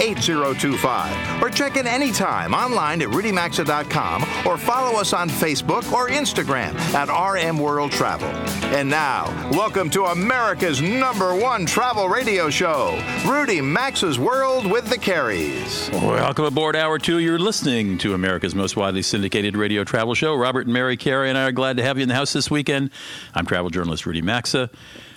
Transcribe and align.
8025. 0.00 1.42
Or 1.42 1.50
check 1.50 1.76
in 1.76 1.86
anytime 1.86 2.54
online 2.54 3.02
at 3.02 3.08
rudymaxa.com 3.08 4.22
or 4.46 4.56
follow 4.56 4.98
us 4.98 5.12
on 5.12 5.28
Facebook 5.28 5.92
or 5.92 6.08
Instagram 6.08 6.74
at 6.94 7.08
RM 7.08 7.58
World 7.58 7.92
Travel. 7.92 8.28
And 8.74 8.88
now, 8.88 9.26
welcome 9.52 9.90
to 9.90 10.04
America's 10.04 10.80
number 10.80 11.34
one 11.34 11.66
travel 11.66 12.08
radio 12.08 12.50
show, 12.50 13.00
Rudy 13.26 13.60
Maxa's 13.60 14.18
World 14.18 14.70
with 14.70 14.88
the 14.88 14.98
Careys. 14.98 15.90
Welcome 15.92 16.44
aboard 16.44 16.76
Hour 16.76 16.98
2. 16.98 17.18
You're 17.18 17.38
listening 17.38 17.98
to 17.98 18.14
America's 18.14 18.54
most 18.54 18.76
widely 18.76 19.02
syndicated 19.02 19.56
radio 19.56 19.84
travel 19.84 20.14
show. 20.14 20.34
Robert 20.34 20.66
and 20.66 20.72
Mary 20.72 20.96
Carey 20.96 21.28
and 21.28 21.38
I 21.38 21.44
are 21.44 21.52
glad 21.52 21.76
to 21.76 21.82
have 21.82 21.98
you 21.98 22.02
in 22.02 22.08
the 22.08 22.14
house 22.14 22.32
this 22.32 22.50
weekend. 22.50 22.90
I'm 23.34 23.46
travel 23.46 23.70
journalist 23.70 24.06
Rudy 24.06 24.22
Maxa. 24.22 24.70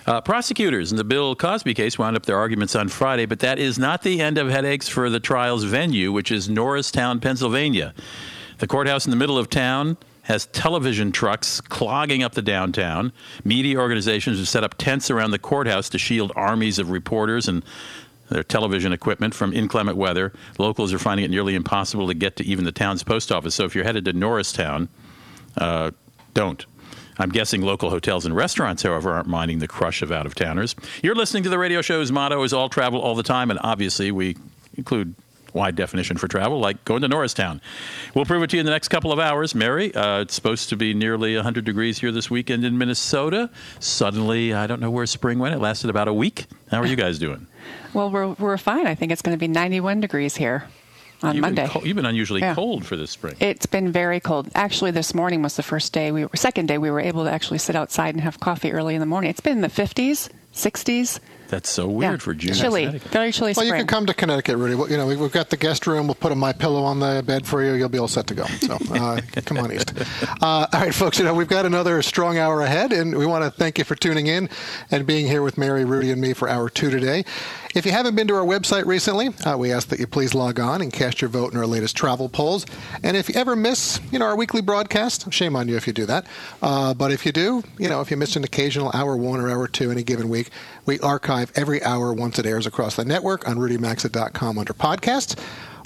Uh, 0.08 0.22
prosecutors 0.22 0.89
in 0.91 0.97
the 0.97 1.03
Bill 1.03 1.36
Cosby 1.36 1.73
case 1.73 2.00
wound 2.00 2.16
up 2.16 2.25
their 2.25 2.38
arguments 2.38 2.77
on 2.77 2.88
Friday, 2.88 3.25
but 3.25 3.39
that 3.39 3.59
is 3.59 3.77
not 3.77 4.03
the 4.03 4.22
end 4.22 4.38
of 4.38 4.49
headaches 4.49 4.88
for 4.88 5.09
the 5.09 5.19
trial's 5.19 5.66
venue, 5.66 6.14
which 6.14 6.31
is 6.31 6.47
Norristown, 6.47 7.19
Pennsylvania. 7.19 7.94
The 8.59 8.67
courthouse 8.67 9.05
in 9.05 9.11
the 9.11 9.17
middle 9.17 9.38
of 9.38 9.49
town 9.49 9.97
has 10.22 10.45
television 10.47 11.11
trucks 11.11 11.59
clogging 11.59 12.23
up 12.23 12.36
the 12.36 12.41
downtown. 12.41 13.11
Media 13.44 13.77
organizations 13.77 14.38
have 14.38 14.47
set 14.47 14.64
up 14.64 14.75
tents 14.77 15.11
around 15.11 15.31
the 15.31 15.39
courthouse 15.39 15.89
to 15.89 15.97
shield 15.97 16.31
armies 16.38 16.80
of 16.80 16.89
reporters 16.89 17.49
and 17.49 17.66
their 18.30 18.44
television 18.44 18.94
equipment 18.94 19.33
from 19.33 19.52
inclement 19.52 19.97
weather. 19.97 20.31
Locals 20.58 20.94
are 20.94 20.99
finding 20.99 21.25
it 21.25 21.31
nearly 21.31 21.53
impossible 21.53 22.08
to 22.08 22.14
get 22.14 22.38
to 22.38 22.45
even 22.45 22.64
the 22.64 22.71
town's 22.71 23.03
post 23.03 23.30
office. 23.30 23.55
So 23.55 23.66
if 23.66 23.75
you're 23.75 23.83
headed 23.83 24.05
to 24.05 24.14
Norristown, 24.14 24.88
uh, 25.58 25.92
don't. 26.33 26.66
I'm 27.20 27.30
guessing 27.30 27.62
local 27.62 27.90
hotels 27.90 28.26
and 28.26 28.36
restaurants, 28.36 28.84
however, 28.84 29.12
aren't 29.12 29.28
minding 29.28 29.60
the 29.60 29.68
crush 29.68 30.02
of 30.02 30.12
out 30.12 30.26
of 30.26 30.36
towners. 30.36 30.76
You're 31.02 31.16
listening 31.16 31.44
to 31.44 31.50
the 31.50 31.58
radio 31.58 31.82
show's 31.82 32.12
motto 32.12 32.44
is 32.44 32.54
all 32.54 32.70
travel 32.70 33.00
all 33.00 33.16
the 33.16 33.23
time, 33.23 33.50
and 33.50 33.60
obviously 33.64 34.12
we 34.12 34.38
include 34.76 35.16
wide 35.54 35.76
definition 35.76 36.18
for 36.18 36.28
travel, 36.28 36.60
like 36.60 36.84
going 36.86 37.02
to 37.02 37.08
Norristown. 37.08 37.62
We'll 38.14 38.26
prove 38.26 38.44
it 38.44 38.50
to 38.52 38.58
you 38.58 38.60
in 38.60 38.66
the 38.66 38.72
next 38.72 38.90
couple 38.90 39.12
of 39.12 39.20
hours. 39.20 39.56
Mary, 39.56 39.94
uh, 39.95 40.22
it's 40.22 40.36
supposed 40.36 40.70
to 40.70 40.76
be 40.78 40.94
nearly 40.94 41.36
100 41.36 41.66
degrees 41.66 41.98
here 42.00 42.12
this 42.12 42.30
weekend 42.30 42.64
in 42.64 42.78
Minnesota. 42.78 43.50
Suddenly, 43.80 44.54
I 44.54 44.68
don't 44.68 44.80
know 44.80 44.92
where 44.92 45.06
spring 45.06 45.40
went. 45.40 45.56
It 45.56 45.60
lasted 45.60 45.90
about 45.90 46.08
a 46.08 46.14
week. 46.14 46.45
How 46.70 46.82
are 46.82 46.86
you 46.86 46.95
guys 46.95 47.20
doing? 47.20 47.48
Well, 47.94 48.12
we're, 48.12 48.28
we're 48.34 48.58
fine. 48.58 48.86
I 48.86 48.94
think 48.94 49.12
it's 49.12 49.23
going 49.23 49.36
to 49.36 49.40
be 49.40 49.48
91 49.48 50.02
degrees 50.02 50.36
here 50.36 50.68
on 51.23 51.36
you've 51.36 51.42
Monday. 51.42 51.64
Been 51.64 51.70
co- 51.72 51.84
you've 51.84 51.96
been 51.96 52.06
unusually 52.06 52.42
Yeah. 52.42 52.54
cold 52.56 52.86
for 52.86 52.96
this 52.96 53.12
spring. 53.12 53.36
It's 53.40 53.66
been 53.66 53.92
very 53.92 54.20
cold. 54.20 54.50
Actually, 54.56 54.92
this 54.92 55.14
morning 55.14 55.42
was 55.42 55.56
the 55.56 55.64
first 55.64 55.94
day 55.94 56.12
we 56.12 56.26
were, 56.26 56.30
second 56.36 56.68
day 56.68 56.78
we 56.78 56.92
were 56.92 57.00
able 57.00 57.23
to 57.26 57.32
actually 57.32 57.58
sit 57.60 57.76
outside 57.76 58.14
and 58.16 58.22
have 58.23 58.40
coffee 58.40 58.72
early 58.72 58.94
in 58.96 59.00
the 59.00 59.06
morning. 59.06 59.30
It's 59.30 59.40
been 59.40 59.54
in 59.54 59.62
the 59.62 59.68
50s, 59.70 60.30
60s. 60.54 61.20
That's 61.47 61.69
so 61.69 61.87
weird 61.87 62.13
yeah. 62.13 62.17
for 62.17 62.33
June. 62.33 62.53
Chilly, 62.53 62.97
very 62.97 63.31
chilly 63.31 63.53
Well, 63.55 63.65
you 63.65 63.73
can 63.73 63.87
come 63.87 64.05
to 64.05 64.13
Connecticut, 64.13 64.58
Rudy. 64.58 64.75
Well, 64.75 64.89
You 64.89 64.97
know, 64.97 65.08
we've 65.08 65.31
got 65.31 65.49
the 65.49 65.58
guest 65.58 65.87
room. 65.87 66.08
We'll 66.08 66.15
put 66.15 66.31
a 66.31 66.35
my 66.35 66.53
pillow 66.53 66.83
on 66.83 66.99
the 66.99 67.23
bed 67.25 67.45
for 67.45 67.63
you. 67.63 67.73
You'll 67.73 67.89
be 67.89 67.97
all 67.97 68.08
set 68.08 68.27
to 68.27 68.35
go. 68.35 68.45
So, 68.45 68.77
uh, 68.91 69.21
come 69.45 69.58
on 69.58 69.71
east. 69.71 69.93
Uh, 70.41 70.67
all 70.71 70.80
right, 70.80 70.93
folks. 70.93 71.19
You 71.19 71.25
know, 71.25 71.33
we've 71.33 71.47
got 71.47 71.65
another 71.65 72.02
strong 72.02 72.37
hour 72.37 72.61
ahead, 72.61 72.93
and 72.93 73.17
we 73.17 73.25
want 73.25 73.43
to 73.43 73.49
thank 73.52 73.77
you 73.77 73.83
for 73.83 73.95
tuning 73.95 74.27
in 74.27 74.49
and 74.91 75.05
being 75.05 75.27
here 75.27 75.41
with 75.41 75.58
Mary, 75.58 75.85
Rudy, 75.85 76.11
and 76.11 76.21
me 76.21 76.33
for 76.33 76.49
hour 76.49 76.69
two 76.69 76.89
today. 76.89 77.25
If 77.75 77.85
you 77.85 77.91
haven't 77.91 78.15
been 78.15 78.27
to 78.29 78.33
our 78.33 78.45
website 78.45 78.85
recently, 78.85 79.27
uh, 79.45 79.55
we 79.55 79.71
ask 79.71 79.89
that 79.89 79.99
you 79.99 80.08
please 80.08 80.33
log 80.33 80.59
on 80.59 80.81
and 80.81 80.91
cast 80.91 81.21
your 81.21 81.29
vote 81.29 81.53
in 81.53 81.59
our 81.59 81.67
latest 81.67 81.95
travel 81.95 82.27
polls. 82.27 82.65
And 83.03 83.15
if 83.15 83.29
you 83.29 83.35
ever 83.35 83.55
miss, 83.55 83.99
you 84.11 84.17
know, 84.17 84.25
our 84.25 84.35
weekly 84.35 84.61
broadcast, 84.61 85.31
shame 85.31 85.55
on 85.55 85.67
you 85.67 85.75
if 85.75 85.85
you 85.85 85.93
do 85.93 86.08
that. 86.08 86.25
Uh, 86.61 86.95
but 86.95 87.11
if 87.11 87.23
you 87.23 87.31
do, 87.31 87.64
you 87.77 87.87
know, 87.87 88.02
if 88.02 88.09
you 88.09 88.17
miss 88.17 88.35
an 88.35 88.43
occasional 88.43 88.89
hour 88.95 89.15
one 89.15 89.39
or 89.39 89.49
hour 89.49 89.67
two 89.67 89.91
any 89.91 90.02
given 90.02 90.27
week, 90.27 90.49
we 90.87 90.99
archive 91.02 91.52
every 91.55 91.83
hour 91.83 92.11
once 92.14 92.39
it 92.39 92.48
airs 92.48 92.65
across 92.65 92.95
the 92.95 93.05
network 93.05 93.48
on 93.48 93.58
rudymaxa.com 93.58 94.58
under 94.58 94.73
podcasts. 94.73 95.37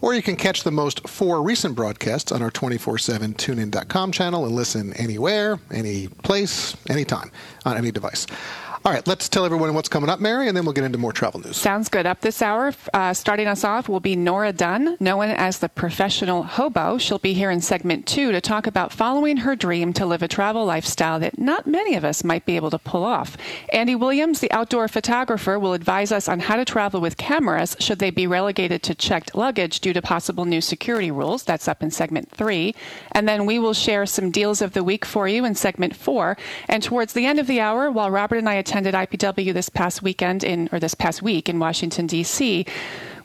Or 0.02 0.16
you 0.16 0.22
can 0.22 0.36
catch 0.36 0.64
the 0.64 0.72
most 0.72 1.08
four 1.08 1.44
recent 1.44 1.76
broadcasts 1.76 2.32
on 2.32 2.42
our 2.42 2.50
24 2.50 2.98
7 2.98 3.34
tunein.com 3.34 4.12
channel 4.12 4.46
and 4.46 4.56
listen 4.56 4.94
anywhere, 4.94 5.60
any 5.72 6.08
place, 6.08 6.76
anytime, 6.90 7.32
on 7.66 7.78
any 7.78 7.92
device. 7.92 8.26
All 8.84 8.92
right, 8.92 9.06
let's 9.06 9.30
tell 9.30 9.46
everyone 9.46 9.76
what's 9.76 9.90
coming 9.90 10.10
up, 10.10 10.20
Mary, 10.20 10.48
and 10.48 10.58
then 10.58 10.66
we'll 10.66 10.74
get 10.74 10.84
into 10.84 10.98
more 10.98 11.14
travel 11.14 11.40
news. 11.40 11.56
Sounds 11.56 11.88
good. 11.88 12.08
Up 12.08 12.22
this 12.22 12.42
hour, 12.42 12.74
uh, 12.96 13.14
starting 13.14 13.46
us 13.46 13.64
off, 13.64 13.88
will 13.88 14.00
be 14.00 14.16
Nora 14.16 14.52
Dunn, 14.52 14.98
known 15.00 15.30
as 15.30 15.60
the 15.60 15.70
professional 15.70 16.42
hobo. 16.42 16.98
She'll 16.98 17.20
be 17.20 17.34
here 17.34 17.52
in 17.52 17.62
segment 17.62 18.08
two 18.08 18.32
to 18.32 18.42
talk 18.42 18.66
about 18.66 18.92
following 18.92 19.38
her 19.38 19.56
dream 19.56 19.94
to 19.94 20.06
live 20.08 20.24
a 20.24 20.28
travel 20.28 20.66
lifestyle 20.66 21.20
that 21.20 21.38
not 21.38 21.68
many 21.68 21.94
of 21.94 22.04
us 22.04 22.24
might 22.24 22.44
be 22.48 22.56
able 22.56 22.72
to 22.72 22.80
pull 22.80 23.04
off. 23.04 23.38
Andy 23.72 23.94
Williams, 23.94 24.40
the 24.40 24.52
outdoor 24.52 24.88
photographer, 24.88 25.60
will 25.60 25.74
advise 25.74 26.12
us 26.12 26.28
on 26.28 26.40
how 26.40 26.56
to 26.56 26.66
travel 26.66 27.02
with 27.02 27.18
cameras 27.18 27.78
should 27.80 28.00
they 28.00 28.10
be 28.10 28.26
relegated 28.26 28.82
to 28.82 28.96
checked 28.96 29.36
luggage 29.36 29.80
due 29.82 29.94
to 29.94 30.02
possible 30.02 30.46
new 30.46 30.60
security 30.60 31.12
rules. 31.12 31.44
That's 31.44 31.68
up 31.68 31.84
in 31.84 31.92
segment 31.92 32.32
three. 32.32 32.74
And 33.12 33.30
then 33.30 33.46
we 33.46 33.60
will 33.60 33.74
share 33.74 34.08
some 34.08 34.32
deals 34.32 34.60
of 34.60 34.74
the 34.74 34.84
week 34.84 35.06
for 35.06 35.28
you 35.28 35.46
in 35.46 35.54
segment 35.54 35.96
four. 35.96 36.36
And 36.68 36.82
towards 36.82 37.14
the 37.14 37.28
end 37.28 37.38
of 37.38 37.46
the 37.46 37.60
hour, 37.60 37.92
while 37.92 38.10
Robert 38.10 38.38
and 38.38 38.50
I 38.50 38.56
attended 38.72 38.96
IPW 38.96 39.54
this 39.54 39.68
past 39.68 40.02
weekend 40.02 40.46
in, 40.46 40.70
or 40.72 40.80
this 40.80 40.96
past 40.96 41.22
week 41.22 41.50
in 41.50 41.60
Washington, 41.60 42.08
D.C., 42.08 42.66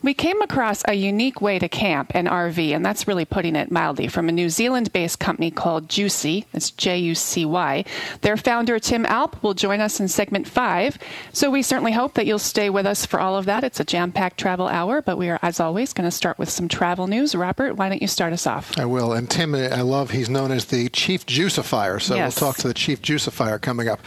we 0.01 0.13
came 0.13 0.41
across 0.41 0.83
a 0.87 0.93
unique 0.93 1.41
way 1.41 1.59
to 1.59 1.67
camp 1.69 2.11
and 2.13 2.27
RV, 2.27 2.75
and 2.75 2.85
that's 2.85 3.07
really 3.07 3.25
putting 3.25 3.55
it 3.55 3.71
mildly, 3.71 4.07
from 4.07 4.29
a 4.29 4.31
New 4.31 4.49
Zealand 4.49 4.93
based 4.93 5.19
company 5.19 5.51
called 5.51 5.89
Juicy. 5.89 6.45
It's 6.53 6.71
J 6.71 6.97
U 6.99 7.15
C 7.15 7.45
Y. 7.45 7.83
Their 8.21 8.37
founder, 8.37 8.79
Tim 8.79 9.05
Alpe, 9.05 9.41
will 9.41 9.53
join 9.53 9.79
us 9.81 9.99
in 9.99 10.07
segment 10.07 10.47
five. 10.47 10.97
So 11.33 11.49
we 11.49 11.61
certainly 11.61 11.91
hope 11.91 12.13
that 12.15 12.25
you'll 12.25 12.39
stay 12.39 12.69
with 12.69 12.85
us 12.85 13.05
for 13.05 13.19
all 13.19 13.35
of 13.35 13.45
that. 13.45 13.63
It's 13.63 13.79
a 13.79 13.83
jam 13.85 14.11
packed 14.11 14.37
travel 14.39 14.67
hour, 14.67 15.01
but 15.01 15.17
we 15.17 15.29
are, 15.29 15.39
as 15.41 15.59
always, 15.59 15.93
going 15.93 16.07
to 16.07 16.15
start 16.15 16.37
with 16.39 16.49
some 16.49 16.67
travel 16.67 17.07
news. 17.07 17.35
Robert, 17.35 17.75
why 17.75 17.89
don't 17.89 18.01
you 18.01 18.07
start 18.07 18.33
us 18.33 18.45
off? 18.47 18.77
I 18.77 18.85
will. 18.85 19.13
And 19.13 19.29
Tim, 19.29 19.55
I 19.55 19.81
love, 19.81 20.11
he's 20.11 20.29
known 20.29 20.51
as 20.51 20.65
the 20.65 20.89
Chief 20.89 21.25
Juicifier. 21.25 21.99
So 21.99 22.15
Yes. 22.15 22.39
we'll 22.39 22.51
talk 22.51 22.61
to 22.61 22.67
the 22.67 22.73
Chief 22.73 23.01
Juicifier 23.01 23.59
coming 23.59 23.87
up. 23.87 23.99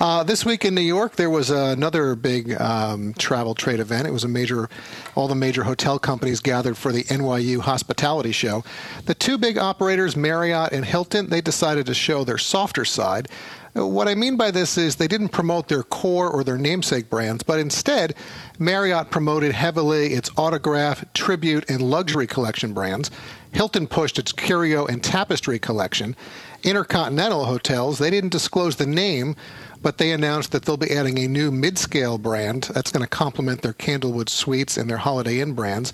Uh, 0.00 0.22
this 0.24 0.44
week 0.44 0.64
in 0.64 0.74
New 0.74 0.80
York, 0.82 1.16
there 1.16 1.30
was 1.30 1.50
another 1.50 2.14
big 2.14 2.58
um, 2.60 3.14
travel 3.14 3.54
trade 3.54 3.80
event. 3.80 4.06
It 4.06 4.12
was 4.12 4.24
a 4.24 4.28
major, 4.28 4.68
all 5.14 5.28
the 5.28 5.33
major 5.34 5.64
hotel 5.64 5.98
companies 5.98 6.40
gathered 6.40 6.76
for 6.76 6.92
the 6.92 7.04
NYU 7.04 7.60
Hospitality 7.60 8.32
Show. 8.32 8.64
The 9.06 9.14
two 9.14 9.38
big 9.38 9.58
operators, 9.58 10.16
Marriott 10.16 10.72
and 10.72 10.84
Hilton, 10.84 11.28
they 11.28 11.40
decided 11.40 11.86
to 11.86 11.94
show 11.94 12.24
their 12.24 12.38
softer 12.38 12.84
side. 12.84 13.28
What 13.74 14.06
I 14.06 14.14
mean 14.14 14.36
by 14.36 14.52
this 14.52 14.78
is 14.78 14.94
they 14.94 15.08
didn't 15.08 15.30
promote 15.30 15.66
their 15.66 15.82
core 15.82 16.30
or 16.30 16.44
their 16.44 16.56
namesake 16.56 17.10
brands, 17.10 17.42
but 17.42 17.58
instead, 17.58 18.14
Marriott 18.56 19.10
promoted 19.10 19.50
heavily 19.50 20.14
its 20.14 20.30
autograph, 20.36 21.04
tribute, 21.12 21.68
and 21.68 21.82
luxury 21.82 22.28
collection 22.28 22.72
brands. 22.72 23.10
Hilton 23.50 23.88
pushed 23.88 24.16
its 24.16 24.30
curio 24.30 24.86
and 24.86 25.02
tapestry 25.02 25.58
collection. 25.58 26.14
Intercontinental 26.62 27.46
Hotels, 27.46 27.98
they 27.98 28.10
didn't 28.10 28.30
disclose 28.30 28.76
the 28.76 28.86
name, 28.86 29.34
but 29.82 29.98
they 29.98 30.12
announced 30.12 30.52
that 30.52 30.64
they'll 30.64 30.76
be 30.76 30.92
adding 30.92 31.18
a 31.18 31.26
new 31.26 31.50
mid-scale 31.50 32.16
brand 32.16 32.70
that's 32.74 32.92
going 32.92 33.02
to 33.02 33.10
complement 33.10 33.62
their 33.62 33.74
Candlewood 33.74 34.28
Suites 34.28 34.76
and 34.76 34.88
their 34.88 34.98
Holiday 34.98 35.40
Inn 35.40 35.52
brands. 35.52 35.92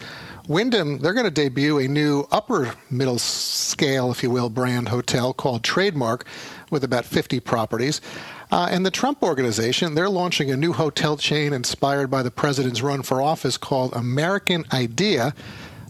Wyndham, 0.49 0.99
they're 0.99 1.15
going 1.15 1.25
to 1.25 1.31
debut 1.31 1.79
a 1.79 1.89
new 1.89 2.27
upper 2.31 2.75
middle 2.91 3.19
scale, 3.19 4.11
if 4.11 4.23
you 4.23 4.31
will, 4.31 4.51
brand 4.51 4.89
hotel 4.89 5.33
called 5.33 5.65
Trademark 5.65 6.27
with 6.71 6.85
about 6.85 7.05
50 7.05 7.41
properties. 7.41 8.01
Uh, 8.51 8.69
and 8.71 8.85
the 8.87 8.91
Trump 8.91 9.23
Organization, 9.23 9.95
they're 9.95 10.09
launching 10.09 10.51
a 10.51 10.57
new 10.57 10.73
hotel 10.73 11.17
chain 11.17 11.53
inspired 11.53 12.11
by 12.11 12.23
the 12.23 12.31
president's 12.31 12.83
run 12.83 13.03
for 13.03 13.21
office 13.21 13.57
called 13.57 13.93
American 13.95 14.65
Idea. 14.73 15.35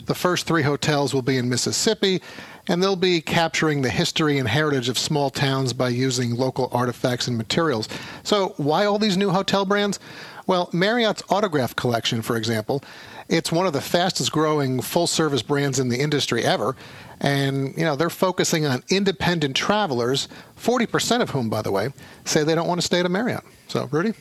The 0.06 0.14
first 0.14 0.46
three 0.46 0.62
hotels 0.62 1.14
will 1.14 1.22
be 1.22 1.36
in 1.36 1.48
Mississippi, 1.48 2.20
and 2.66 2.82
they'll 2.82 2.96
be 2.96 3.20
capturing 3.20 3.82
the 3.82 3.90
history 3.90 4.38
and 4.38 4.48
heritage 4.48 4.88
of 4.88 4.98
small 4.98 5.30
towns 5.30 5.72
by 5.72 5.88
using 5.88 6.34
local 6.34 6.68
artifacts 6.72 7.28
and 7.28 7.38
materials. 7.38 7.88
So, 8.22 8.54
why 8.56 8.84
all 8.86 8.98
these 8.98 9.16
new 9.16 9.30
hotel 9.30 9.64
brands? 9.64 9.98
Well, 10.46 10.68
Marriott's 10.72 11.22
Autograph 11.30 11.76
Collection, 11.76 12.22
for 12.22 12.36
example, 12.36 12.82
it's 13.30 13.52
one 13.52 13.66
of 13.66 13.72
the 13.72 13.80
fastest 13.80 14.32
growing 14.32 14.82
full 14.82 15.06
service 15.06 15.40
brands 15.40 15.78
in 15.78 15.88
the 15.88 16.00
industry 16.00 16.44
ever. 16.44 16.76
And, 17.20 17.76
you 17.76 17.84
know, 17.84 17.96
they're 17.96 18.10
focusing 18.10 18.66
on 18.66 18.82
independent 18.88 19.54
travelers, 19.54 20.28
40% 20.58 21.20
of 21.22 21.30
whom, 21.30 21.48
by 21.48 21.62
the 21.62 21.70
way, 21.70 21.90
say 22.24 22.42
they 22.42 22.54
don't 22.54 22.66
want 22.66 22.80
to 22.80 22.86
stay 22.86 23.00
at 23.00 23.06
a 23.06 23.08
Marriott. 23.08 23.44
So, 23.68 23.88
Rudy? 23.92 24.14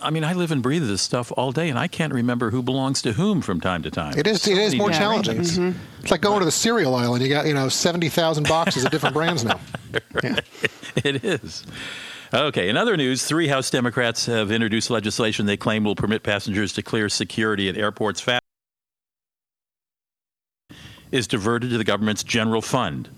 I 0.00 0.10
mean, 0.10 0.24
I 0.24 0.32
live 0.34 0.52
and 0.52 0.62
breathe 0.62 0.86
this 0.86 1.02
stuff 1.02 1.32
all 1.36 1.50
day, 1.52 1.70
and 1.70 1.78
I 1.78 1.88
can't 1.88 2.12
remember 2.12 2.50
who 2.50 2.62
belongs 2.62 3.02
to 3.02 3.12
whom 3.12 3.40
from 3.40 3.60
time 3.60 3.82
to 3.82 3.90
time. 3.90 4.16
It 4.16 4.26
is. 4.26 4.42
So 4.42 4.50
it 4.52 4.58
is 4.58 4.76
more 4.76 4.90
challenging. 4.90 5.40
It's, 5.40 5.56
things. 5.56 5.74
Mm-hmm. 5.74 6.02
it's 6.02 6.10
like 6.10 6.20
going 6.20 6.38
to 6.38 6.44
the 6.44 6.52
cereal 6.52 6.94
aisle 6.94 7.14
and 7.14 7.22
you 7.22 7.28
got 7.28 7.46
you 7.46 7.54
know 7.54 7.68
seventy 7.68 8.08
thousand 8.08 8.46
boxes 8.46 8.84
of 8.84 8.92
different 8.92 9.14
brands 9.14 9.44
now. 9.44 9.58
Yeah. 10.22 10.36
It 11.04 11.24
is. 11.24 11.64
Okay, 12.32 12.68
in 12.68 12.76
other 12.76 12.94
news, 12.94 13.24
three 13.24 13.48
House 13.48 13.70
Democrats 13.70 14.26
have 14.26 14.52
introduced 14.52 14.90
legislation 14.90 15.46
they 15.46 15.56
claim 15.56 15.82
will 15.82 15.94
permit 15.94 16.22
passengers 16.22 16.74
to 16.74 16.82
clear 16.82 17.08
security 17.08 17.70
at 17.70 17.78
airports 17.78 18.20
fast 18.20 18.42
is 21.10 21.26
diverted 21.26 21.70
to 21.70 21.78
the 21.78 21.84
government's 21.84 22.22
general 22.22 22.60
fund. 22.60 23.08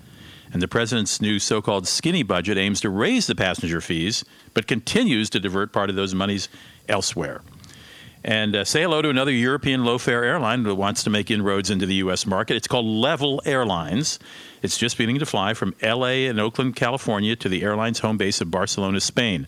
And 0.53 0.61
the 0.61 0.67
president's 0.67 1.19
new 1.19 1.39
so 1.39 1.61
called 1.61 1.89
skinny 1.89 2.23
budget 2.23 2.57
aims 2.57 2.79
to 2.81 2.89
raise 2.89 3.27
the 3.27 3.35
passenger 3.35 3.81
fees, 3.81 4.23
but 4.53 4.65
continues 4.65 5.29
to 5.31 5.41
divert 5.41 5.73
part 5.73 5.89
of 5.89 5.97
those 5.97 6.15
monies 6.15 6.47
elsewhere. 6.87 7.41
And 8.23 8.55
uh, 8.55 8.65
say 8.65 8.83
hello 8.83 9.01
to 9.01 9.09
another 9.09 9.31
European 9.31 9.83
low 9.83 9.97
fare 9.97 10.23
airline 10.23 10.61
that 10.63 10.75
wants 10.75 11.03
to 11.03 11.09
make 11.09 11.31
inroads 11.31 11.71
into 11.71 11.87
the 11.87 11.95
U.S. 11.95 12.27
market. 12.27 12.55
It's 12.55 12.67
called 12.67 12.85
Level 12.85 13.41
Airlines. 13.45 14.19
It's 14.61 14.77
just 14.77 14.95
beginning 14.97 15.17
to 15.19 15.25
fly 15.25 15.55
from 15.55 15.73
L.A. 15.81 16.27
and 16.27 16.39
Oakland, 16.39 16.75
California 16.75 17.35
to 17.35 17.49
the 17.49 17.63
airline's 17.63 17.97
home 17.97 18.17
base 18.17 18.41
of 18.41 18.51
Barcelona, 18.51 18.99
Spain. 18.99 19.47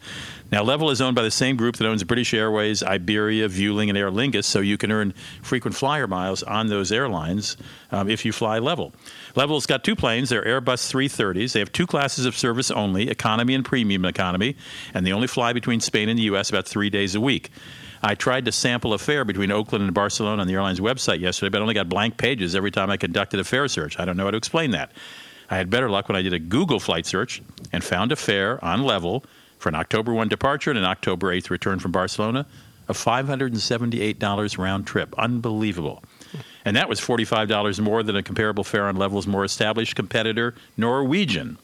Now, 0.51 0.63
Level 0.63 0.89
is 0.89 1.01
owned 1.01 1.15
by 1.15 1.21
the 1.21 1.29
same 1.29 1.55
group 1.55 1.77
that 1.77 1.87
owns 1.87 2.03
British 2.03 2.33
Airways, 2.33 2.81
Iberia, 2.81 3.47
Vueling, 3.47 3.89
and 3.89 3.97
Aer 3.97 4.09
Lingus, 4.09 4.45
so 4.45 4.59
you 4.59 4.77
can 4.77 4.91
earn 4.91 5.13
frequent 5.43 5.75
flyer 5.75 6.07
miles 6.07 6.41
on 6.41 6.67
those 6.67 6.91
airlines 6.91 7.57
um, 7.91 8.09
if 8.09 8.25
you 8.25 8.31
fly 8.31 8.57
Level. 8.57 8.91
Level's 9.35 9.67
got 9.67 9.83
two 9.83 9.95
planes. 9.95 10.29
They're 10.29 10.43
Airbus 10.43 10.91
330s. 10.91 11.53
They 11.53 11.59
have 11.59 11.71
two 11.71 11.85
classes 11.85 12.25
of 12.25 12.35
service 12.35 12.71
only, 12.71 13.09
economy 13.09 13.53
and 13.53 13.63
premium 13.63 14.05
economy, 14.05 14.55
and 14.95 15.05
they 15.05 15.11
only 15.11 15.27
fly 15.27 15.53
between 15.53 15.79
Spain 15.79 16.09
and 16.09 16.17
the 16.17 16.23
U.S. 16.23 16.49
about 16.49 16.67
three 16.67 16.89
days 16.89 17.13
a 17.13 17.21
week. 17.21 17.51
I 18.05 18.15
tried 18.15 18.43
to 18.45 18.51
sample 18.51 18.93
a 18.93 18.97
fare 18.97 19.23
between 19.23 19.49
Oakland 19.49 19.85
and 19.85 19.93
Barcelona 19.93 20.41
on 20.41 20.47
the 20.47 20.53
airline's 20.53 20.81
website 20.81 21.21
yesterday, 21.21 21.49
but 21.49 21.59
I 21.59 21.61
only 21.61 21.73
got 21.73 21.87
blank 21.87 22.17
pages 22.17 22.53
every 22.53 22.69
time 22.69 22.89
I 22.89 22.97
conducted 22.97 23.39
a 23.39 23.45
fare 23.45 23.69
search. 23.69 23.97
I 23.97 24.03
don't 24.03 24.17
know 24.17 24.25
how 24.25 24.31
to 24.31 24.37
explain 24.37 24.71
that. 24.71 24.91
I 25.49 25.55
had 25.55 25.69
better 25.69 25.89
luck 25.89 26.09
when 26.09 26.17
I 26.17 26.21
did 26.21 26.33
a 26.33 26.39
Google 26.39 26.81
flight 26.81 27.05
search 27.05 27.41
and 27.71 27.81
found 27.81 28.11
a 28.11 28.17
fare 28.17 28.63
on 28.63 28.83
level 28.83 29.23
for 29.57 29.69
an 29.69 29.75
October 29.75 30.13
1 30.13 30.27
departure 30.27 30.69
and 30.69 30.77
an 30.77 30.83
October 30.83 31.33
8th 31.33 31.49
return 31.49 31.79
from 31.79 31.93
Barcelona 31.93 32.45
of 32.89 32.97
$578 32.97 34.57
round 34.57 34.85
trip. 34.85 35.15
Unbelievable. 35.17 36.03
And 36.65 36.75
that 36.75 36.89
was 36.89 36.99
$45 36.99 37.79
more 37.79 38.03
than 38.03 38.17
a 38.17 38.23
comparable 38.23 38.65
fare 38.65 38.87
on 38.87 38.97
Level's 38.97 39.27
more 39.27 39.45
established 39.45 39.95
competitor, 39.95 40.55
Norwegian. 40.75 41.57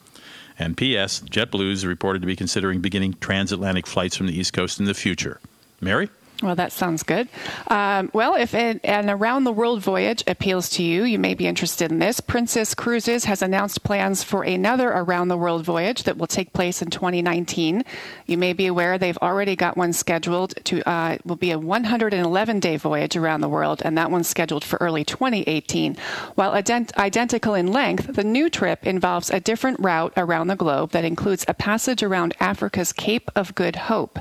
And 0.58 0.78
P.S. 0.78 1.20
JetBlue 1.22 1.72
is 1.72 1.86
reported 1.86 2.22
to 2.22 2.28
be 2.28 2.38
considering 2.38 2.80
beginning 2.80 3.16
transatlantic 3.20 3.88
flights 3.88 4.16
from 4.16 4.28
the 4.28 4.38
East 4.38 4.54
Coast 4.54 4.80
in 4.80 4.86
the 4.86 4.94
future. 4.94 5.42
Mary? 5.82 6.10
Well, 6.42 6.56
that 6.56 6.72
sounds 6.72 7.04
good. 7.04 7.28
Um, 7.68 8.10
well, 8.14 8.36
if 8.36 8.54
it, 8.54 8.80
an 8.86 9.10
around 9.10 9.44
the 9.44 9.52
world 9.52 9.82
voyage 9.82 10.24
appeals 10.26 10.70
to 10.70 10.84
you, 10.84 11.04
you 11.04 11.20
may 11.20 11.34
be 11.34 11.48
interested 11.48 11.92
in 11.92 12.00
this. 12.00 12.22
Princess 12.22 12.74
Cruises 12.74 13.26
has 13.26 13.42
announced 13.42 13.84
plans 13.84 14.24
for 14.24 14.44
another 14.44 14.88
around 14.90 15.28
the 15.28 15.36
world 15.36 15.66
voyage 15.66 16.04
that 16.04 16.18
will 16.18 16.28
take 16.28 16.54
place 16.54 16.82
in 16.82 16.92
2019. 16.92 17.84
You 18.26 18.38
may 18.38 18.54
be 18.54 18.68
aware 18.68 18.98
they've 18.98 19.18
already 19.18 19.58
got 19.58 19.76
one 19.76 19.92
scheduled 19.92 20.54
to 20.66 20.88
uh, 20.90 21.18
will 21.26 21.36
be 21.36 21.52
a 21.52 21.60
111 21.60 22.60
day 22.62 22.78
voyage 22.78 23.18
around 23.18 23.42
the 23.42 23.50
world, 23.50 23.82
and 23.84 23.98
that 23.98 24.10
one's 24.10 24.30
scheduled 24.30 24.64
for 24.64 24.78
early 24.78 25.04
2018. 25.04 25.98
While 26.36 26.54
ident- 26.54 26.96
identical 26.96 27.54
in 27.54 27.68
length, 27.68 28.16
the 28.16 28.24
new 28.24 28.50
trip 28.50 28.88
involves 28.88 29.30
a 29.30 29.42
different 29.42 29.82
route 29.82 30.14
around 30.16 30.48
the 30.48 30.56
globe 30.56 30.92
that 30.92 31.04
includes 31.04 31.44
a 31.50 31.54
passage 31.54 32.02
around 32.02 32.34
Africa's 32.40 32.94
Cape 32.94 33.30
of 33.36 33.56
Good 33.56 33.76
Hope. 33.76 34.20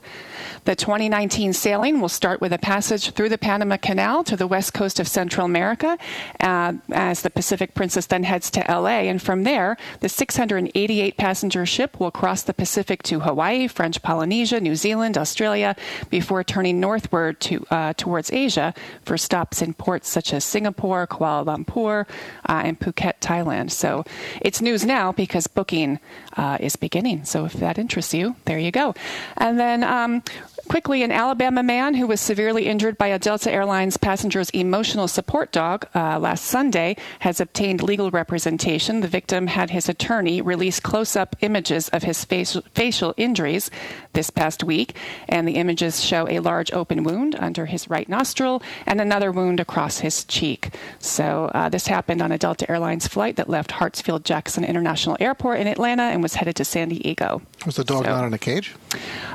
The 0.65 0.77
2019 0.77 1.53
sailing 1.53 2.01
will 2.01 2.09
start 2.09 2.41
with 2.41 2.53
a 2.53 2.59
passage 2.59 3.13
through 3.13 3.29
the 3.29 3.39
Panama 3.39 3.77
Canal 3.77 4.25
to 4.25 4.37
the 4.37 4.47
west 4.47 4.75
coast 4.75 5.01
of 5.01 5.09
Central 5.09 5.45
America 5.45 5.99
uh, 6.41 6.75
as 6.93 7.23
the 7.23 7.31
Pacific 7.31 7.75
Princess 7.75 8.07
then 8.07 8.25
heads 8.25 8.51
to 8.51 8.61
LA. 8.69 9.09
And 9.09 9.21
from 9.21 9.45
there, 9.45 9.77
the 10.01 10.09
688 10.09 11.17
passenger 11.17 11.67
ship 11.67 12.01
will 12.01 12.11
cross 12.11 12.43
the 12.43 12.55
Pacific 12.55 13.03
to 13.05 13.21
Hawaii, 13.21 13.69
French 13.69 14.03
Polynesia, 14.03 14.61
New 14.61 14.77
Zealand, 14.77 15.17
Australia, 15.17 15.77
before 16.11 16.45
turning 16.45 16.81
northward 16.81 17.41
to, 17.41 17.65
uh, 17.71 17.93
towards 17.95 18.33
Asia 18.33 18.75
for 19.03 19.17
stops 19.17 19.63
in 19.63 19.75
ports 19.75 20.09
such 20.09 20.33
as 20.33 20.45
Singapore, 20.45 21.07
Kuala 21.07 21.45
Lumpur, 21.45 22.07
uh, 22.49 22.63
and 22.65 22.79
Phuket, 22.79 23.21
Thailand. 23.21 23.71
So 23.71 24.05
it's 24.41 24.61
news 24.61 24.85
now 24.85 25.13
because 25.13 25.47
booking 25.47 25.99
uh, 26.37 26.59
is 26.61 26.77
beginning. 26.77 27.25
So 27.25 27.45
if 27.45 27.55
that 27.55 27.79
interests 27.79 28.15
you, 28.15 28.37
there 28.45 28.59
you 28.59 28.71
go. 28.71 28.95
And 29.37 29.59
then 29.59 29.85
um, 29.85 30.23
quickly, 30.69 31.03
an 31.03 31.11
Alabama 31.11 31.63
man 31.63 31.95
who 31.95 32.07
was 32.07 32.21
severely 32.21 32.67
injured 32.67 32.97
by 32.99 33.09
a 33.09 33.19
Delta 33.19 33.51
Airlines 33.51 33.97
passenger's 33.97 34.51
emotional 34.51 35.09
support 35.09 35.51
dog 35.51 35.87
uh, 35.95 36.19
last 36.19 36.45
Sunday 36.45 36.97
has 37.21 37.41
obtained 37.41 37.83
legal 37.83 38.11
representation. 38.11 39.01
The 39.01 39.09
victim 39.09 39.47
had 39.49 39.71
his 39.71 39.89
attorney 39.89 40.41
release 40.41 40.79
close 40.81 41.17
up 41.17 41.35
images 41.41 41.89
of 41.89 42.03
his 42.03 42.25
facial, 42.25 42.63
facial 42.75 43.15
injuries 43.17 43.71
this 44.13 44.31
past 44.31 44.63
week, 44.63 44.95
and 45.29 45.49
the 45.49 45.53
images 45.57 46.05
show 46.05 46.29
a 46.29 46.39
large 46.41 46.73
open 46.73 47.03
wound 47.03 47.35
under 47.37 47.67
his 47.67 47.89
right 47.91 48.09
nostril 48.09 48.63
and 48.87 49.01
another 49.01 49.33
wound 49.33 49.61
across 49.61 49.99
his 50.01 50.25
cheek. 50.25 50.71
So, 50.99 51.51
uh, 51.55 51.69
this 51.69 51.87
happened 51.87 52.23
on 52.23 52.31
a 52.33 52.39
Delta 52.39 52.71
Airlines 52.71 53.09
flight 53.09 53.37
that 53.37 53.49
left 53.49 53.71
Hartsfield 53.71 54.25
Jackson 54.25 54.65
International 54.65 55.17
Airport 55.21 55.61
in 55.61 55.67
Atlanta 55.67 56.03
and 56.05 56.23
was 56.23 56.35
headed 56.35 56.57
to 56.57 56.65
San 56.65 56.91
Diego. 56.91 57.41
Was 57.65 57.77
the 57.77 57.85
dog 57.85 58.05
So- 58.05 58.11
not 58.11 58.25
in 58.25 58.35
a 58.35 58.39
cage? 58.39 58.75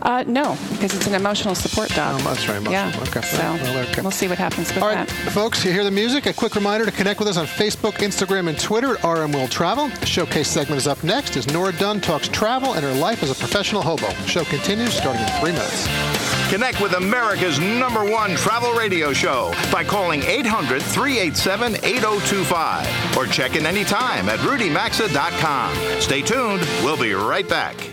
Uh, 0.02 0.24
no, 0.28 0.58
because 0.72 0.94
it's 0.96 1.08
an 1.08 1.14
emotional 1.24 1.56
support 1.56 1.88
dog. 1.92 2.20
Oh, 2.20 2.24
that's 2.26 2.48
right, 2.50 2.58
emotional. 2.58 2.74
Yeah. 2.92 3.08
Okay. 3.08 3.22
So 3.22 3.38
Well, 3.38 3.88
okay. 3.88 4.02
we'll 4.02 4.12
see 4.12 4.28
what 4.28 4.38
happens 4.38 4.74
with 4.74 4.84
All 4.84 4.90
right, 4.90 5.08
that. 5.08 5.32
folks, 5.32 5.64
you 5.64 5.72
hear 5.72 5.86
the 5.86 5.92
music. 5.92 6.26
A 6.26 6.34
quick 6.34 6.54
reminder 6.56 6.86
to 6.86 6.92
connect 6.92 7.18
with 7.20 7.30
us 7.30 7.38
on 7.38 7.46
Facebook, 7.46 7.94
Instagram, 8.00 8.50
and 8.50 8.60
Twitter 8.60 8.98
at 8.98 9.04
RM 9.06 9.32
World 9.32 9.50
Travel. 9.50 9.88
The 9.88 10.06
showcase 10.06 10.50
segment 10.50 10.80
is 10.82 10.88
up 10.88 11.02
next 11.04 11.38
as 11.38 11.48
Nora 11.48 11.72
Dunn 11.74 12.02
talks 12.02 12.28
travel 12.28 12.74
and 12.74 12.84
her 12.84 12.94
life 12.94 13.24
as 13.24 13.32
a 13.32 13.36
professional 13.36 13.82
hobo. 13.82 14.08
The 14.08 14.28
show 14.28 14.44
continues 14.44 14.94
starting 14.94 15.22
in 15.22 15.28
three 15.40 15.54
minutes. 15.54 15.88
Connect 16.50 16.82
with 16.82 16.94
America's 16.94 17.58
number 17.58 18.04
one 18.04 18.36
travel 18.36 18.74
radio 18.74 19.14
show 19.14 19.54
by 19.72 19.84
calling 19.86 20.22
800 20.24 20.82
387 20.82 21.76
8025 21.84 23.18
or 23.18 23.26
check 23.28 23.56
in 23.56 23.66
anytime 23.66 24.28
at 24.28 24.40
rudymaxa.com. 24.40 26.02
Stay 26.02 26.22
tuned. 26.22 26.62
We'll 26.84 26.98
be 27.00 27.14
right 27.14 27.48
back. 27.48 27.93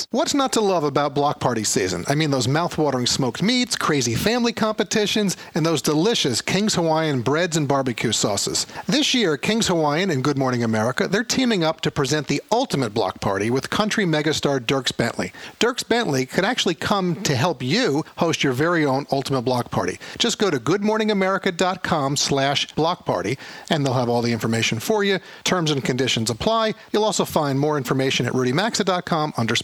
What's 0.09 0.33
not 0.33 0.53
to 0.53 0.61
love 0.61 0.83
about 0.83 1.13
block 1.13 1.39
party 1.39 1.63
season? 1.63 2.03
I 2.07 2.15
mean, 2.15 2.31
those 2.31 2.47
mouth-watering 2.47 3.05
smoked 3.05 3.43
meats, 3.43 3.75
crazy 3.75 4.15
family 4.15 4.53
competitions, 4.53 5.37
and 5.53 5.65
those 5.65 5.81
delicious 5.81 6.41
King's 6.41 6.75
Hawaiian 6.75 7.21
breads 7.21 7.57
and 7.57 7.67
barbecue 7.67 8.11
sauces. 8.11 8.65
This 8.87 9.13
year, 9.13 9.37
King's 9.37 9.67
Hawaiian 9.67 10.09
and 10.09 10.23
Good 10.23 10.37
Morning 10.37 10.63
America, 10.63 11.07
they're 11.07 11.23
teaming 11.23 11.63
up 11.63 11.81
to 11.81 11.91
present 11.91 12.27
the 12.27 12.41
ultimate 12.51 12.93
block 12.93 13.21
party 13.21 13.49
with 13.49 13.69
country 13.69 14.05
megastar 14.05 14.59
Dierks 14.59 14.95
Bentley. 14.95 15.31
Dierks 15.59 15.87
Bentley 15.87 16.25
could 16.25 16.45
actually 16.45 16.75
come 16.75 17.21
to 17.23 17.35
help 17.35 17.61
you 17.61 18.03
host 18.17 18.43
your 18.43 18.53
very 18.53 18.85
own 18.85 19.05
ultimate 19.11 19.43
block 19.43 19.71
party. 19.71 19.99
Just 20.17 20.39
go 20.39 20.49
to 20.49 20.57
goodmorningamerica.com 20.57 22.17
slash 22.17 22.71
block 22.73 23.05
party, 23.05 23.37
and 23.69 23.85
they'll 23.85 23.93
have 23.93 24.09
all 24.09 24.21
the 24.21 24.31
information 24.31 24.79
for 24.79 25.03
you. 25.03 25.19
Terms 25.43 25.71
and 25.71 25.83
conditions 25.83 26.29
apply. 26.29 26.73
You'll 26.91 27.03
also 27.03 27.25
find 27.25 27.59
more 27.59 27.77
information 27.77 28.25
at 28.25 28.33
rudymaxa.com 28.33 29.33
under 29.37 29.55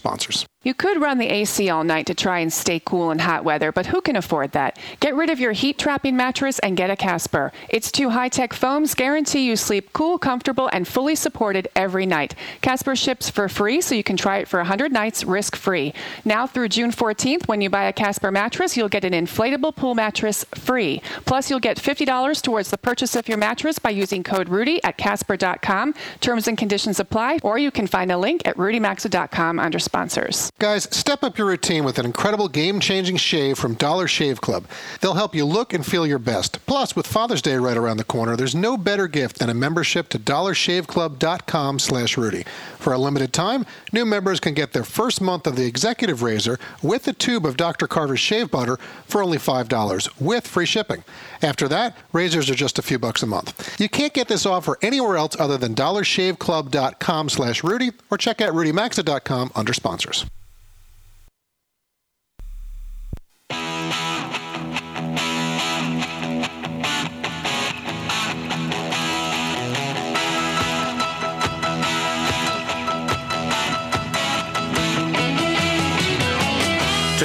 You 0.64 0.74
could 0.74 1.00
run 1.00 1.18
the 1.18 1.28
AC 1.28 1.70
all 1.70 1.84
night 1.84 2.06
to 2.06 2.14
try 2.14 2.40
and 2.40 2.52
stay 2.52 2.78
cool 2.78 3.10
in 3.12 3.20
hot 3.20 3.44
weather, 3.44 3.70
but 3.70 3.86
who 3.86 4.00
can 4.00 4.16
afford 4.16 4.52
that? 4.52 4.76
Get 4.98 5.14
rid 5.14 5.30
of 5.30 5.38
your 5.38 5.52
heat 5.52 5.78
trapping 5.78 6.16
mattress 6.16 6.58
and 6.58 6.76
get 6.76 6.90
a 6.90 6.96
Casper. 6.96 7.52
Its 7.68 7.92
two 7.92 8.10
high 8.10 8.28
tech 8.28 8.52
foams 8.52 8.94
guarantee 8.94 9.46
you 9.46 9.56
sleep 9.56 9.92
cool, 9.92 10.18
comfortable, 10.18 10.68
and 10.72 10.86
fully 10.86 11.14
supported 11.14 11.68
every 11.76 12.06
night. 12.06 12.34
Casper 12.60 12.96
ships 12.96 13.30
for 13.30 13.48
free, 13.48 13.80
so 13.80 13.94
you 13.94 14.02
can 14.02 14.16
try 14.16 14.38
it 14.38 14.48
for 14.48 14.58
100 14.58 14.92
nights 14.92 15.24
risk 15.24 15.54
free. 15.54 15.94
Now 16.24 16.46
through 16.46 16.68
June 16.70 16.90
14th, 16.90 17.46
when 17.46 17.60
you 17.60 17.70
buy 17.70 17.84
a 17.84 17.92
Casper 17.92 18.32
mattress, 18.32 18.76
you'll 18.76 18.88
get 18.88 19.04
an 19.04 19.12
inflatable 19.12 19.76
pool 19.76 19.94
mattress 19.94 20.44
free. 20.54 21.00
Plus, 21.24 21.48
you'll 21.48 21.60
get 21.60 21.78
$50 21.78 22.42
towards 22.42 22.70
the 22.70 22.78
purchase 22.78 23.14
of 23.14 23.28
your 23.28 23.38
mattress 23.38 23.78
by 23.78 23.90
using 23.90 24.24
code 24.24 24.48
Rudy 24.48 24.82
at 24.82 24.98
Casper.com. 24.98 25.94
Terms 26.20 26.48
and 26.48 26.58
conditions 26.58 26.98
apply, 27.00 27.38
or 27.42 27.58
you 27.58 27.70
can 27.70 27.86
find 27.86 28.10
a 28.10 28.18
link 28.18 28.42
at 28.44 28.56
RudyMaxa.com 28.56 29.60
under 29.60 29.78
sponsors. 29.78 30.17
Guys, 30.58 30.88
step 30.94 31.22
up 31.22 31.38
your 31.38 31.46
routine 31.46 31.84
with 31.84 31.98
an 31.98 32.06
incredible 32.06 32.48
game 32.48 32.80
changing 32.80 33.16
shave 33.16 33.56
from 33.56 33.74
Dollar 33.74 34.08
Shave 34.08 34.40
Club. 34.40 34.64
They'll 35.00 35.14
help 35.14 35.34
you 35.34 35.44
look 35.44 35.72
and 35.72 35.86
feel 35.86 36.06
your 36.06 36.18
best. 36.18 36.64
Plus, 36.66 36.96
with 36.96 37.06
Father's 37.06 37.42
Day 37.42 37.56
right 37.56 37.76
around 37.76 37.98
the 37.98 38.04
corner, 38.04 38.36
there's 38.36 38.54
no 38.54 38.76
better 38.76 39.06
gift 39.06 39.38
than 39.38 39.48
a 39.48 39.54
membership 39.54 40.08
to 40.10 40.18
dollarshaveclub.com 40.18 41.78
slash 41.78 42.16
Rudy. 42.16 42.44
For 42.78 42.92
a 42.92 42.98
limited 42.98 43.32
time, 43.32 43.66
new 43.92 44.04
members 44.04 44.40
can 44.40 44.54
get 44.54 44.72
their 44.72 44.84
first 44.84 45.20
month 45.20 45.46
of 45.46 45.56
the 45.56 45.66
executive 45.66 46.22
razor 46.22 46.58
with 46.82 47.06
a 47.06 47.12
tube 47.12 47.46
of 47.46 47.56
Dr. 47.56 47.86
Carver's 47.86 48.20
shave 48.20 48.50
butter 48.50 48.78
for 49.06 49.22
only 49.22 49.38
$5 49.38 50.20
with 50.20 50.46
free 50.46 50.66
shipping. 50.66 51.04
After 51.42 51.68
that, 51.68 51.96
razors 52.12 52.50
are 52.50 52.54
just 52.54 52.78
a 52.78 52.82
few 52.82 52.98
bucks 52.98 53.22
a 53.22 53.26
month. 53.26 53.78
You 53.80 53.88
can't 53.88 54.12
get 54.12 54.28
this 54.28 54.46
offer 54.46 54.76
anywhere 54.82 55.16
else 55.16 55.36
other 55.38 55.56
than 55.56 55.74
dollarshaveclub.com 55.74 57.28
slash 57.28 57.62
Rudy 57.62 57.92
or 58.10 58.18
check 58.18 58.40
out 58.40 58.54
rudymaxa.com 58.54 59.52
under 59.54 59.72
sponsors. 60.12 60.37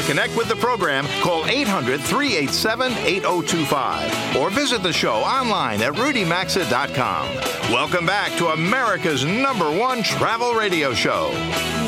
Connect 0.04 0.36
with 0.36 0.48
the 0.48 0.56
program, 0.56 1.06
call 1.22 1.46
800 1.46 2.02
387 2.02 2.92
8025 2.92 4.36
or 4.38 4.50
visit 4.50 4.84
the 4.84 4.94
show 4.94 5.16
online 5.16 5.82
at 5.82 5.94
rudymaxa.com. 5.94 7.28
Welcome 7.72 8.06
back 8.06 8.38
to 8.38 8.48
America's 8.50 9.24
number 9.24 9.72
one 9.72 10.04
travel 10.04 10.54
radio 10.54 10.94
show. 10.94 11.32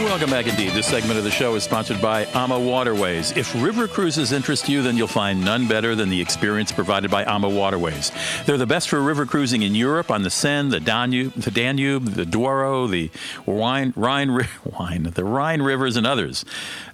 Welcome 0.06 0.30
back 0.30 0.48
indeed. 0.48 0.72
This 0.72 0.88
segment 0.88 1.18
of 1.18 1.24
the 1.24 1.32
show 1.32 1.56
is 1.56 1.64
sponsored 1.64 2.02
by 2.02 2.26
AMA 2.26 2.60
Waterways. 2.60 3.36
If 3.36 3.54
river 3.62 3.88
cruises 3.88 4.32
interest 4.32 4.70
you, 4.70 4.82
then 4.82 4.98
you'll 4.98 5.08
find 5.08 5.44
none 5.44 5.68
better 5.68 5.96
than 5.96 6.10
the 6.10 6.22
experience 6.22 6.72
provided 6.72 7.10
by 7.10 7.24
AMA 7.26 7.50
Waterways. 7.50 8.12
They're 8.46 8.58
the 8.58 8.68
best 8.68 8.88
for 8.88 9.02
river 9.02 9.26
cruising 9.26 9.64
in 9.64 9.74
Europe 9.74 10.12
on 10.12 10.22
the 10.22 10.30
Seine, 10.30 10.70
the 10.70 10.80
Danube, 10.80 11.34
the, 11.34 11.52
Danube, 11.52 12.06
the 12.06 12.26
Douro, 12.26 12.88
the 12.88 13.10
Rhine, 13.48 13.94
Rhine, 13.96 14.30
Rhine, 14.80 15.04
the 15.04 15.24
Rhine 15.24 15.62
rivers, 15.62 15.98
and 15.98 16.06
others. 16.06 16.46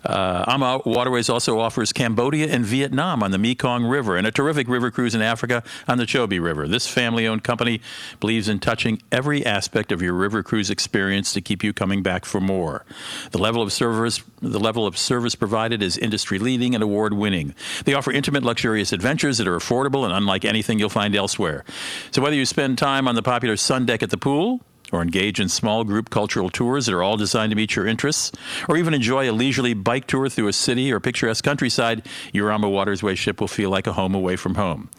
Uh, 0.06 0.46
AMA 0.48 0.82
Waterways 0.86 1.11
also 1.30 1.60
offers 1.60 1.92
Cambodia 1.94 2.48
and 2.48 2.66
Vietnam 2.66 3.24
on 3.24 3.32
the 3.32 3.38
Mekong 3.38 3.86
River 3.86 4.18
and 4.18 4.26
a 4.26 4.32
terrific 4.32 4.68
river 4.68 4.92
cruise 4.92 5.16
in 5.16 5.22
Africa 5.22 5.64
on 5.88 5.98
the 5.98 6.06
Chobe 6.06 6.42
River. 6.42 6.68
This 6.68 6.88
family 6.88 7.28
owned 7.28 7.44
company 7.44 7.82
believes 8.20 8.48
in 8.48 8.60
touching 8.60 9.02
every 9.12 9.46
aspect 9.46 9.92
of 9.92 10.02
your 10.02 10.14
river 10.14 10.44
cruise 10.44 10.70
experience 10.70 11.34
to 11.34 11.42
keep 11.42 11.64
you 11.64 11.74
coming 11.74 12.02
back 12.04 12.26
for 12.26 12.40
more. 12.40 12.86
The 13.32 13.38
level 13.38 13.62
of 13.62 13.74
service 13.74 14.22
the 14.42 14.60
level 14.60 14.88
of 14.88 14.98
service 14.98 15.36
provided 15.36 15.84
is 15.84 15.98
industry 15.98 16.40
leading 16.40 16.74
and 16.74 16.84
award 16.84 17.14
winning. 17.14 17.54
They 17.86 17.94
offer 17.94 18.12
intimate 18.12 18.44
luxurious 18.44 18.92
adventures 18.92 19.38
that 19.38 19.48
are 19.48 19.58
affordable 19.58 20.04
and 20.04 20.14
unlike 20.14 20.46
anything 20.46 20.80
you'll 20.80 20.90
find 20.90 21.16
elsewhere. 21.16 21.64
So 22.12 22.22
whether 22.22 22.36
you 22.36 22.46
spend 22.46 22.78
time 22.78 23.08
on 23.08 23.16
the 23.16 23.22
popular 23.22 23.56
sun 23.58 23.86
deck 23.86 24.02
at 24.02 24.10
the 24.10 24.18
pool, 24.18 24.62
or 24.92 25.02
engage 25.02 25.40
in 25.40 25.50
small 25.50 25.84
group 25.84 26.10
cultural 26.10 26.50
tours 26.50 26.86
that 26.86 26.96
are 26.96 27.04
all 27.04 27.18
designed 27.18 27.52
to 27.52 27.56
meet 27.56 27.76
your 27.76 27.88
interests, 27.88 28.32
or 28.68 28.78
even 28.78 28.94
enjoy 28.94 29.30
a 29.30 29.32
leisurely 29.32 29.74
bike 29.74 30.08
tour 30.08 30.30
through 30.30 30.48
a 30.48 30.54
city 30.54 30.92
or 30.92 31.00
picturesque 31.00 31.44
countryside, 31.44 32.06
your 32.34 32.52
AMA 32.52 32.70
Waterways 32.70 33.20
ship 33.20 33.40
will 33.40 33.48
feel 33.48 33.70
like 33.70 33.88
a 33.88 33.94
home 33.94 34.16
away 34.16 34.36
from 34.36 34.56
home. 34.56 34.90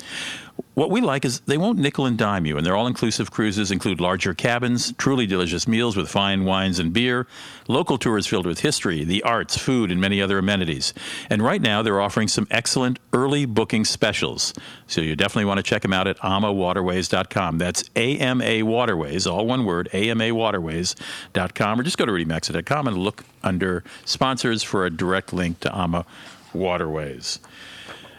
What 0.74 0.90
we 0.90 1.02
like 1.02 1.26
is 1.26 1.40
they 1.40 1.58
won't 1.58 1.78
nickel 1.78 2.06
and 2.06 2.16
dime 2.16 2.46
you, 2.46 2.56
and 2.56 2.64
their 2.64 2.74
all 2.74 2.86
inclusive 2.86 3.30
cruises 3.30 3.70
include 3.70 4.00
larger 4.00 4.32
cabins, 4.32 4.94
truly 4.96 5.26
delicious 5.26 5.68
meals 5.68 5.98
with 5.98 6.08
fine 6.08 6.46
wines 6.46 6.78
and 6.78 6.94
beer, 6.94 7.26
local 7.68 7.98
tours 7.98 8.26
filled 8.26 8.46
with 8.46 8.60
history, 8.60 9.04
the 9.04 9.22
arts, 9.22 9.58
food, 9.58 9.90
and 9.90 10.00
many 10.00 10.22
other 10.22 10.38
amenities. 10.38 10.94
And 11.28 11.42
right 11.42 11.60
now, 11.60 11.82
they're 11.82 12.00
offering 12.00 12.26
some 12.26 12.46
excellent 12.50 12.98
early 13.12 13.44
booking 13.44 13.84
specials. 13.84 14.54
So 14.86 15.02
you 15.02 15.14
definitely 15.14 15.44
want 15.44 15.58
to 15.58 15.62
check 15.62 15.82
them 15.82 15.92
out 15.92 16.06
at 16.06 16.16
amawaterways.com. 16.20 17.58
That's 17.58 17.84
A 17.94 18.16
M 18.16 18.40
A 18.40 18.62
Waterways, 18.62 19.26
all 19.26 19.46
one 19.46 19.66
word, 19.66 19.90
amawaterways.com, 19.92 21.80
or 21.80 21.82
just 21.82 21.98
go 21.98 22.06
to 22.06 22.12
rudymaxa.com 22.12 22.88
and 22.88 22.96
look 22.96 23.24
under 23.42 23.84
sponsors 24.06 24.62
for 24.62 24.86
a 24.86 24.90
direct 24.90 25.34
link 25.34 25.60
to 25.60 25.76
AMA 25.76 26.06
Waterways. 26.54 27.40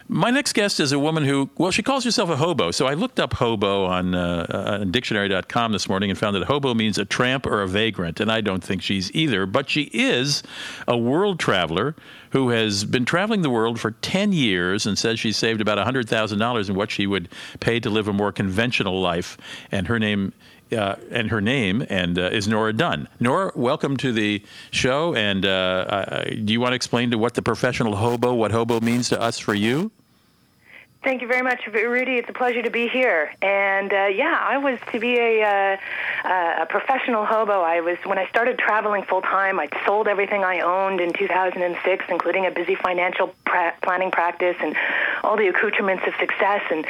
My 0.08 0.30
next 0.30 0.54
guest 0.54 0.80
is 0.80 0.92
a 0.92 1.00
woman 1.00 1.24
who, 1.24 1.50
well, 1.58 1.72
she 1.72 1.82
calls 1.82 2.04
herself 2.04 2.30
a 2.30 2.36
hobo. 2.36 2.72
So 2.72 2.86
I 2.86 2.94
looked 2.94 3.20
up 3.20 3.34
hobo 3.34 3.86
on, 3.86 4.14
uh, 4.14 4.80
on 4.82 4.92
dictionary.com 4.92 5.72
this 5.72 5.88
morning 5.88 6.10
and 6.10 6.20
found 6.20 6.36
that 6.36 6.44
hobo 6.44 6.74
means 6.74 6.98
a 6.98 7.06
tramp 7.06 7.46
or 7.46 7.62
a 7.62 7.68
vagrant. 7.68 8.20
And 8.20 8.32
I 8.32 8.42
don't 8.42 8.64
think 8.64 8.82
she's 8.82 9.14
either, 9.16 9.46
but 9.46 9.70
she 9.70 9.84
is 9.94 10.44
a 10.88 10.98
world 10.98 11.40
traveler 11.40 11.96
who 12.34 12.50
has 12.50 12.84
been 12.84 13.06
traveling 13.06 13.44
the 13.44 13.50
world 13.50 13.80
for 13.80 13.92
10 13.92 14.34
years 14.34 14.88
and 14.88 14.98
says 14.98 15.20
she 15.20 15.32
saved 15.32 15.62
about 15.62 15.78
$100,000 15.78 16.70
in 16.70 16.76
what 16.76 16.90
she 16.90 17.06
would 17.06 17.30
pay 17.60 17.80
to 17.80 17.92
live 17.92 18.08
a 18.08 18.14
more 18.14 18.32
conventional 18.32 19.00
life. 19.00 19.38
And 19.72 19.88
her 19.88 20.00
name 20.00 20.34
uh, 20.72 20.96
and 21.12 21.30
her 21.30 21.42
name 21.42 21.86
and 21.90 22.18
uh, 22.18 22.24
is 22.24 22.48
Nora 22.48 22.74
Dunn. 22.74 23.08
Nora, 23.20 23.52
welcome 23.56 23.98
to 23.98 24.12
the 24.12 24.42
show. 24.72 25.14
And 25.14 25.46
uh, 25.46 26.24
do 26.24 26.52
you 26.52 26.60
want 26.60 26.72
to 26.72 26.76
explain 26.76 27.12
to 27.12 27.20
what 27.20 27.36
the 27.36 27.44
professional 27.44 27.96
hobo, 27.96 28.34
what 28.34 28.52
hobo 28.52 28.80
means 28.80 29.10
to 29.10 29.22
us 29.22 29.38
for 29.38 29.54
you? 29.54 29.92
Thank 31.04 31.22
you 31.22 31.28
very 31.28 31.42
much, 31.42 31.68
Rudy. 31.68 32.14
It's 32.14 32.30
a 32.30 32.34
pleasure 32.34 32.62
to 32.62 32.70
be 32.70 32.88
here. 32.88 33.34
And 33.42 33.92
uh, 33.92 34.06
yeah, 34.06 34.40
I 34.42 34.58
was 34.58 34.80
to 34.94 35.00
be 35.02 35.18
a, 35.18 35.44
uh, 35.44 35.78
uh, 36.26 36.62
a 36.62 36.66
professional 36.66 37.26
hobo. 37.26 37.60
I 37.60 37.82
was 37.82 37.98
when 38.06 38.18
I 38.18 38.26
started 38.30 38.58
traveling 38.58 39.04
full 39.04 39.22
time. 39.22 39.60
I 39.60 39.68
sold 39.86 40.08
everything 40.08 40.46
I 40.46 40.62
owned 40.62 41.02
in 41.02 41.12
2006, 41.12 42.06
including 42.08 42.46
a 42.46 42.52
busy 42.52 42.76
financial 42.76 43.36
pra- 43.44 43.74
planning 43.82 44.12
practice 44.12 44.56
and 44.62 44.78
all 45.26 45.36
the 45.36 45.50
accoutrements 45.50 46.04
of 46.08 46.14
success, 46.22 46.62
and 46.72 46.86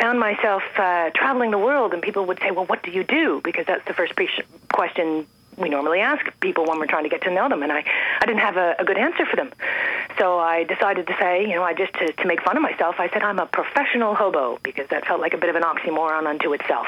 found 0.00 0.20
myself 0.20 0.62
uh, 0.76 1.10
traveling 1.10 1.50
the 1.50 1.58
world. 1.58 1.92
And 1.92 2.00
people 2.00 2.24
would 2.26 2.38
say, 2.38 2.52
"Well, 2.52 2.66
what 2.66 2.84
do 2.84 2.92
you 2.92 3.02
do?" 3.02 3.40
Because 3.42 3.66
that's 3.66 3.84
the 3.86 3.94
first 3.94 4.14
pre- 4.14 4.30
question 4.72 5.26
we 5.56 5.68
normally 5.68 6.00
ask 6.00 6.24
people 6.40 6.64
when 6.66 6.78
we're 6.78 6.86
trying 6.86 7.04
to 7.04 7.08
get 7.08 7.22
to 7.22 7.30
know 7.30 7.48
them, 7.48 7.62
and 7.62 7.72
I, 7.72 7.84
I 8.20 8.26
didn't 8.26 8.40
have 8.40 8.56
a, 8.56 8.76
a 8.78 8.84
good 8.84 8.98
answer 8.98 9.24
for 9.26 9.36
them. 9.36 9.52
So 10.18 10.38
I 10.38 10.64
decided 10.64 11.06
to 11.06 11.16
say, 11.18 11.42
you 11.42 11.54
know, 11.54 11.62
I 11.62 11.74
just 11.74 11.92
to, 11.94 12.12
to 12.12 12.26
make 12.26 12.42
fun 12.42 12.56
of 12.56 12.62
myself, 12.62 12.96
I 12.98 13.08
said 13.10 13.22
I'm 13.22 13.38
a 13.38 13.46
professional 13.46 14.14
hobo 14.14 14.58
because 14.62 14.88
that 14.88 15.06
felt 15.06 15.20
like 15.20 15.34
a 15.34 15.38
bit 15.38 15.50
of 15.50 15.56
an 15.56 15.62
oxymoron 15.62 16.26
unto 16.26 16.52
itself, 16.52 16.86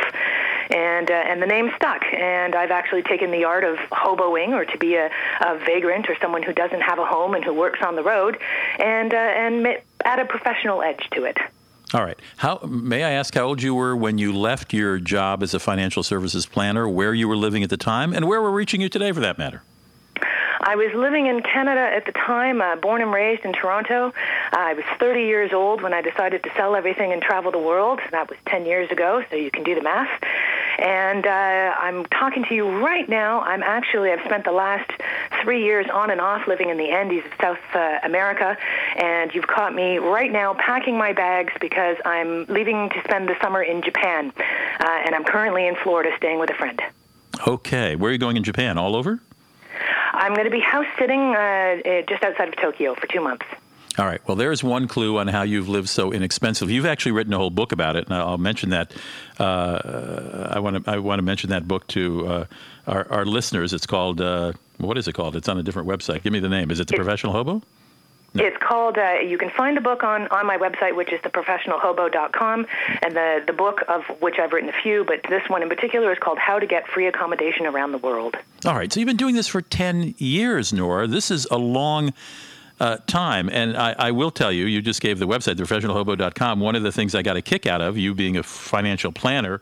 and 0.71 1.11
uh, 1.11 1.15
and 1.15 1.41
the 1.43 1.47
name 1.47 1.71
stuck. 1.77 2.03
And 2.13 2.55
I've 2.55 2.71
actually 2.71 3.03
taken 3.03 3.31
the 3.31 3.45
art 3.45 3.65
of 3.65 3.77
hoboing, 3.91 4.51
or 4.51 4.65
to 4.65 4.79
be 4.79 4.95
a, 4.97 5.11
a 5.41 5.59
vagrant, 5.59 6.09
or 6.09 6.17
someone 6.21 6.43
who 6.43 6.53
doesn't 6.53 6.83
have 6.83 6.99
a 6.99 7.07
home 7.07 7.35
and 7.35 7.45
who 7.45 7.55
works 7.55 7.81
on 7.83 7.97
the 7.97 8.03
road, 8.03 8.39
and 8.79 9.13
uh, 9.13 9.17
and 9.17 9.79
add 10.05 10.19
a 10.19 10.25
professional 10.25 10.83
edge 10.83 11.09
to 11.13 11.25
it. 11.25 11.39
All 11.95 12.05
right. 12.05 12.19
How 12.37 12.59
may 12.59 13.03
I 13.03 13.13
ask 13.13 13.33
how 13.33 13.45
old 13.45 13.63
you 13.63 13.75
were 13.75 13.97
when 13.97 14.19
you 14.19 14.37
left 14.37 14.75
your 14.75 14.99
job 14.99 15.43
as 15.43 15.55
a 15.55 15.59
financial 15.59 16.03
services 16.03 16.45
planner, 16.45 16.87
where 16.87 17.15
you 17.15 17.27
were 17.27 17.37
living 17.37 17.63
at 17.63 17.71
the 17.71 17.79
time, 17.79 18.13
and 18.13 18.27
where 18.27 18.43
we're 18.43 18.51
reaching 18.51 18.83
you 18.83 18.91
today 18.91 19.11
for 19.11 19.21
that 19.21 19.39
matter? 19.39 19.63
I 20.61 20.77
was 20.77 20.93
living 20.95 21.27
in 21.27 21.43
Canada 21.43 21.81
at 21.81 22.05
the 22.05 22.13
time, 22.13 22.61
uh, 22.61 22.77
born 22.77 23.01
and 23.01 23.13
raised 23.13 23.45
in 23.45 23.53
Toronto. 23.53 24.13
Uh, 24.53 24.57
I 24.57 24.75
was 24.75 24.85
30 24.99 25.23
years 25.23 25.53
old 25.53 25.83
when 25.83 25.95
I 25.95 26.03
decided 26.03 26.43
to 26.43 26.51
sell 26.57 26.75
everything 26.75 27.13
and 27.13 27.23
travel 27.23 27.53
the 27.53 27.59
world. 27.59 28.01
That 28.11 28.29
was 28.29 28.39
10 28.47 28.67
years 28.67 28.91
ago, 28.91 29.25
so 29.31 29.37
you 29.37 29.51
can 29.51 29.63
do 29.63 29.75
the 29.75 29.83
math. 29.83 30.11
And 30.79 31.27
uh, 31.27 31.75
I'm 31.79 32.05
talking 32.07 32.45
to 32.45 32.55
you 32.55 32.69
right 32.85 33.09
now. 33.09 33.41
I'm 33.41 33.63
actually, 33.63 34.11
I've 34.11 34.25
spent 34.25 34.45
the 34.45 34.53
last 34.53 34.91
three 35.43 35.65
years 35.65 35.87
on 35.93 36.11
and 36.11 36.21
off 36.21 36.47
living 36.47 36.71
in 36.71 36.77
the 36.77 36.91
Andes 36.91 37.25
of 37.25 37.33
South 37.41 37.75
uh, 37.75 37.99
America, 38.05 38.57
and 38.97 39.35
you've 39.35 39.47
caught 39.47 39.75
me 39.75 39.99
right 39.99 40.31
now 40.31 40.55
packing 40.55 40.97
my 40.97 41.13
bags 41.13 41.53
because 41.61 41.97
I'm 42.05 42.45
leaving 42.47 42.91
to 42.91 43.01
spend 43.05 43.29
the 43.29 43.37
summer 43.41 43.63
in 43.63 43.83
Japan, 43.83 44.33
uh, 44.37 45.03
and 45.05 45.15
I'm 45.15 45.25
currently 45.25 45.67
in 45.67 45.77
Florida 45.77 46.11
staying 46.17 46.39
with 46.39 46.51
a 46.51 46.55
friend. 46.55 46.81
Okay, 47.47 47.97
where 47.97 48.11
are 48.11 48.13
you 48.13 48.19
going 48.19 48.37
in 48.37 48.45
Japan? 48.45 48.79
All 48.79 48.97
over? 48.97 49.21
I'm 50.19 50.35
going 50.35 50.47
to 50.47 50.51
be 50.51 50.61
house 50.61 50.87
sitting 50.99 51.21
uh, 51.35 52.03
just 52.09 52.23
outside 52.23 52.49
of 52.49 52.57
Tokyo 52.57 52.95
for 52.95 53.07
two 53.07 53.21
months. 53.21 53.47
All 53.99 54.07
right. 54.07 54.21
Well, 54.29 54.37
there's 54.37 54.63
one 54.63 54.87
clue 54.87 55.19
on 55.19 55.27
how 55.27 55.43
you've 55.43 55.69
lived 55.69 55.89
so 55.89 56.13
inexpensively. 56.13 56.75
You've 56.75 56.87
actually 56.87 57.13
written 57.13 57.33
a 57.33 57.39
whole 57.39 57.51
book 57.51 57.73
about 57.73 57.97
it, 57.97 58.05
and 58.05 58.15
I'll 58.15 58.39
mention 58.39 58.71
that. 58.71 58.93
Uh, 59.39 60.51
I 60.53 60.61
want 60.61 60.85
to 60.85 60.91
I 60.91 60.99
want 60.99 61.19
to 61.19 61.25
mention 61.25 61.51
that 61.51 61.67
book 61.67 61.87
to 61.89 62.27
uh, 62.27 62.45
our, 62.87 63.11
our, 63.11 63.27
listeners. 63.27 63.73
It's 63.73 63.87
called 63.87 64.21
uh, 64.21 64.53
what 64.77 64.99
is 64.99 65.09
it 65.09 65.15
called? 65.15 65.35
It's 65.35 65.49
on 65.49 65.59
a 65.59 65.65
different 65.65 65.89
website. 65.89 66.23
Give 66.23 66.33
me 66.33 66.39
the 66.39 66.49
name. 66.49 66.71
Is 66.71 66.79
it 66.79 66.87
the 66.87 66.95
Professional 66.95 67.33
Hobo? 67.33 67.63
It's 68.41 68.57
called, 68.59 68.99
uh, 68.99 69.21
you 69.25 69.39
can 69.39 69.51
find 69.51 69.77
the 69.77 69.81
book 69.81 70.03
on, 70.03 70.29
on 70.29 70.47
my 70.47 70.57
website, 70.57 70.95
which 70.97 71.13
is 71.13 71.21
theprofessionalhobo.com, 71.21 72.67
and 73.03 73.17
the, 73.17 73.43
the 73.47 73.53
book, 73.53 73.83
of 73.89 74.03
which 74.21 74.39
I've 74.39 74.53
written 74.53 74.69
a 74.69 74.83
few, 74.83 75.05
but 75.05 75.23
this 75.29 75.43
one 75.49 75.63
in 75.63 75.69
particular 75.69 76.13
is 76.13 76.19
called 76.19 76.39
How 76.39 76.59
to 76.59 76.67
Get 76.67 76.87
Free 76.87 77.07
Accommodation 77.07 77.67
Around 77.67 77.93
the 77.93 77.99
World. 77.99 78.37
All 78.65 78.75
right, 78.75 78.93
so 78.93 79.01
you've 79.01 79.07
been 79.07 79.17
doing 79.17 79.35
this 79.35 79.49
for 79.49 79.63
10 79.63 80.15
years, 80.19 80.73
Nora. 80.73 81.07
This 81.07 81.31
is 81.31 81.47
a 81.51 81.59
long 81.59 82.13
uh, 82.81 82.99
time. 83.07 83.49
And 83.49 83.77
I, 83.77 83.95
I, 83.99 84.11
will 84.13 84.31
tell 84.31 84.53
you, 84.53 84.67
you 84.67 84.81
just 84.81 85.01
gave 85.01 85.19
the 85.19 85.27
website, 85.27 85.57
theprofessionalhobo.com. 85.57 86.61
One 86.61 86.77
of 86.77 86.83
the 86.83 86.93
things 86.93 87.15
I 87.15 87.23
got 87.23 87.37
a 87.37 87.43
kick 87.43 87.67
out 87.67 87.81
of, 87.81 87.99
you 87.99 88.15
being 88.15 88.37
a 88.37 88.43
financial 88.43 89.13
planner, 89.13 89.61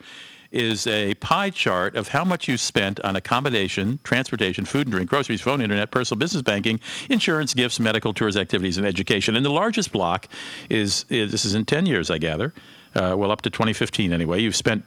is 0.50 0.86
a 0.86 1.14
pie 1.14 1.50
chart 1.50 1.96
of 1.96 2.08
how 2.08 2.24
much 2.24 2.48
you 2.48 2.56
spent 2.56 3.00
on 3.00 3.16
accommodation, 3.16 3.98
transportation, 4.04 4.64
food 4.64 4.86
and 4.86 4.92
drink, 4.92 5.10
groceries, 5.10 5.40
phone, 5.40 5.60
internet, 5.60 5.90
personal 5.90 6.18
business 6.18 6.42
banking, 6.42 6.80
insurance, 7.08 7.54
gifts, 7.54 7.80
medical, 7.80 8.14
tours, 8.14 8.36
activities, 8.36 8.78
and 8.78 8.86
education. 8.86 9.36
And 9.36 9.44
the 9.44 9.50
largest 9.50 9.92
block 9.92 10.28
is, 10.70 11.04
is 11.08 11.32
this 11.32 11.44
is 11.44 11.54
in 11.54 11.64
10 11.64 11.86
years, 11.86 12.10
I 12.10 12.18
gather. 12.18 12.52
Uh, 12.94 13.14
well, 13.16 13.30
up 13.30 13.42
to 13.42 13.50
2015 13.50 14.12
anyway. 14.12 14.40
You've 14.40 14.56
spent 14.56 14.84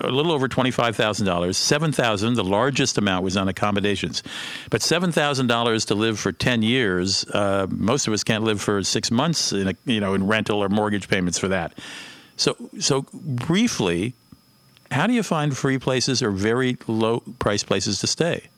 a 0.00 0.08
little 0.08 0.32
over 0.32 0.48
$25,000. 0.48 1.54
7000 1.54 2.34
the 2.34 2.44
largest 2.44 2.98
amount 2.98 3.24
was 3.24 3.36
on 3.36 3.48
accommodations. 3.48 4.22
But 4.70 4.80
$7,000 4.80 5.86
to 5.86 5.94
live 5.94 6.18
for 6.18 6.32
10 6.32 6.62
years, 6.62 7.24
uh, 7.26 7.66
most 7.70 8.06
of 8.06 8.12
us 8.12 8.24
can't 8.24 8.44
live 8.44 8.60
for 8.60 8.82
six 8.82 9.10
months 9.10 9.52
in, 9.52 9.68
a, 9.68 9.74
you 9.84 10.00
know, 10.00 10.14
in 10.14 10.26
rental 10.26 10.62
or 10.62 10.68
mortgage 10.68 11.08
payments 11.08 11.38
for 11.38 11.48
that. 11.48 11.74
So, 12.36 12.56
so 12.78 13.06
briefly, 13.12 14.14
how 14.90 15.06
do 15.06 15.12
you 15.12 15.22
find 15.22 15.56
free 15.56 15.78
places 15.78 16.22
or 16.22 16.30
very 16.30 16.76
low 16.86 17.20
price 17.38 17.62
places 17.62 18.00
to 18.00 18.06
stay? 18.06 18.48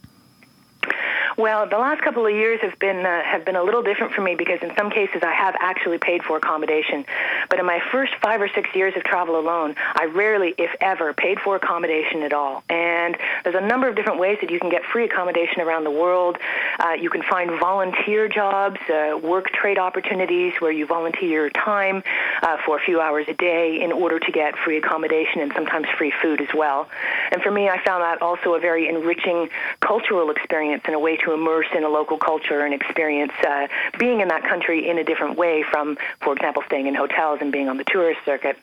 Well, 1.38 1.68
the 1.68 1.78
last 1.78 2.02
couple 2.02 2.26
of 2.26 2.33
years 2.33 2.59
have 2.62 2.76
been 2.80 3.07
uh, 3.07 3.23
have 3.23 3.45
been 3.45 3.54
a 3.54 3.62
little 3.62 3.80
different 3.80 4.12
for 4.12 4.23
me 4.23 4.35
because 4.35 4.59
in 4.61 4.75
some 4.76 4.90
cases 4.90 5.23
I 5.23 5.33
have 5.33 5.54
actually 5.61 5.99
paid 5.99 6.25
for 6.25 6.37
accommodation, 6.37 7.07
but 7.49 7.61
in 7.61 7.64
my 7.64 7.78
first 7.92 8.12
five 8.21 8.42
or 8.42 8.49
six 8.49 8.68
years 8.75 8.92
of 8.97 9.04
travel 9.04 9.38
alone, 9.38 9.76
I 9.95 10.07
rarely, 10.07 10.57
if 10.59 10.75
ever, 10.80 11.12
paid 11.12 11.38
for 11.38 11.54
accommodation 11.54 12.25
at 12.25 12.33
all. 12.33 12.64
And 12.68 13.16
there's 13.45 13.54
a 13.54 13.64
number 13.64 13.88
of 13.88 13.95
different 13.95 14.18
ways 14.18 14.38
that 14.40 14.50
you 14.50 14.59
can 14.59 14.68
get 14.68 14.83
free 14.92 15.04
accommodation 15.04 15.61
around 15.61 15.85
the 15.85 15.92
world. 15.92 16.38
Uh, 16.80 16.95
you 17.00 17.09
can 17.09 17.23
find 17.23 17.52
volunteer 17.61 18.26
jobs, 18.26 18.80
uh, 18.90 19.16
work 19.23 19.52
trade 19.52 19.78
opportunities 19.78 20.54
where 20.59 20.73
you 20.73 20.87
volunteer 20.87 21.28
your 21.28 21.50
time 21.50 22.02
uh, 22.42 22.57
for 22.66 22.78
a 22.78 22.80
few 22.80 23.00
hours 23.00 23.26
a 23.28 23.35
day 23.35 23.80
in 23.80 23.92
order 23.92 24.18
to 24.18 24.33
get 24.33 24.59
free 24.59 24.78
accommodation 24.78 25.40
and 25.40 25.52
sometimes 25.54 25.87
free 25.97 26.12
food 26.21 26.40
as 26.40 26.49
well. 26.52 26.88
And 27.30 27.40
for 27.42 27.52
me, 27.52 27.68
I 27.68 27.80
found 27.85 28.02
that 28.02 28.23
also 28.23 28.54
a 28.54 28.59
very 28.59 28.88
enriching 28.88 29.49
cultural 29.78 30.33
experience 30.33 30.83
and 30.87 30.97
a 30.97 30.99
way 30.99 31.16
to 31.18 31.27
to 31.28 31.35
immerse 31.35 31.66
in 31.76 31.85
a 31.85 31.88
local 31.88 32.18
culture 32.18 32.61
and 32.64 32.73
experience 32.73 33.32
uh, 33.47 33.68
being 33.99 34.20
in 34.20 34.28
that 34.28 34.42
country 34.42 34.88
in 34.88 34.99
a 34.99 35.04
different 35.04 35.37
way 35.37 35.62
from, 35.62 35.99
for 36.20 36.32
example, 36.32 36.62
staying 36.66 36.87
in 36.87 36.94
hotels 36.94 37.38
and 37.40 37.52
being 37.52 37.68
on 37.68 37.76
the 37.76 37.85
tourist 37.85 38.20
circuit. 38.25 38.56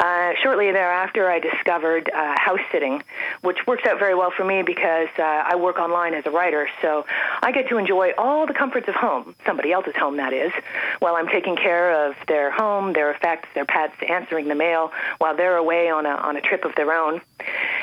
Uh, 0.00 0.32
shortly 0.42 0.72
thereafter, 0.72 1.30
I 1.30 1.40
discovered 1.40 2.10
uh, 2.10 2.34
house 2.38 2.60
sitting, 2.72 3.02
which 3.42 3.58
works 3.66 3.84
out 3.86 3.98
very 3.98 4.14
well 4.14 4.30
for 4.34 4.44
me 4.44 4.62
because 4.62 5.08
uh, 5.18 5.22
I 5.22 5.56
work 5.56 5.78
online 5.78 6.14
as 6.14 6.24
a 6.24 6.30
writer. 6.30 6.70
So 6.80 7.04
I 7.42 7.52
get 7.52 7.68
to 7.68 7.76
enjoy 7.76 8.12
all 8.16 8.46
the 8.46 8.54
comforts 8.54 8.88
of 8.88 8.94
home, 8.94 9.34
somebody 9.44 9.72
else's 9.72 9.94
home, 9.96 10.16
that 10.16 10.32
is, 10.32 10.52
while 11.00 11.16
I'm 11.16 11.28
taking 11.28 11.54
care 11.54 11.92
of 12.06 12.16
their 12.28 12.50
home, 12.50 12.94
their 12.94 13.10
effects, 13.10 13.50
their 13.54 13.66
pets, 13.66 13.92
answering 14.08 14.48
the 14.48 14.54
mail 14.54 14.90
while 15.18 15.36
they're 15.36 15.58
away 15.58 15.90
on 15.90 16.06
a, 16.06 16.14
on 16.16 16.34
a 16.34 16.40
trip 16.40 16.64
of 16.64 16.74
their 16.76 16.94
own. 16.94 17.20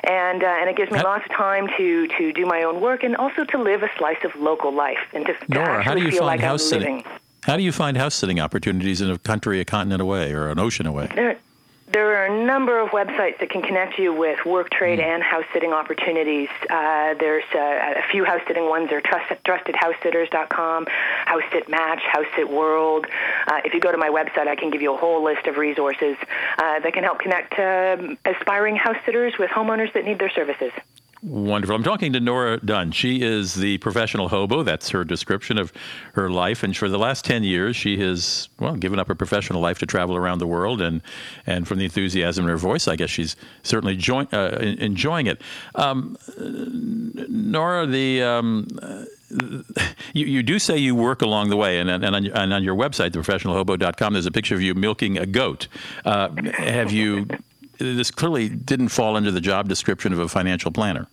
And, 0.03 0.43
uh, 0.43 0.47
and 0.47 0.71
it 0.71 0.75
gives 0.75 0.91
me 0.91 0.99
lots 1.03 1.23
of 1.25 1.31
time 1.31 1.67
to, 1.77 2.07
to 2.07 2.33
do 2.33 2.47
my 2.47 2.63
own 2.63 2.81
work 2.81 3.03
and 3.03 3.15
also 3.15 3.43
to 3.43 3.61
live 3.61 3.83
a 3.83 3.89
slice 3.95 4.23
of 4.23 4.35
local 4.35 4.73
life 4.73 4.97
and 5.13 5.23
to, 5.27 5.35
Nora, 5.49 5.83
how 5.83 5.93
do 5.93 6.01
you 6.01 6.09
feel 6.09 6.21
find 6.21 6.27
like 6.27 6.39
house 6.39 6.63
I'm 6.63 6.79
sitting? 6.79 6.95
living. 6.97 7.11
How 7.43 7.57
do 7.57 7.63
you 7.63 7.71
find 7.71 7.95
house 7.95 8.15
sitting 8.15 8.39
opportunities 8.39 9.01
in 9.01 9.11
a 9.11 9.19
country 9.19 9.59
a 9.61 9.65
continent 9.65 10.01
away 10.01 10.33
or 10.33 10.49
an 10.49 10.59
ocean 10.59 10.87
away? 10.87 11.37
There 11.89 12.17
are 12.17 12.25
a 12.25 12.45
number 12.45 12.79
of 12.79 12.89
websites 12.89 13.39
that 13.39 13.49
can 13.49 13.61
connect 13.61 13.97
you 13.97 14.13
with 14.13 14.45
work 14.45 14.69
trade 14.69 14.99
and 14.99 15.23
house 15.23 15.45
sitting 15.53 15.71
opportunities. 15.71 16.49
Uh, 16.69 17.13
there's 17.13 17.45
uh, 17.55 17.59
a 17.97 18.03
few 18.11 18.25
house 18.25 18.41
sitting 18.45 18.67
ones 18.67 18.91
are 18.91 18.99
trust, 18.99 19.33
trustedhousesitters.com, 19.45 20.85
House 20.85 21.43
Sit 21.51 21.69
Match, 21.69 22.01
House 22.03 22.25
Sit 22.35 22.49
World. 22.49 23.07
Uh, 23.47 23.61
if 23.63 23.73
you 23.73 23.79
go 23.79 23.91
to 23.91 23.97
my 23.97 24.09
website, 24.09 24.47
I 24.47 24.55
can 24.55 24.69
give 24.69 24.81
you 24.81 24.93
a 24.93 24.97
whole 24.97 25.23
list 25.23 25.47
of 25.47 25.57
resources 25.57 26.17
uh, 26.57 26.79
that 26.79 26.93
can 26.93 27.03
help 27.03 27.19
connect 27.19 27.57
um 27.57 28.17
aspiring 28.25 28.75
house 28.75 28.97
sitters 29.05 29.37
with 29.39 29.49
homeowners 29.49 29.93
that 29.93 30.03
need 30.03 30.19
their 30.19 30.29
services. 30.29 30.71
Wonderful. 31.23 31.75
I'm 31.75 31.83
talking 31.83 32.13
to 32.13 32.19
Nora 32.19 32.59
Dunn. 32.63 32.91
She 32.91 33.21
is 33.23 33.55
the 33.55 33.79
professional 33.79 34.29
hobo. 34.29 34.61
That's 34.61 34.89
her 34.89 35.03
description 35.03 35.57
of 35.57 35.73
her 36.13 36.29
life. 36.29 36.61
And 36.61 36.77
for 36.77 36.89
the 36.89 36.99
last 36.99 37.25
10 37.25 37.43
years, 37.43 37.75
she 37.75 37.99
has, 37.99 38.49
well, 38.59 38.75
given 38.75 38.99
up 38.99 39.07
her 39.07 39.15
professional 39.15 39.59
life 39.59 39.79
to 39.79 39.87
travel 39.87 40.15
around 40.15 40.39
the 40.39 40.47
world. 40.47 40.79
And, 40.79 41.01
and 41.47 41.67
from 41.67 41.79
the 41.79 41.85
enthusiasm 41.85 42.45
in 42.45 42.49
her 42.49 42.57
voice, 42.57 42.87
I 42.87 42.95
guess 42.95 43.09
she's 43.09 43.35
certainly 43.63 43.97
join, 43.97 44.27
uh, 44.31 44.57
enjoying 44.61 45.25
it. 45.27 45.41
Um, 45.75 46.17
Nora, 46.37 47.87
the. 47.87 48.21
Um, 48.21 48.67
you, 50.13 50.25
you 50.25 50.41
do 50.41 50.57
say 50.57 50.77
you 50.77 50.95
work 50.95 51.21
along 51.21 51.49
the 51.49 51.57
way, 51.57 51.79
and, 51.79 51.89
and, 51.89 52.05
on, 52.05 52.25
and 52.27 52.53
on 52.53 52.63
your 52.63 52.75
website, 52.75 53.09
theprofessionalhobo.com, 53.09 54.13
there's 54.13 54.25
a 54.25 54.31
picture 54.31 54.55
of 54.55 54.61
you 54.61 54.73
milking 54.73 55.17
a 55.17 55.25
goat. 55.25 55.67
Uh, 56.05 56.29
have 56.53 56.93
you 56.93 57.27
this 57.77 58.11
clearly 58.11 58.49
didn't 58.49 58.89
fall 58.89 59.15
under 59.15 59.31
the 59.31 59.41
job 59.41 59.67
description 59.67 60.13
of 60.13 60.19
a 60.19 60.27
financial 60.27 60.71
planner. 60.71 61.07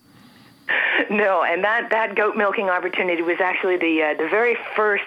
No, 1.09 1.43
and 1.43 1.63
that, 1.63 1.89
that 1.91 2.15
goat 2.15 2.35
milking 2.35 2.69
opportunity 2.69 3.21
was 3.21 3.37
actually 3.39 3.77
the 3.77 4.01
uh, 4.01 4.13
the 4.15 4.27
very 4.29 4.57
first 4.75 5.03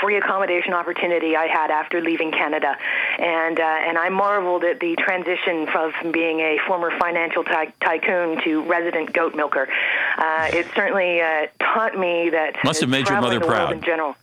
free 0.00 0.16
accommodation 0.16 0.72
opportunity 0.72 1.34
I 1.34 1.46
had 1.46 1.70
after 1.70 2.00
leaving 2.00 2.30
Canada, 2.30 2.76
and 3.18 3.58
uh, 3.58 3.62
and 3.62 3.98
I 3.98 4.10
marveled 4.10 4.64
at 4.64 4.80
the 4.80 4.94
transition 4.96 5.66
from, 5.66 6.12
being 6.12 6.40
a 6.40 6.58
former 6.66 6.96
financial 6.98 7.42
ty- 7.42 7.72
tycoon 7.80 8.40
to 8.44 8.62
resident 8.64 9.12
goat 9.12 9.34
milker. 9.34 9.68
Uh, 10.18 10.50
it 10.52 10.66
certainly 10.74 11.20
uh, 11.20 11.46
taught 11.58 11.98
me 11.98 12.30
that 12.30 12.56
must 12.62 12.80
have 12.80 12.90
made 12.90 13.08
your 13.08 13.20
mother 13.20 13.40
proud 13.40 13.72
in 13.72 13.82
general. 13.82 14.14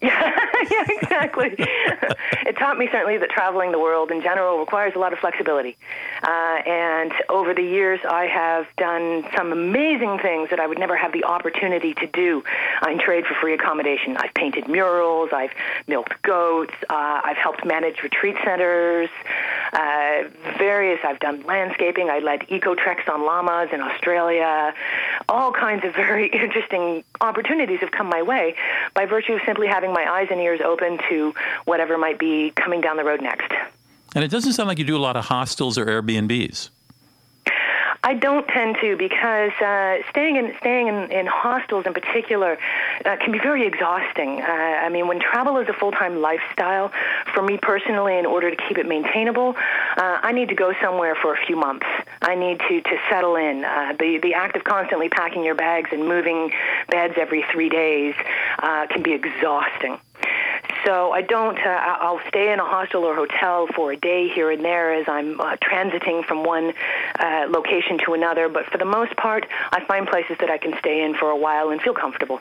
Yeah, 0.10 0.34
yeah, 0.70 0.86
exactly. 0.88 1.54
it 1.58 2.56
taught 2.56 2.78
me 2.78 2.88
certainly 2.90 3.18
that 3.18 3.28
traveling 3.28 3.70
the 3.70 3.78
world 3.78 4.10
in 4.10 4.22
general 4.22 4.58
requires 4.58 4.94
a 4.96 4.98
lot 4.98 5.12
of 5.12 5.18
flexibility. 5.18 5.76
Uh, 6.22 6.62
and 6.66 7.12
over 7.28 7.52
the 7.52 7.62
years, 7.62 8.00
I 8.08 8.24
have 8.24 8.66
done 8.78 9.24
some 9.36 9.52
amazing 9.52 10.18
things 10.18 10.48
that 10.50 10.58
I 10.58 10.66
would 10.66 10.78
never 10.78 10.96
have 10.96 11.12
the 11.12 11.24
opportunity 11.24 11.92
to 11.94 12.06
do 12.06 12.42
in 12.88 12.98
trade 12.98 13.26
for 13.26 13.34
free 13.34 13.52
accommodation. 13.52 14.16
I've 14.16 14.32
painted 14.32 14.68
murals, 14.68 15.30
I've 15.34 15.50
milked 15.86 16.22
goats, 16.22 16.74
uh, 16.88 17.20
I've 17.24 17.36
helped 17.36 17.66
manage 17.66 18.02
retreat 18.02 18.36
centers, 18.42 19.10
uh, 19.74 20.22
various, 20.56 21.00
I've 21.04 21.20
done 21.20 21.42
landscaping, 21.42 22.08
I 22.08 22.20
led 22.20 22.46
eco 22.48 22.74
treks 22.74 23.04
on 23.06 23.24
llamas 23.24 23.68
in 23.72 23.80
Australia. 23.82 24.74
All 25.28 25.52
kinds 25.52 25.84
of 25.84 25.94
very 25.94 26.28
interesting 26.32 27.04
opportunities 27.20 27.80
have 27.80 27.90
come 27.90 28.08
my 28.08 28.22
way 28.22 28.54
by 28.94 29.04
virtue 29.04 29.34
of 29.34 29.40
simply 29.44 29.66
having 29.66 29.89
my 29.92 30.10
eyes 30.10 30.28
and 30.30 30.40
ears 30.40 30.60
open 30.60 30.98
to 31.08 31.34
whatever 31.64 31.98
might 31.98 32.18
be 32.18 32.50
coming 32.50 32.80
down 32.80 32.96
the 32.96 33.04
road 33.04 33.20
next. 33.20 33.52
And 34.14 34.24
it 34.24 34.30
doesn't 34.30 34.54
sound 34.54 34.68
like 34.68 34.78
you 34.78 34.84
do 34.84 34.96
a 34.96 34.98
lot 34.98 35.16
of 35.16 35.26
hostels 35.26 35.78
or 35.78 35.86
Airbnbs. 35.86 36.70
I 38.02 38.14
don't 38.14 38.48
tend 38.48 38.76
to 38.80 38.96
because 38.96 39.52
uh, 39.60 39.98
staying 40.08 40.36
in 40.36 40.54
staying 40.58 40.88
in, 40.88 41.12
in 41.12 41.26
hostels 41.26 41.84
in 41.84 41.92
particular 41.92 42.58
uh, 43.04 43.16
can 43.16 43.30
be 43.30 43.38
very 43.38 43.66
exhausting. 43.66 44.40
Uh, 44.40 44.46
I 44.46 44.88
mean, 44.88 45.06
when 45.06 45.20
travel 45.20 45.58
is 45.58 45.68
a 45.68 45.74
full 45.74 45.92
time 45.92 46.22
lifestyle, 46.22 46.92
for 47.34 47.42
me 47.42 47.58
personally, 47.60 48.18
in 48.18 48.24
order 48.24 48.50
to 48.50 48.56
keep 48.68 48.78
it 48.78 48.86
maintainable, 48.88 49.54
uh, 49.96 50.18
I 50.22 50.32
need 50.32 50.48
to 50.48 50.54
go 50.54 50.72
somewhere 50.82 51.14
for 51.14 51.34
a 51.34 51.46
few 51.46 51.56
months. 51.56 51.86
I 52.22 52.34
need 52.34 52.60
to 52.68 52.80
to 52.80 52.96
settle 53.08 53.36
in. 53.36 53.64
Uh, 53.64 53.94
the 53.98 54.18
the 54.22 54.34
act 54.34 54.56
of 54.56 54.64
constantly 54.64 55.08
packing 55.08 55.44
your 55.44 55.54
bags 55.54 55.90
and 55.92 56.06
moving 56.06 56.52
beds 56.88 57.14
every 57.16 57.44
three 57.52 57.68
days 57.68 58.14
uh, 58.58 58.86
can 58.88 59.02
be 59.02 59.12
exhausting. 59.12 59.98
So 60.84 61.12
I 61.12 61.22
don't. 61.22 61.58
Uh, 61.58 61.96
I'll 62.00 62.20
stay 62.28 62.52
in 62.52 62.60
a 62.60 62.64
hostel 62.64 63.04
or 63.04 63.14
hotel 63.14 63.66
for 63.74 63.92
a 63.92 63.96
day 63.96 64.28
here 64.28 64.50
and 64.50 64.64
there 64.64 64.92
as 64.94 65.06
I'm 65.08 65.40
uh, 65.40 65.56
transiting 65.56 66.24
from 66.24 66.44
one 66.44 66.72
uh, 67.18 67.46
location 67.48 67.98
to 68.06 68.14
another. 68.14 68.48
But 68.48 68.66
for 68.66 68.78
the 68.78 68.84
most 68.84 69.16
part, 69.16 69.46
I 69.72 69.84
find 69.84 70.06
places 70.06 70.36
that 70.40 70.50
I 70.50 70.58
can 70.58 70.74
stay 70.78 71.02
in 71.02 71.14
for 71.14 71.30
a 71.30 71.36
while 71.36 71.70
and 71.70 71.80
feel 71.82 71.94
comfortable. 71.94 72.40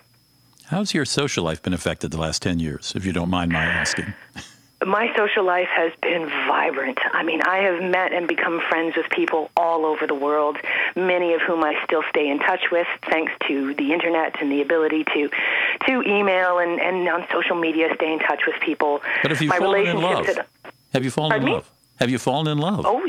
How's 0.65 0.93
your 0.93 1.05
social 1.05 1.43
life 1.43 1.63
been 1.63 1.73
affected 1.73 2.11
the 2.11 2.19
last 2.19 2.41
ten 2.41 2.59
years, 2.59 2.93
if 2.95 3.05
you 3.05 3.11
don't 3.11 3.29
mind 3.29 3.51
my 3.51 3.63
asking? 3.63 4.13
my 4.85 5.13
social 5.15 5.43
life 5.43 5.67
has 5.75 5.91
been 6.01 6.25
vibrant. 6.29 6.99
I 7.11 7.23
mean, 7.23 7.41
I 7.41 7.57
have 7.59 7.81
met 7.83 8.13
and 8.13 8.27
become 8.27 8.61
friends 8.69 8.95
with 8.95 9.09
people 9.09 9.51
all 9.57 9.85
over 9.85 10.07
the 10.07 10.13
world, 10.15 10.57
many 10.95 11.33
of 11.33 11.41
whom 11.41 11.63
I 11.63 11.75
still 11.83 12.03
stay 12.09 12.29
in 12.29 12.39
touch 12.39 12.71
with 12.71 12.87
thanks 13.09 13.31
to 13.47 13.73
the 13.75 13.91
internet 13.93 14.41
and 14.41 14.51
the 14.51 14.61
ability 14.61 15.03
to 15.13 15.29
to 15.87 16.01
email 16.03 16.59
and, 16.59 16.79
and 16.79 17.07
on 17.09 17.25
social 17.31 17.55
media 17.55 17.89
stay 17.95 18.11
in 18.13 18.19
touch 18.19 18.41
with 18.47 18.55
people. 18.61 19.01
But 19.21 19.31
have 19.31 19.41
you 19.41 19.49
my 19.49 19.57
fallen 19.59 19.85
in 19.87 19.97
love? 20.01 20.25
had- 20.25 20.45
Have 20.93 21.03
you 21.03 21.11
fallen 21.11 21.35
in 21.37 21.43
me? 21.45 21.51
love? 21.53 21.69
Have 21.97 22.09
you 22.09 22.17
fallen 22.17 22.47
in 22.47 22.57
love? 22.57 22.85
Oh, 22.87 23.05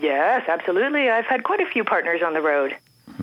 yes, 0.00 0.46
absolutely. 0.48 1.08
I've 1.08 1.24
had 1.24 1.42
quite 1.44 1.60
a 1.60 1.66
few 1.66 1.82
partners 1.84 2.20
on 2.22 2.34
the 2.34 2.42
road 2.42 2.76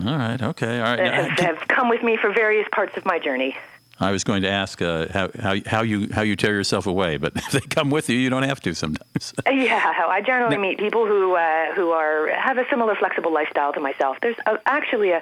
All 0.06 0.18
right. 0.18 0.42
Okay. 0.42 0.80
All 0.80 0.84
right. 0.86 0.98
that 0.98 1.14
have, 1.14 1.58
have 1.60 1.68
come 1.68 1.88
with 1.90 2.02
me 2.02 2.18
for 2.18 2.32
various 2.34 2.68
parts 2.72 2.98
of 2.98 3.06
my 3.06 3.20
journey. 3.20 3.56
I 4.02 4.12
was 4.12 4.24
going 4.24 4.42
to 4.42 4.50
ask 4.50 4.82
uh, 4.82 5.08
how, 5.14 5.30
how 5.40 5.56
how 5.66 5.82
you 5.84 6.10
how 6.12 6.24
you 6.24 6.36
tear 6.36 6.54
yourself 6.54 6.88
away, 6.88 7.18
but 7.18 7.34
if 7.36 7.52
they 7.52 7.60
come 7.60 7.90
with 7.90 8.10
you, 8.10 8.18
you 8.18 8.30
don't 8.30 8.44
have 8.44 8.60
to 8.62 8.74
sometimes. 8.74 9.34
Yeah, 9.52 10.06
I 10.08 10.22
generally 10.22 10.58
meet 10.58 10.80
people 10.80 11.06
who 11.06 11.36
uh, 11.36 11.74
who 11.76 11.92
are 11.92 12.30
have 12.30 12.58
a 12.58 12.64
similar 12.70 12.96
flexible 12.96 13.32
lifestyle 13.32 13.72
to 13.74 13.80
myself. 13.80 14.18
There's 14.22 14.38
a, 14.48 14.58
actually 14.66 15.12
a 15.12 15.22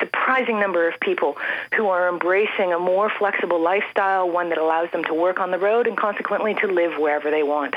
surprising 0.00 0.58
number 0.58 0.88
of 0.88 0.98
people 1.00 1.36
who 1.76 1.88
are 1.88 2.08
embracing 2.08 2.72
a 2.72 2.78
more 2.78 3.10
flexible 3.16 3.60
lifestyle, 3.62 4.28
one 4.28 4.48
that 4.48 4.58
allows 4.58 4.90
them 4.90 5.04
to 5.04 5.14
work 5.14 5.38
on 5.38 5.52
the 5.52 5.58
road 5.58 5.86
and 5.86 5.96
consequently 5.96 6.54
to 6.54 6.66
live 6.66 6.98
wherever 6.98 7.30
they 7.30 7.44
want. 7.44 7.76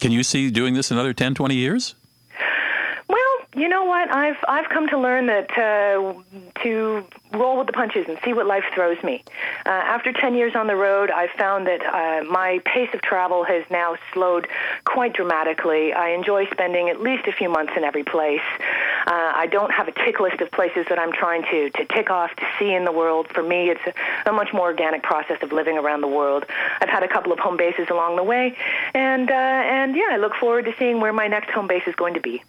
Can 0.00 0.10
you 0.10 0.24
see 0.24 0.50
doing 0.50 0.74
this 0.74 0.90
another 0.90 1.12
10, 1.12 1.34
20 1.34 1.54
years? 1.54 1.94
You 3.56 3.68
know 3.68 3.84
what? 3.84 4.12
I've 4.12 4.36
I've 4.48 4.68
come 4.68 4.88
to 4.88 4.98
learn 4.98 5.26
that 5.26 5.48
uh, 5.56 6.14
to 6.62 7.04
roll 7.32 7.58
with 7.58 7.68
the 7.68 7.72
punches 7.72 8.06
and 8.08 8.18
see 8.24 8.32
what 8.32 8.46
life 8.46 8.64
throws 8.74 9.00
me. 9.04 9.22
Uh, 9.64 9.68
after 9.68 10.12
10 10.12 10.34
years 10.34 10.54
on 10.56 10.66
the 10.66 10.74
road, 10.76 11.10
I've 11.10 11.30
found 11.30 11.66
that 11.66 11.84
uh, 11.84 12.24
my 12.24 12.60
pace 12.64 12.88
of 12.94 13.02
travel 13.02 13.44
has 13.44 13.64
now 13.70 13.96
slowed 14.12 14.48
quite 14.84 15.14
dramatically. 15.14 15.92
I 15.92 16.10
enjoy 16.10 16.46
spending 16.50 16.88
at 16.88 17.00
least 17.00 17.26
a 17.28 17.32
few 17.32 17.48
months 17.48 17.72
in 17.76 17.84
every 17.84 18.02
place. 18.02 18.42
Uh, 19.06 19.32
I 19.34 19.46
don't 19.46 19.72
have 19.72 19.88
a 19.88 19.92
tick 19.92 20.20
list 20.20 20.40
of 20.40 20.50
places 20.50 20.86
that 20.88 20.98
I'm 20.98 21.12
trying 21.12 21.42
to, 21.42 21.70
to 21.70 21.84
tick 21.86 22.10
off 22.10 22.34
to 22.36 22.44
see 22.58 22.72
in 22.72 22.84
the 22.84 22.92
world. 22.92 23.28
For 23.28 23.42
me, 23.42 23.70
it's 23.70 23.80
a, 23.86 24.30
a 24.30 24.32
much 24.32 24.52
more 24.52 24.66
organic 24.66 25.02
process 25.02 25.42
of 25.42 25.52
living 25.52 25.78
around 25.78 26.00
the 26.00 26.08
world. 26.08 26.44
I've 26.80 26.88
had 26.88 27.02
a 27.02 27.08
couple 27.08 27.32
of 27.32 27.38
home 27.38 27.56
bases 27.56 27.88
along 27.90 28.16
the 28.16 28.24
way, 28.24 28.56
and, 28.94 29.30
uh, 29.30 29.34
and 29.34 29.94
yeah, 29.94 30.08
I 30.10 30.16
look 30.16 30.34
forward 30.34 30.64
to 30.64 30.74
seeing 30.78 31.00
where 31.00 31.12
my 31.12 31.28
next 31.28 31.50
home 31.50 31.66
base 31.66 31.84
is 31.86 31.94
going 31.94 32.14
to 32.14 32.20
be. 32.20 32.42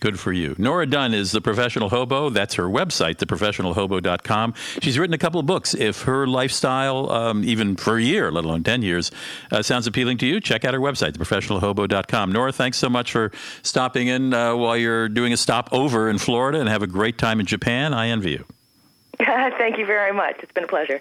Good 0.00 0.18
for 0.20 0.32
you. 0.32 0.54
Nora 0.58 0.86
Dunn 0.86 1.14
is 1.14 1.32
the 1.32 1.40
professional 1.40 1.88
hobo. 1.88 2.28
That's 2.28 2.54
her 2.54 2.64
website, 2.64 3.16
theprofessionalhobo.com. 3.16 4.54
She's 4.82 4.98
written 4.98 5.14
a 5.14 5.18
couple 5.18 5.40
of 5.40 5.46
books. 5.46 5.72
If 5.72 6.02
her 6.02 6.26
lifestyle, 6.26 7.10
um, 7.10 7.44
even 7.44 7.76
for 7.76 7.96
a 7.96 8.02
year, 8.02 8.30
let 8.30 8.44
alone 8.44 8.64
10 8.64 8.82
years, 8.82 9.10
uh, 9.50 9.62
sounds 9.62 9.86
appealing 9.86 10.18
to 10.18 10.26
you, 10.26 10.40
check 10.40 10.64
out 10.64 10.74
her 10.74 10.80
website, 10.80 11.12
theprofessionalhobo.com. 11.12 12.32
Nora, 12.32 12.52
thanks 12.52 12.76
so 12.76 12.90
much 12.90 13.12
for 13.12 13.32
stopping 13.62 14.08
in 14.08 14.34
uh, 14.34 14.54
while 14.56 14.76
you're 14.76 15.08
doing 15.08 15.32
a 15.32 15.36
stop 15.36 15.68
over 15.72 16.10
in 16.10 16.18
Florida 16.18 16.60
and 16.60 16.68
have 16.68 16.82
a 16.82 16.88
great 16.88 17.16
time 17.16 17.40
in 17.40 17.46
Japan. 17.46 17.94
I 17.94 18.08
envy 18.08 18.32
you. 18.32 18.44
Thank 19.18 19.78
you 19.78 19.86
very 19.86 20.12
much. 20.12 20.36
It's 20.42 20.52
been 20.52 20.64
a 20.64 20.68
pleasure. 20.68 21.00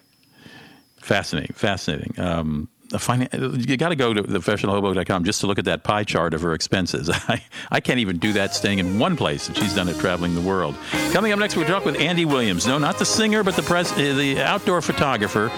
Fascinating, 0.97 1.53
fascinating. 1.55 2.17
Um, 2.17 2.69
you 2.93 3.77
got 3.77 3.89
to 3.89 3.95
go 3.95 4.13
to 4.13 4.23
theprofessionalhobo.com 4.23 5.23
just 5.23 5.41
to 5.41 5.47
look 5.47 5.59
at 5.59 5.65
that 5.65 5.83
pie 5.83 6.03
chart 6.03 6.33
of 6.33 6.41
her 6.41 6.53
expenses. 6.53 7.09
I, 7.13 7.43
I 7.71 7.79
can't 7.79 7.99
even 7.99 8.17
do 8.17 8.33
that 8.33 8.53
staying 8.55 8.79
in 8.79 8.99
one 8.99 9.15
place, 9.15 9.47
and 9.47 9.57
she's 9.57 9.75
done 9.75 9.89
it 9.89 9.97
traveling 9.97 10.35
the 10.35 10.41
world. 10.41 10.75
Coming 11.11 11.31
up 11.31 11.39
next, 11.39 11.55
we'll 11.55 11.65
talk 11.65 11.85
with 11.85 11.99
Andy 11.99 12.25
Williams. 12.25 12.67
No, 12.67 12.77
not 12.77 12.97
the 12.97 13.05
singer, 13.05 13.43
but 13.43 13.55
the, 13.55 13.63
pres- 13.63 13.91
uh, 13.91 13.95
the 13.95 14.41
outdoor 14.41 14.81
photographer 14.81 15.49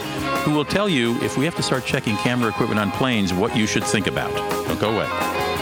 who 0.43 0.51
will 0.51 0.65
tell 0.65 0.89
you 0.89 1.15
if 1.21 1.37
we 1.37 1.45
have 1.45 1.55
to 1.55 1.63
start 1.63 1.85
checking 1.85 2.15
camera 2.17 2.49
equipment 2.49 2.79
on 2.79 2.91
planes, 2.91 3.33
what 3.33 3.55
you 3.55 3.67
should 3.67 3.83
think 3.83 4.07
about. 4.07 4.33
Don't 4.67 4.79
go 4.79 4.95
away. 4.95 5.54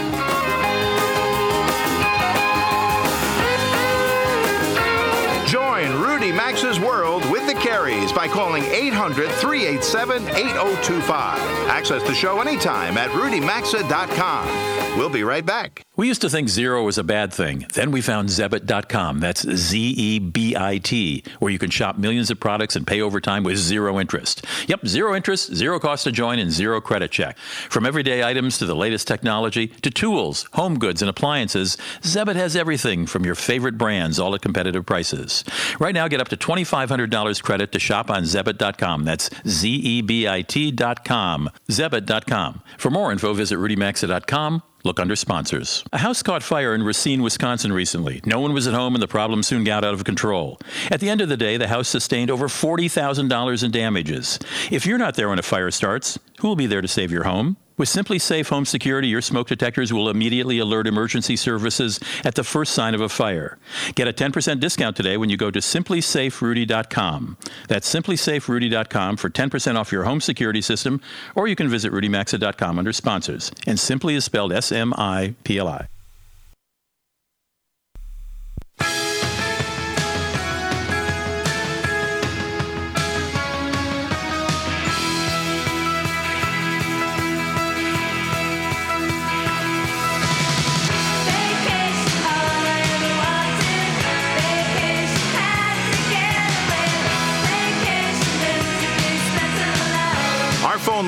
Rudy 6.14 6.30
Maxa's 6.30 6.78
World 6.78 7.28
with 7.28 7.44
the 7.48 7.54
Careys 7.54 8.14
by 8.14 8.28
calling 8.28 8.62
800 8.62 9.28
387 9.32 10.22
8025. 10.28 11.40
Access 11.68 12.04
the 12.04 12.14
show 12.14 12.40
anytime 12.40 12.96
at 12.96 13.10
rudymaxa.com. 13.10 14.96
We'll 14.96 15.10
be 15.10 15.24
right 15.24 15.44
back. 15.44 15.83
We 15.96 16.08
used 16.08 16.22
to 16.22 16.30
think 16.30 16.48
zero 16.48 16.82
was 16.82 16.98
a 16.98 17.04
bad 17.04 17.32
thing. 17.32 17.66
Then 17.72 17.92
we 17.92 18.00
found 18.00 18.28
Zebit.com. 18.28 19.20
That's 19.20 19.48
Z 19.48 19.78
E 19.78 20.18
B 20.18 20.56
I 20.56 20.78
T, 20.78 21.22
where 21.38 21.52
you 21.52 21.58
can 21.60 21.70
shop 21.70 21.96
millions 21.96 22.32
of 22.32 22.40
products 22.40 22.74
and 22.74 22.84
pay 22.84 23.00
over 23.00 23.20
time 23.20 23.44
with 23.44 23.58
zero 23.58 24.00
interest. 24.00 24.44
Yep, 24.66 24.88
zero 24.88 25.14
interest, 25.14 25.54
zero 25.54 25.78
cost 25.78 26.02
to 26.02 26.10
join, 26.10 26.40
and 26.40 26.50
zero 26.50 26.80
credit 26.80 27.12
check. 27.12 27.38
From 27.38 27.86
everyday 27.86 28.24
items 28.24 28.58
to 28.58 28.66
the 28.66 28.74
latest 28.74 29.06
technology 29.06 29.68
to 29.68 29.90
tools, 29.90 30.48
home 30.54 30.80
goods, 30.80 31.00
and 31.00 31.08
appliances, 31.08 31.76
Zebit 32.00 32.34
has 32.34 32.56
everything 32.56 33.06
from 33.06 33.24
your 33.24 33.36
favorite 33.36 33.78
brands, 33.78 34.18
all 34.18 34.34
at 34.34 34.42
competitive 34.42 34.84
prices. 34.84 35.44
Right 35.78 35.94
now, 35.94 36.08
get 36.08 36.20
up 36.20 36.28
to 36.30 36.36
$2,500 36.36 37.40
credit 37.40 37.70
to 37.70 37.78
shop 37.78 38.10
on 38.10 38.24
Zebit.com. 38.24 39.04
That's 39.04 39.30
Z 39.46 39.68
E 39.70 40.02
B 40.02 40.26
I 40.26 40.42
T.com. 40.42 41.50
Zebit.com. 41.70 42.62
For 42.78 42.90
more 42.90 43.12
info, 43.12 43.32
visit 43.32 43.60
RudyMaxa.com 43.60 44.62
Look 44.84 45.00
under 45.00 45.16
sponsors. 45.16 45.82
A 45.94 45.98
house 45.98 46.22
caught 46.22 46.42
fire 46.42 46.74
in 46.74 46.82
Racine, 46.82 47.22
Wisconsin 47.22 47.72
recently. 47.72 48.20
No 48.26 48.38
one 48.38 48.52
was 48.52 48.66
at 48.66 48.74
home 48.74 48.94
and 48.94 49.02
the 49.02 49.08
problem 49.08 49.42
soon 49.42 49.64
got 49.64 49.82
out 49.82 49.94
of 49.94 50.04
control. 50.04 50.60
At 50.90 51.00
the 51.00 51.08
end 51.08 51.22
of 51.22 51.30
the 51.30 51.38
day, 51.38 51.56
the 51.56 51.68
house 51.68 51.88
sustained 51.88 52.30
over 52.30 52.48
$40,000 52.48 53.64
in 53.64 53.70
damages. 53.70 54.38
If 54.70 54.84
you're 54.84 54.98
not 54.98 55.14
there 55.14 55.30
when 55.30 55.38
a 55.38 55.42
fire 55.42 55.70
starts, 55.70 56.18
who 56.40 56.48
will 56.48 56.56
be 56.56 56.66
there 56.66 56.82
to 56.82 56.88
save 56.88 57.10
your 57.10 57.24
home? 57.24 57.56
With 57.76 57.88
SimpliSafe 57.88 58.48
Home 58.50 58.64
Security, 58.64 59.08
your 59.08 59.20
smoke 59.20 59.48
detectors 59.48 59.92
will 59.92 60.08
immediately 60.08 60.60
alert 60.60 60.86
emergency 60.86 61.34
services 61.34 61.98
at 62.24 62.36
the 62.36 62.44
first 62.44 62.72
sign 62.72 62.94
of 62.94 63.00
a 63.00 63.08
fire. 63.08 63.58
Get 63.96 64.06
a 64.06 64.12
10% 64.12 64.60
discount 64.60 64.96
today 64.96 65.16
when 65.16 65.28
you 65.28 65.36
go 65.36 65.50
to 65.50 65.58
simplisaferudy.com. 65.58 67.36
That's 67.66 67.92
simplisaferudy.com 67.92 69.16
for 69.16 69.28
10% 69.28 69.76
off 69.76 69.90
your 69.90 70.04
home 70.04 70.20
security 70.20 70.60
system, 70.60 71.00
or 71.34 71.48
you 71.48 71.56
can 71.56 71.68
visit 71.68 71.92
rudymaxa.com 71.92 72.78
under 72.78 72.92
sponsors. 72.92 73.50
And 73.66 73.80
Simply 73.80 74.14
is 74.14 74.24
spelled 74.24 74.52
S 74.52 74.70
M 74.70 74.94
I 74.96 75.34
P 75.42 75.58
L 75.58 75.66
I. 75.66 75.88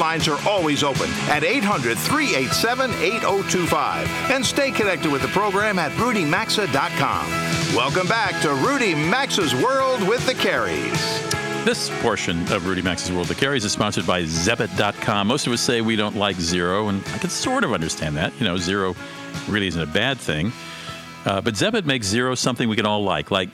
lines 0.07 0.29
are 0.29 0.39
always 0.49 0.85
open 0.85 1.11
at 1.29 1.43
800 1.43 1.99
387 1.99 2.93
8025. 2.93 4.09
And 4.31 4.47
stay 4.47 4.71
connected 4.71 5.11
with 5.11 5.21
the 5.21 5.29
program 5.29 5.81
at 5.81 5.91
rudymaxa.com. 5.93 7.27
Welcome 7.75 8.07
back 8.07 8.41
to 8.43 8.55
Rudy 8.55 8.95
Maxa's 8.95 9.53
World 9.53 10.07
with 10.07 10.25
the 10.25 10.35
Careys. 10.35 10.95
This 11.65 11.91
portion 12.03 12.41
of 12.53 12.69
Rudy 12.69 12.83
Maxa's 12.83 13.11
World 13.11 13.29
of 13.33 13.37
Careys 13.37 13.65
is 13.65 13.73
sponsored 13.73 14.07
by 14.07 14.23
Zebit.com. 14.23 15.27
Most 15.27 15.49
of 15.49 15.53
us 15.53 15.61
say 15.61 15.81
we 15.81 15.97
don't 15.97 16.15
like 16.15 16.37
zero, 16.37 16.87
and 16.89 17.03
I 17.09 17.19
can 17.19 17.29
sort 17.29 17.65
of 17.65 17.73
understand 17.73 18.17
that. 18.17 18.33
You 18.39 18.47
know, 18.47 18.57
zero 18.59 18.95
really 19.49 19.67
isn't 19.67 19.83
a 19.83 19.93
bad 19.93 20.19
thing. 20.19 20.53
Uh, 21.25 21.41
but 21.41 21.55
Zebit 21.55 21.85
makes 21.85 22.07
zero 22.07 22.37
something 22.37 22.69
we 22.69 22.77
can 22.77 22.87
all 22.87 23.03
like, 23.03 23.33
like 23.33 23.49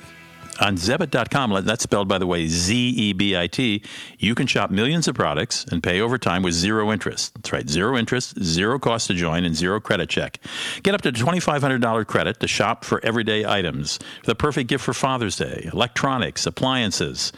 on 0.61 0.77
Zebit.com, 0.77 1.65
that's 1.65 1.83
spelled, 1.83 2.09
by 2.09 2.19
the 2.19 2.27
way, 2.27 2.47
Z 2.47 2.75
E 2.75 3.13
B 3.13 3.37
I 3.37 3.47
T, 3.47 3.83
you 4.19 4.35
can 4.35 4.47
shop 4.47 4.71
millions 4.71 5.09
of 5.09 5.15
products 5.15 5.65
and 5.71 5.83
pay 5.83 6.01
over 6.01 6.19
time 6.19 6.43
with 6.43 6.55
zero 6.55 6.93
interest. 6.93 7.35
That's 7.35 7.53
right, 7.53 7.69
zero 7.69 7.97
interest, 7.97 8.43
zero 8.43 8.79
cost 8.79 9.07
to 9.09 9.15
join, 9.15 9.45
and 9.45 9.55
zero 9.55 9.81
credit 9.81 10.09
check. 10.09 10.39
Get 10.83 10.95
up 10.95 11.03
to 11.03 11.13
$2,500 11.13 12.07
credit 12.07 12.41
to 12.41 12.49
shop 12.49 12.85
for 12.85 13.05
everyday 13.05 13.45
items. 13.45 13.99
The 14.25 14.35
perfect 14.35 14.69
gift 14.69 14.85
for 14.85 14.95
Father's 14.95 15.37
Day, 15.37 15.69
electronics, 15.73 16.47
appliances, 16.47 17.33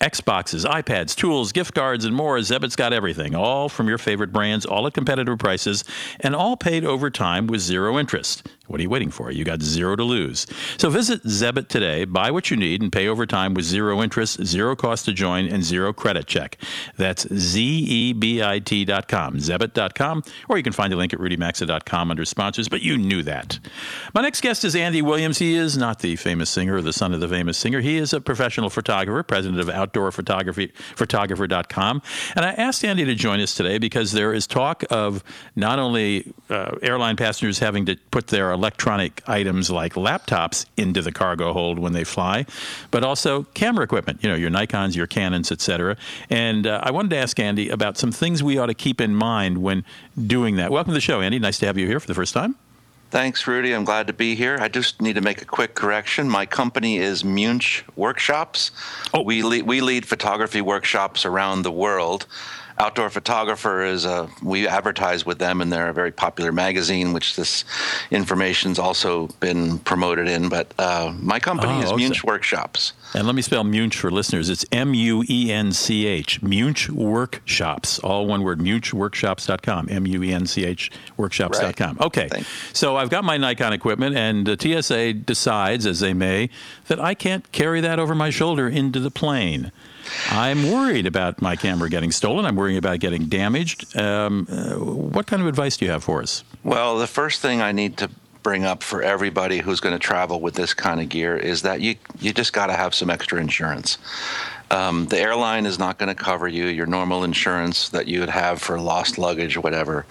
Xboxes, 0.00 0.64
iPads, 0.64 1.14
tools, 1.14 1.52
gift 1.52 1.74
cards, 1.74 2.06
and 2.06 2.16
more. 2.16 2.38
Zebit's 2.38 2.74
got 2.74 2.94
everything, 2.94 3.34
all 3.34 3.68
from 3.68 3.86
your 3.86 3.98
favorite 3.98 4.32
brands, 4.32 4.64
all 4.64 4.86
at 4.86 4.94
competitive 4.94 5.38
prices, 5.38 5.84
and 6.20 6.34
all 6.34 6.56
paid 6.56 6.86
over 6.86 7.10
time 7.10 7.46
with 7.46 7.60
zero 7.60 7.98
interest. 7.98 8.48
What 8.66 8.80
are 8.80 8.82
you 8.82 8.88
waiting 8.88 9.10
for? 9.10 9.30
You 9.30 9.44
got 9.44 9.60
zero 9.60 9.96
to 9.96 10.04
lose. 10.04 10.46
So 10.78 10.88
visit 10.88 11.22
Zebit 11.24 11.68
today, 11.68 12.06
buy 12.06 12.30
what 12.30 12.50
you 12.50 12.56
need, 12.56 12.80
and 12.80 12.90
pay 12.90 13.08
over 13.08 13.26
time 13.26 13.52
with 13.52 13.64
zero 13.64 14.00
interest, 14.00 14.42
zero 14.44 14.76
cost 14.76 15.04
to 15.06 15.12
join, 15.12 15.48
and 15.48 15.62
zero 15.62 15.92
credit 15.92 16.26
check. 16.26 16.56
That's 16.96 17.26
Z-E-B-I-T.com, 17.34 19.36
Zebit.com, 19.36 20.22
or 20.48 20.56
you 20.56 20.62
can 20.62 20.72
find 20.72 20.92
the 20.92 20.96
link 20.96 21.12
at 21.12 21.18
RudyMaxa.com 21.18 22.10
under 22.12 22.24
sponsors, 22.24 22.68
but 22.68 22.80
you 22.80 22.96
knew 22.96 23.24
that. 23.24 23.58
My 24.14 24.22
next 24.22 24.40
guest 24.40 24.64
is 24.64 24.76
Andy 24.76 25.02
Williams. 25.02 25.38
He 25.38 25.56
is 25.56 25.76
not 25.76 25.98
the 25.98 26.14
famous 26.14 26.48
singer 26.48 26.76
or 26.76 26.82
the 26.82 26.92
son 26.92 27.12
of 27.12 27.18
the 27.18 27.28
famous 27.28 27.58
singer. 27.58 27.80
He 27.80 27.98
is 27.98 28.12
a 28.12 28.20
professional 28.20 28.70
photographer, 28.70 29.24
president 29.24 29.60
of 29.60 29.68
Outdoor 29.68 29.89
Photography, 29.92 30.72
Photographer.com. 30.96 32.02
And 32.36 32.44
I 32.44 32.52
asked 32.52 32.84
Andy 32.84 33.04
to 33.04 33.14
join 33.14 33.40
us 33.40 33.54
today 33.54 33.78
because 33.78 34.12
there 34.12 34.32
is 34.32 34.46
talk 34.46 34.84
of 34.90 35.22
not 35.56 35.78
only 35.78 36.32
uh, 36.48 36.76
airline 36.82 37.16
passengers 37.16 37.58
having 37.58 37.86
to 37.86 37.96
put 38.10 38.28
their 38.28 38.52
electronic 38.52 39.22
items 39.26 39.70
like 39.70 39.94
laptops 39.94 40.66
into 40.76 41.02
the 41.02 41.12
cargo 41.12 41.52
hold 41.52 41.78
when 41.78 41.92
they 41.92 42.04
fly, 42.04 42.46
but 42.90 43.04
also 43.04 43.44
camera 43.54 43.84
equipment, 43.84 44.22
you 44.22 44.28
know, 44.28 44.36
your 44.36 44.50
Nikons, 44.50 44.94
your 44.94 45.06
Canons, 45.06 45.50
etc. 45.52 45.96
And 46.28 46.66
uh, 46.66 46.80
I 46.82 46.90
wanted 46.90 47.10
to 47.10 47.16
ask 47.16 47.38
Andy 47.38 47.68
about 47.68 47.98
some 47.98 48.12
things 48.12 48.42
we 48.42 48.58
ought 48.58 48.66
to 48.66 48.74
keep 48.74 49.00
in 49.00 49.14
mind 49.14 49.58
when 49.58 49.84
doing 50.26 50.56
that. 50.56 50.70
Welcome 50.70 50.92
to 50.92 50.94
the 50.94 51.00
show, 51.00 51.20
Andy. 51.20 51.38
Nice 51.38 51.58
to 51.60 51.66
have 51.66 51.78
you 51.78 51.86
here 51.86 52.00
for 52.00 52.06
the 52.06 52.14
first 52.14 52.34
time. 52.34 52.56
Thanks, 53.10 53.44
Rudy. 53.48 53.72
I'm 53.72 53.84
glad 53.84 54.06
to 54.06 54.12
be 54.12 54.36
here. 54.36 54.56
I 54.60 54.68
just 54.68 55.02
need 55.02 55.14
to 55.14 55.20
make 55.20 55.42
a 55.42 55.44
quick 55.44 55.74
correction. 55.74 56.28
My 56.28 56.46
company 56.46 56.98
is 56.98 57.24
Muench 57.24 57.82
Workshops. 57.96 58.70
Oh. 59.12 59.22
We 59.22 59.42
lead, 59.42 59.62
we 59.66 59.80
lead 59.80 60.06
photography 60.06 60.60
workshops 60.60 61.24
around 61.24 61.62
the 61.62 61.72
world. 61.72 62.28
Outdoor 62.80 63.10
Photographer 63.10 63.82
is 63.84 64.06
a 64.06 64.26
we 64.42 64.66
advertise 64.66 65.26
with 65.26 65.38
them, 65.38 65.60
and 65.60 65.70
they're 65.70 65.90
a 65.90 65.92
very 65.92 66.10
popular 66.10 66.50
magazine, 66.50 67.12
which 67.12 67.36
this 67.36 67.64
information's 68.10 68.78
also 68.78 69.26
been 69.38 69.78
promoted 69.80 70.26
in. 70.28 70.48
But 70.48 70.72
uh, 70.78 71.12
my 71.20 71.38
company 71.40 71.74
Oh, 71.74 71.80
is 71.82 71.86
okay. 71.92 71.96
Muench 71.96 72.24
Workshops. 72.24 72.94
And 73.12 73.26
let 73.26 73.34
me 73.34 73.42
spell 73.42 73.64
Muench 73.64 73.96
for 73.96 74.10
listeners. 74.10 74.48
It's 74.48 74.64
M 74.72 74.94
U 74.94 75.22
E 75.28 75.52
N 75.52 75.72
C 75.72 76.06
H. 76.06 76.40
Muench 76.42 76.88
Workshops. 76.88 77.98
All 77.98 78.26
one 78.26 78.42
word. 78.42 78.60
MuenchWorkshops.com. 78.60 79.88
M 79.90 80.06
U 80.06 80.22
E 80.22 80.32
N 80.32 80.46
C 80.46 80.64
H 80.64 80.90
Workshops.com. 81.18 81.98
Okay. 82.00 82.28
Thank- 82.28 82.46
So 82.72 82.96
I've 82.96 83.10
got 83.10 83.24
my 83.24 83.36
Nikon 83.36 83.74
equipment, 83.74 84.16
and 84.16 84.46
the 84.46 84.56
TSA 84.58 85.12
decides, 85.12 85.84
as 85.84 86.00
they 86.00 86.14
may, 86.14 86.48
that 86.88 86.98
I 86.98 87.12
can't 87.12 87.50
carry 87.52 87.82
that 87.82 87.98
over 87.98 88.14
my 88.14 88.30
shoulder 88.30 88.66
into 88.68 89.00
the 89.00 89.10
plane. 89.10 89.70
I'm 90.30 90.70
worried 90.70 91.06
about 91.06 91.40
my 91.42 91.56
camera 91.56 91.88
getting 91.88 92.12
stolen. 92.12 92.44
I'm 92.46 92.56
worrying 92.56 92.78
about 92.78 93.00
getting 93.00 93.26
damaged. 93.26 93.96
Um, 93.96 94.46
uh, 94.50 94.74
what 94.76 95.26
kind 95.26 95.42
of 95.42 95.48
advice 95.48 95.76
do 95.76 95.84
you 95.84 95.90
have 95.90 96.04
for 96.04 96.22
us? 96.22 96.44
Well, 96.64 96.98
the 96.98 97.06
first 97.06 97.40
thing 97.40 97.60
I 97.60 97.72
need 97.72 97.96
to 97.98 98.10
bring 98.42 98.64
up 98.64 98.82
for 98.82 99.02
everybody 99.02 99.58
who's 99.58 99.80
going 99.80 99.94
to 99.94 99.98
travel 99.98 100.40
with 100.40 100.54
this 100.54 100.72
kind 100.72 101.00
of 101.00 101.08
gear 101.08 101.36
is 101.36 101.62
that 101.62 101.80
you 101.80 101.94
you 102.20 102.32
just 102.32 102.52
got 102.52 102.66
to 102.66 102.72
have 102.72 102.94
some 102.94 103.10
extra 103.10 103.40
insurance. 103.40 103.98
Um, 104.70 105.06
the 105.06 105.18
airline 105.18 105.66
is 105.66 105.78
not 105.78 105.98
going 105.98 106.14
to 106.14 106.14
cover 106.14 106.46
you 106.46 106.66
your 106.66 106.86
normal 106.86 107.24
insurance 107.24 107.88
that 107.88 108.06
you 108.06 108.20
would 108.20 108.28
have 108.28 108.62
for 108.62 108.80
lost 108.80 109.18
luggage 109.18 109.58
whatever. 109.58 110.06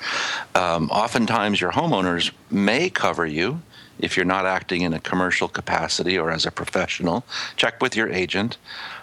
Um, 0.54 0.90
oftentimes, 0.92 1.62
your 1.62 1.72
homeowners 1.72 2.32
may 2.52 2.90
cover 2.90 3.26
you 3.26 3.62
if 4.00 4.16
you're 4.16 4.26
not 4.26 4.46
acting 4.46 4.82
in 4.82 4.94
a 4.94 5.00
commercial 5.00 5.48
capacity 5.48 6.18
or 6.18 6.32
as 6.32 6.46
a 6.46 6.52
professional. 6.52 7.26
Check 7.56 7.82
with 7.82 7.96
your 7.96 8.10
agent. 8.10 8.58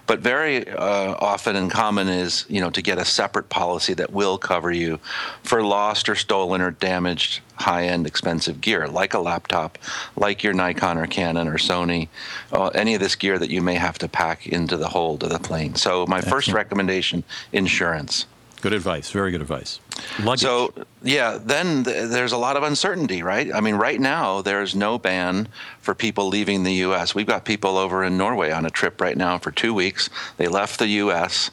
But 0.07 0.21
very 0.21 0.69
uh, 0.69 1.17
often 1.19 1.57
and 1.57 1.71
common 1.71 2.09
is, 2.09 2.47
you 2.49 2.61
know, 2.61 2.71
to 2.71 2.81
get 2.81 2.99
a 2.99 3.05
separate 3.05 3.49
policy 3.49 3.93
that 3.95 4.13
will 4.13 4.39
cover 4.39 4.71
you 4.71 5.01
for 5.43 5.63
lost 5.63 6.09
or 6.09 6.15
stolen 6.15 6.61
or 6.61 6.71
damaged 6.71 7.41
high-end 7.57 8.07
expensive 8.07 8.61
gear, 8.61 8.87
like 8.87 9.15
a 9.15 9.19
laptop, 9.19 9.79
like 10.15 10.45
your 10.45 10.53
Nikon 10.53 10.99
or 10.99 11.07
Canon 11.07 11.49
or 11.49 11.59
Sony, 11.59 12.09
uh, 12.53 12.69
any 12.69 12.95
of 12.95 13.01
this 13.01 13.17
gear 13.17 13.39
that 13.39 13.51
you 13.51 13.61
may 13.63 13.75
have 13.75 13.99
to 13.99 14.09
pack 14.09 14.47
into 14.47 14.77
the 14.77 14.89
hold 14.89 15.25
of 15.25 15.31
the 15.31 15.39
plane. 15.39 15.75
So 15.75 16.07
my 16.07 16.21
first 16.21 16.53
recommendation: 16.53 17.25
insurance. 17.53 18.27
Good 18.61 18.73
advice. 18.73 19.11
Very 19.11 19.31
good 19.31 19.41
advice. 19.43 19.81
Luggage. 20.21 20.41
So, 20.41 20.73
yeah, 21.03 21.39
then 21.41 21.85
th- 21.85 22.09
there's 22.09 22.33
a 22.33 22.39
lot 22.39 22.57
of 22.57 22.63
uncertainty, 22.63 23.23
right? 23.23 23.55
I 23.55 23.61
mean, 23.61 23.75
right 23.75 24.01
now, 24.01 24.43
there's 24.43 24.75
no 24.75 24.99
ban 24.99 25.49
for 25.81 25.95
people 25.95 26.29
leaving 26.29 26.63
the 26.63 26.73
U.S. 26.75 27.15
We've 27.15 27.27
got 27.27 27.45
people 27.45 27.77
over 27.77 28.03
in 28.03 28.17
Norway 28.17 28.51
on 28.51 28.65
a 28.67 28.71
trip 28.71 29.01
right 29.01 29.17
now 29.17 29.39
for 29.39 29.51
two 29.51 29.75
weeks. 29.75 30.11
They 30.37 30.49
left 30.49 30.79
the 30.79 30.89
U.S. 30.89 31.51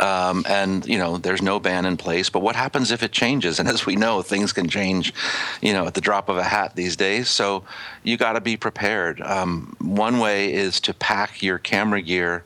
Um, 0.00 0.44
and 0.48 0.86
you 0.86 0.96
know 0.96 1.18
there's 1.18 1.42
no 1.42 1.58
ban 1.58 1.84
in 1.84 1.96
place 1.96 2.30
but 2.30 2.38
what 2.38 2.54
happens 2.54 2.92
if 2.92 3.02
it 3.02 3.10
changes 3.10 3.58
and 3.58 3.68
as 3.68 3.84
we 3.84 3.96
know 3.96 4.22
things 4.22 4.52
can 4.52 4.68
change 4.68 5.12
you 5.60 5.72
know 5.72 5.88
at 5.88 5.94
the 5.94 6.00
drop 6.00 6.28
of 6.28 6.36
a 6.36 6.44
hat 6.44 6.76
these 6.76 6.94
days 6.94 7.28
so 7.28 7.64
you 8.04 8.16
got 8.16 8.34
to 8.34 8.40
be 8.40 8.56
prepared 8.56 9.20
um, 9.22 9.74
one 9.80 10.20
way 10.20 10.54
is 10.54 10.78
to 10.82 10.94
pack 10.94 11.42
your 11.42 11.58
camera 11.58 12.00
gear 12.00 12.44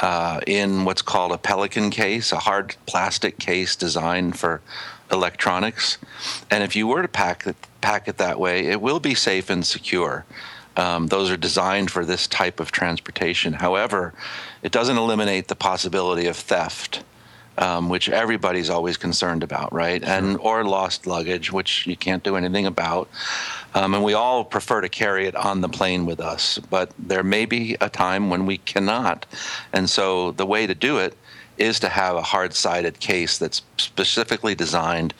uh, 0.00 0.40
in 0.46 0.84
what's 0.84 1.02
called 1.02 1.32
a 1.32 1.38
Pelican 1.38 1.90
case, 1.90 2.32
a 2.32 2.38
hard 2.38 2.74
plastic 2.86 3.38
case 3.38 3.76
designed 3.76 4.38
for 4.38 4.60
electronics. 5.12 5.98
And 6.50 6.62
if 6.62 6.74
you 6.74 6.86
were 6.86 7.02
to 7.02 7.08
pack 7.08 7.46
it, 7.46 7.56
pack 7.80 8.08
it 8.08 8.16
that 8.18 8.40
way, 8.40 8.66
it 8.66 8.80
will 8.80 9.00
be 9.00 9.14
safe 9.14 9.50
and 9.50 9.64
secure. 9.64 10.24
Um, 10.76 11.08
those 11.08 11.30
are 11.30 11.36
designed 11.36 11.90
for 11.90 12.04
this 12.04 12.26
type 12.26 12.60
of 12.60 12.72
transportation. 12.72 13.54
However, 13.54 14.14
it 14.62 14.72
doesn't 14.72 14.96
eliminate 14.96 15.48
the 15.48 15.56
possibility 15.56 16.26
of 16.26 16.36
theft. 16.36 17.04
Um, 17.58 17.90
which 17.90 18.08
everybody's 18.08 18.70
always 18.70 18.96
concerned 18.96 19.42
about, 19.42 19.70
right? 19.70 20.02
And 20.02 20.38
or 20.38 20.64
lost 20.64 21.06
luggage, 21.06 21.52
which 21.52 21.86
you 21.86 21.94
can't 21.94 22.22
do 22.22 22.36
anything 22.36 22.64
about. 22.64 23.10
Um, 23.74 23.94
and 23.94 24.02
we 24.02 24.14
all 24.14 24.44
prefer 24.44 24.80
to 24.80 24.88
carry 24.88 25.26
it 25.26 25.36
on 25.36 25.60
the 25.60 25.68
plane 25.68 26.06
with 26.06 26.20
us, 26.20 26.58
but 26.58 26.90
there 26.98 27.22
may 27.22 27.46
be 27.46 27.76
a 27.80 27.88
time 27.88 28.28
when 28.28 28.46
we 28.46 28.58
cannot. 28.58 29.26
And 29.72 29.88
so 29.88 30.32
the 30.32 30.46
way 30.46 30.66
to 30.66 30.74
do 30.74 30.98
it 30.98 31.16
is 31.56 31.78
to 31.80 31.88
have 31.88 32.16
a 32.16 32.22
hard-sided 32.22 32.98
case 33.00 33.38
that's 33.38 33.62
specifically 33.76 34.54
designed 34.54 35.14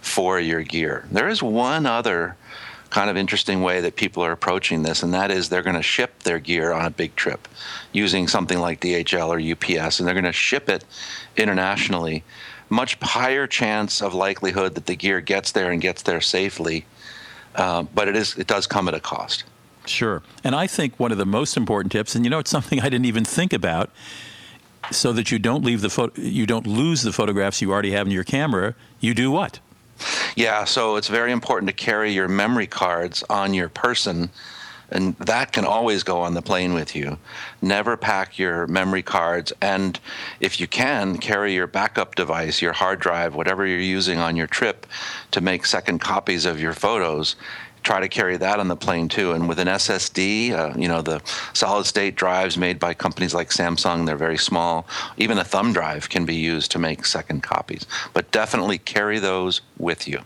for 0.00 0.38
your 0.38 0.62
gear. 0.62 1.06
There 1.10 1.28
is 1.28 1.42
one 1.42 1.86
other 1.86 2.36
kind 2.90 3.10
of 3.10 3.16
interesting 3.16 3.62
way 3.62 3.80
that 3.80 3.96
people 3.96 4.24
are 4.24 4.32
approaching 4.32 4.82
this, 4.82 5.02
and 5.02 5.12
that 5.12 5.30
is 5.30 5.48
they're 5.48 5.62
going 5.62 5.76
to 5.76 5.82
ship 5.82 6.22
their 6.22 6.38
gear 6.38 6.72
on 6.72 6.86
a 6.86 6.90
big 6.90 7.16
trip 7.16 7.48
using 7.92 8.28
something 8.28 8.58
like 8.58 8.80
DHL 8.80 9.28
or 9.28 9.40
UPS, 9.40 9.98
and 9.98 10.06
they're 10.06 10.14
going 10.14 10.24
to 10.24 10.32
ship 10.32 10.68
it 10.68 10.84
internationally. 11.36 12.22
Much 12.68 12.96
higher 13.02 13.46
chance 13.46 14.00
of 14.00 14.14
likelihood 14.14 14.74
that 14.74 14.86
the 14.86 14.96
gear 14.96 15.20
gets 15.20 15.52
there 15.52 15.70
and 15.70 15.80
gets 15.80 16.02
there 16.02 16.20
safely, 16.20 16.84
uh, 17.56 17.82
but 17.94 18.08
it 18.08 18.16
is 18.16 18.36
it 18.36 18.46
does 18.46 18.66
come 18.66 18.88
at 18.88 18.94
a 18.94 19.00
cost. 19.00 19.44
Sure. 19.86 20.22
And 20.42 20.54
I 20.54 20.66
think 20.66 20.98
one 20.98 21.12
of 21.12 21.18
the 21.18 21.26
most 21.26 21.56
important 21.56 21.92
tips, 21.92 22.14
and 22.14 22.24
you 22.24 22.30
know, 22.30 22.38
it's 22.38 22.50
something 22.50 22.80
I 22.80 22.88
didn't 22.88 23.06
even 23.06 23.24
think 23.24 23.52
about, 23.52 23.90
so 24.90 25.12
that 25.12 25.30
you 25.30 25.38
don't 25.38 25.64
leave 25.64 25.80
the 25.80 25.90
pho- 25.90 26.12
you 26.16 26.46
don't 26.46 26.66
lose 26.66 27.02
the 27.02 27.12
photographs 27.12 27.60
you 27.60 27.72
already 27.72 27.92
have 27.92 28.06
in 28.06 28.12
your 28.12 28.24
camera. 28.24 28.74
You 29.00 29.14
do 29.14 29.30
what? 29.30 29.60
Yeah, 30.34 30.64
so 30.64 30.96
it's 30.96 31.08
very 31.08 31.32
important 31.32 31.68
to 31.68 31.72
carry 31.72 32.12
your 32.12 32.28
memory 32.28 32.66
cards 32.66 33.24
on 33.30 33.54
your 33.54 33.70
person, 33.70 34.30
and 34.90 35.16
that 35.16 35.52
can 35.52 35.64
always 35.64 36.02
go 36.02 36.20
on 36.20 36.34
the 36.34 36.42
plane 36.42 36.74
with 36.74 36.94
you. 36.94 37.18
Never 37.60 37.96
pack 37.96 38.38
your 38.38 38.66
memory 38.66 39.02
cards, 39.02 39.52
and 39.60 39.98
if 40.40 40.60
you 40.60 40.66
can, 40.66 41.18
carry 41.18 41.54
your 41.54 41.66
backup 41.66 42.14
device, 42.14 42.62
your 42.62 42.72
hard 42.72 43.00
drive, 43.00 43.34
whatever 43.34 43.66
you're 43.66 43.78
using 43.78 44.18
on 44.18 44.36
your 44.36 44.46
trip 44.46 44.86
to 45.32 45.40
make 45.40 45.66
second 45.66 46.00
copies 46.00 46.44
of 46.44 46.60
your 46.60 46.72
photos. 46.72 47.36
Try 47.82 48.00
to 48.00 48.08
carry 48.08 48.36
that 48.38 48.58
on 48.58 48.66
the 48.66 48.76
plane 48.76 49.08
too. 49.08 49.30
And 49.32 49.48
with 49.48 49.60
an 49.60 49.68
SSD, 49.68 50.50
uh, 50.50 50.74
you 50.76 50.88
know, 50.88 51.02
the 51.02 51.22
solid 51.52 51.86
state 51.86 52.16
drives 52.16 52.58
made 52.58 52.80
by 52.80 52.94
companies 52.94 53.32
like 53.32 53.50
Samsung, 53.50 54.06
they're 54.06 54.16
very 54.16 54.38
small. 54.38 54.88
Even 55.16 55.38
a 55.38 55.44
thumb 55.44 55.72
drive 55.72 56.08
can 56.08 56.24
be 56.24 56.34
used 56.34 56.72
to 56.72 56.80
make 56.80 57.06
second 57.06 57.44
copies. 57.44 57.86
But 58.12 58.32
definitely 58.32 58.78
carry 58.78 59.20
those 59.20 59.60
with 59.78 60.08
you. 60.08 60.22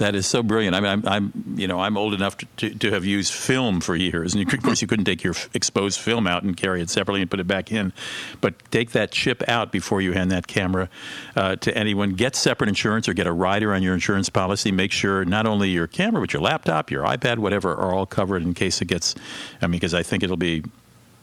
That 0.00 0.14
is 0.14 0.26
so 0.26 0.42
brilliant. 0.42 0.74
I 0.74 0.80
mean, 0.80 0.90
I'm, 0.90 1.06
I'm 1.06 1.54
you 1.56 1.68
know, 1.68 1.78
I'm 1.78 1.98
old 1.98 2.14
enough 2.14 2.38
to, 2.38 2.46
to, 2.56 2.74
to 2.74 2.90
have 2.92 3.04
used 3.04 3.34
film 3.34 3.82
for 3.82 3.94
years, 3.94 4.34
and 4.34 4.50
of 4.50 4.62
course, 4.62 4.80
you 4.80 4.88
couldn't 4.88 5.04
take 5.04 5.22
your 5.22 5.34
exposed 5.52 6.00
film 6.00 6.26
out 6.26 6.42
and 6.42 6.56
carry 6.56 6.80
it 6.80 6.88
separately 6.88 7.20
and 7.20 7.30
put 7.30 7.38
it 7.38 7.46
back 7.46 7.70
in. 7.70 7.92
But 8.40 8.54
take 8.70 8.92
that 8.92 9.10
chip 9.10 9.46
out 9.46 9.70
before 9.70 10.00
you 10.00 10.12
hand 10.12 10.32
that 10.32 10.46
camera 10.46 10.88
uh, 11.36 11.56
to 11.56 11.76
anyone. 11.76 12.14
Get 12.14 12.34
separate 12.34 12.68
insurance 12.68 13.10
or 13.10 13.12
get 13.12 13.26
a 13.26 13.32
rider 13.32 13.74
on 13.74 13.82
your 13.82 13.92
insurance 13.92 14.30
policy. 14.30 14.72
Make 14.72 14.90
sure 14.90 15.26
not 15.26 15.46
only 15.46 15.68
your 15.68 15.86
camera, 15.86 16.22
but 16.22 16.32
your 16.32 16.40
laptop, 16.40 16.90
your 16.90 17.04
iPad, 17.04 17.36
whatever, 17.36 17.72
are 17.72 17.92
all 17.92 18.06
covered 18.06 18.42
in 18.42 18.54
case 18.54 18.80
it 18.80 18.86
gets. 18.86 19.14
I 19.60 19.66
mean, 19.66 19.72
because 19.72 19.92
I 19.92 20.02
think 20.02 20.22
it'll 20.22 20.38
be 20.38 20.64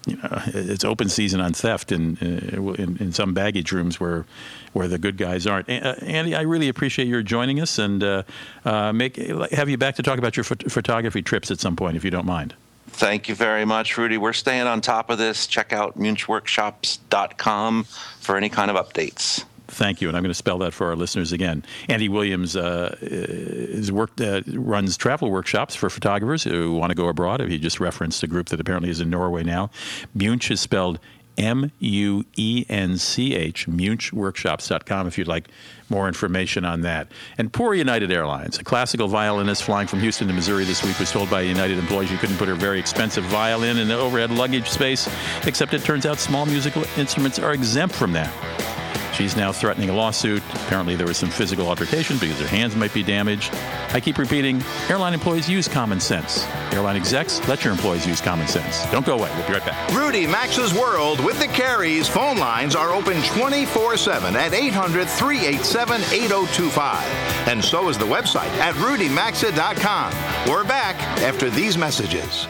you 0.08 0.18
know, 0.18 0.42
it's 0.48 0.84
open 0.84 1.10
season 1.10 1.42
on 1.42 1.54
theft 1.54 1.92
in, 1.92 2.18
uh, 2.18 2.74
in 2.74 2.98
in 2.98 3.12
some 3.12 3.34
baggage 3.34 3.72
rooms 3.72 4.00
where 4.00 4.26
where 4.74 4.88
the 4.88 4.98
good 4.98 5.18
guys 5.18 5.46
aren't. 5.46 5.70
Uh, 5.70 5.96
Andy, 6.02 6.36
I 6.36 6.42
really 6.42 6.70
appreciate 6.70 7.08
your 7.08 7.22
joining 7.22 7.60
us 7.60 7.78
and 7.78 8.04
uh, 8.04 8.24
uh, 8.66 8.94
make 8.94 9.18
have 9.18 9.70
you 9.70 9.78
back 9.78 9.96
to 9.96 10.04
talk 10.04 10.18
about 10.18 10.38
your 10.38 10.44
phot- 10.44 10.72
photography 10.72 11.22
trips 11.22 11.52
at 11.52 11.60
some 11.60 11.76
point, 11.76 11.98
if 11.98 12.04
you 12.04 12.12
don't 12.12 12.26
mind. 12.26 12.56
Thank 12.90 13.30
you 13.30 13.36
very 13.36 13.66
much, 13.66 13.98
Rudy. 13.98 14.18
We're 14.18 14.34
staying 14.34 14.66
on 14.66 14.82
top 14.82 15.10
of 15.10 15.18
this. 15.18 15.46
Check 15.46 15.74
out 15.74 16.00
muenchworkshops.com 16.00 17.84
for 17.84 18.38
any 18.38 18.50
kind 18.50 18.72
of 18.72 18.78
updates. 18.78 19.44
Thank 19.68 20.02
you, 20.02 20.08
and 20.08 20.16
I'm 20.16 20.24
going 20.24 20.32
to 20.32 20.36
spell 20.36 20.60
that 20.60 20.74
for 20.74 20.88
our 20.88 20.96
listeners 20.96 21.32
again. 21.34 21.64
Andy 21.90 22.08
Williams 22.08 22.56
uh, 22.56 22.96
is 23.02 23.92
worked, 23.92 24.22
uh, 24.22 24.42
runs 24.48 24.96
travel 24.96 25.30
workshops 25.30 25.76
for 25.76 25.90
photographers 25.90 26.44
who 26.44 26.74
want 26.74 26.92
to 26.92 26.96
go 26.96 27.08
abroad. 27.08 27.42
He 27.42 27.58
just 27.58 27.80
referenced 27.80 28.24
a 28.24 28.28
group 28.28 28.48
that 28.50 28.60
apparently 28.60 28.90
is 28.90 29.02
in 29.02 29.10
Norway 29.10 29.44
now. 29.44 29.70
Muench 30.16 30.50
is 30.52 30.62
spelled 30.62 31.00
M 31.38 31.72
U 31.80 32.26
E 32.36 32.66
N 32.68 32.98
C 32.98 33.36
H, 33.36 33.68
muenchworkshops.com 33.68 35.08
if 35.08 35.18
you'd 35.18 35.28
like 35.28 35.50
more 35.90 36.08
information 36.08 36.66
on 36.66 36.82
that. 36.82 37.12
And 37.38 37.52
poor 37.54 37.74
United 37.74 38.12
Airlines, 38.12 38.58
a 38.58 38.64
classical 38.64 39.08
violinist 39.08 39.64
flying 39.64 39.88
from 39.88 40.00
Houston 40.00 40.28
to 40.28 40.34
Missouri 40.34 40.64
this 40.64 40.84
week 40.84 40.98
was 41.00 41.12
told 41.12 41.30
by 41.30 41.42
a 41.42 41.46
United 41.46 41.78
employees 41.78 42.10
she 42.10 42.18
couldn't 42.18 42.38
put 42.38 42.48
her 42.48 42.56
very 42.56 42.80
expensive 42.80 43.24
violin 43.26 43.78
in 43.78 43.88
the 43.88 43.98
overhead 43.98 44.32
luggage 44.32 44.70
space, 44.70 45.08
except 45.46 45.74
it 45.74 45.84
turns 45.84 46.06
out 46.06 46.18
small 46.18 46.46
musical 46.46 46.84
instruments 46.98 47.38
are 47.38 47.54
exempt 47.54 47.96
from 47.96 48.14
that. 48.14 48.77
She's 49.18 49.36
now 49.36 49.52
threatening 49.52 49.90
a 49.90 49.94
lawsuit. 49.96 50.44
Apparently, 50.54 50.96
there 50.96 51.08
was 51.08 51.18
some 51.18 51.32
physical 51.32 51.68
altercation 51.68 52.20
because 52.20 52.40
her 52.40 52.46
hands 52.48 52.76
might 52.76 52.94
be 52.94 53.02
damaged. 53.02 53.52
I 53.90 54.00
keep 54.00 54.20
repeating 54.20 54.62
airline 54.90 55.16
employees 55.16 55.50
use 55.50 55.68
common 55.68 56.00
sense. 56.00 56.46
Airline 56.72 56.96
execs, 56.98 57.46
let 57.48 57.64
your 57.64 57.74
employees 57.74 58.06
use 58.06 58.22
common 58.22 58.48
sense. 58.48 58.86
Don't 58.92 59.06
go 59.08 59.16
away. 59.18 59.32
We'll 59.36 59.48
be 59.48 59.54
right 59.54 59.66
back. 59.66 59.92
Rudy 59.92 60.28
Maxa's 60.28 60.72
World 60.72 61.20
with 61.26 61.40
the 61.40 61.48
Careys 61.48 62.08
phone 62.08 62.38
lines 62.38 62.76
are 62.76 62.92
open 62.94 63.20
24 63.24 63.98
7 63.98 64.36
at 64.36 64.54
800 64.54 65.08
387 65.08 66.02
8025. 66.14 67.04
And 67.48 67.64
so 67.64 67.90
is 67.90 67.98
the 67.98 68.06
website 68.06 68.52
at 68.60 68.76
rudymaxa.com. 68.76 70.14
We're 70.48 70.64
back 70.64 70.96
after 71.24 71.50
these 71.50 71.76
messages. 71.76 72.48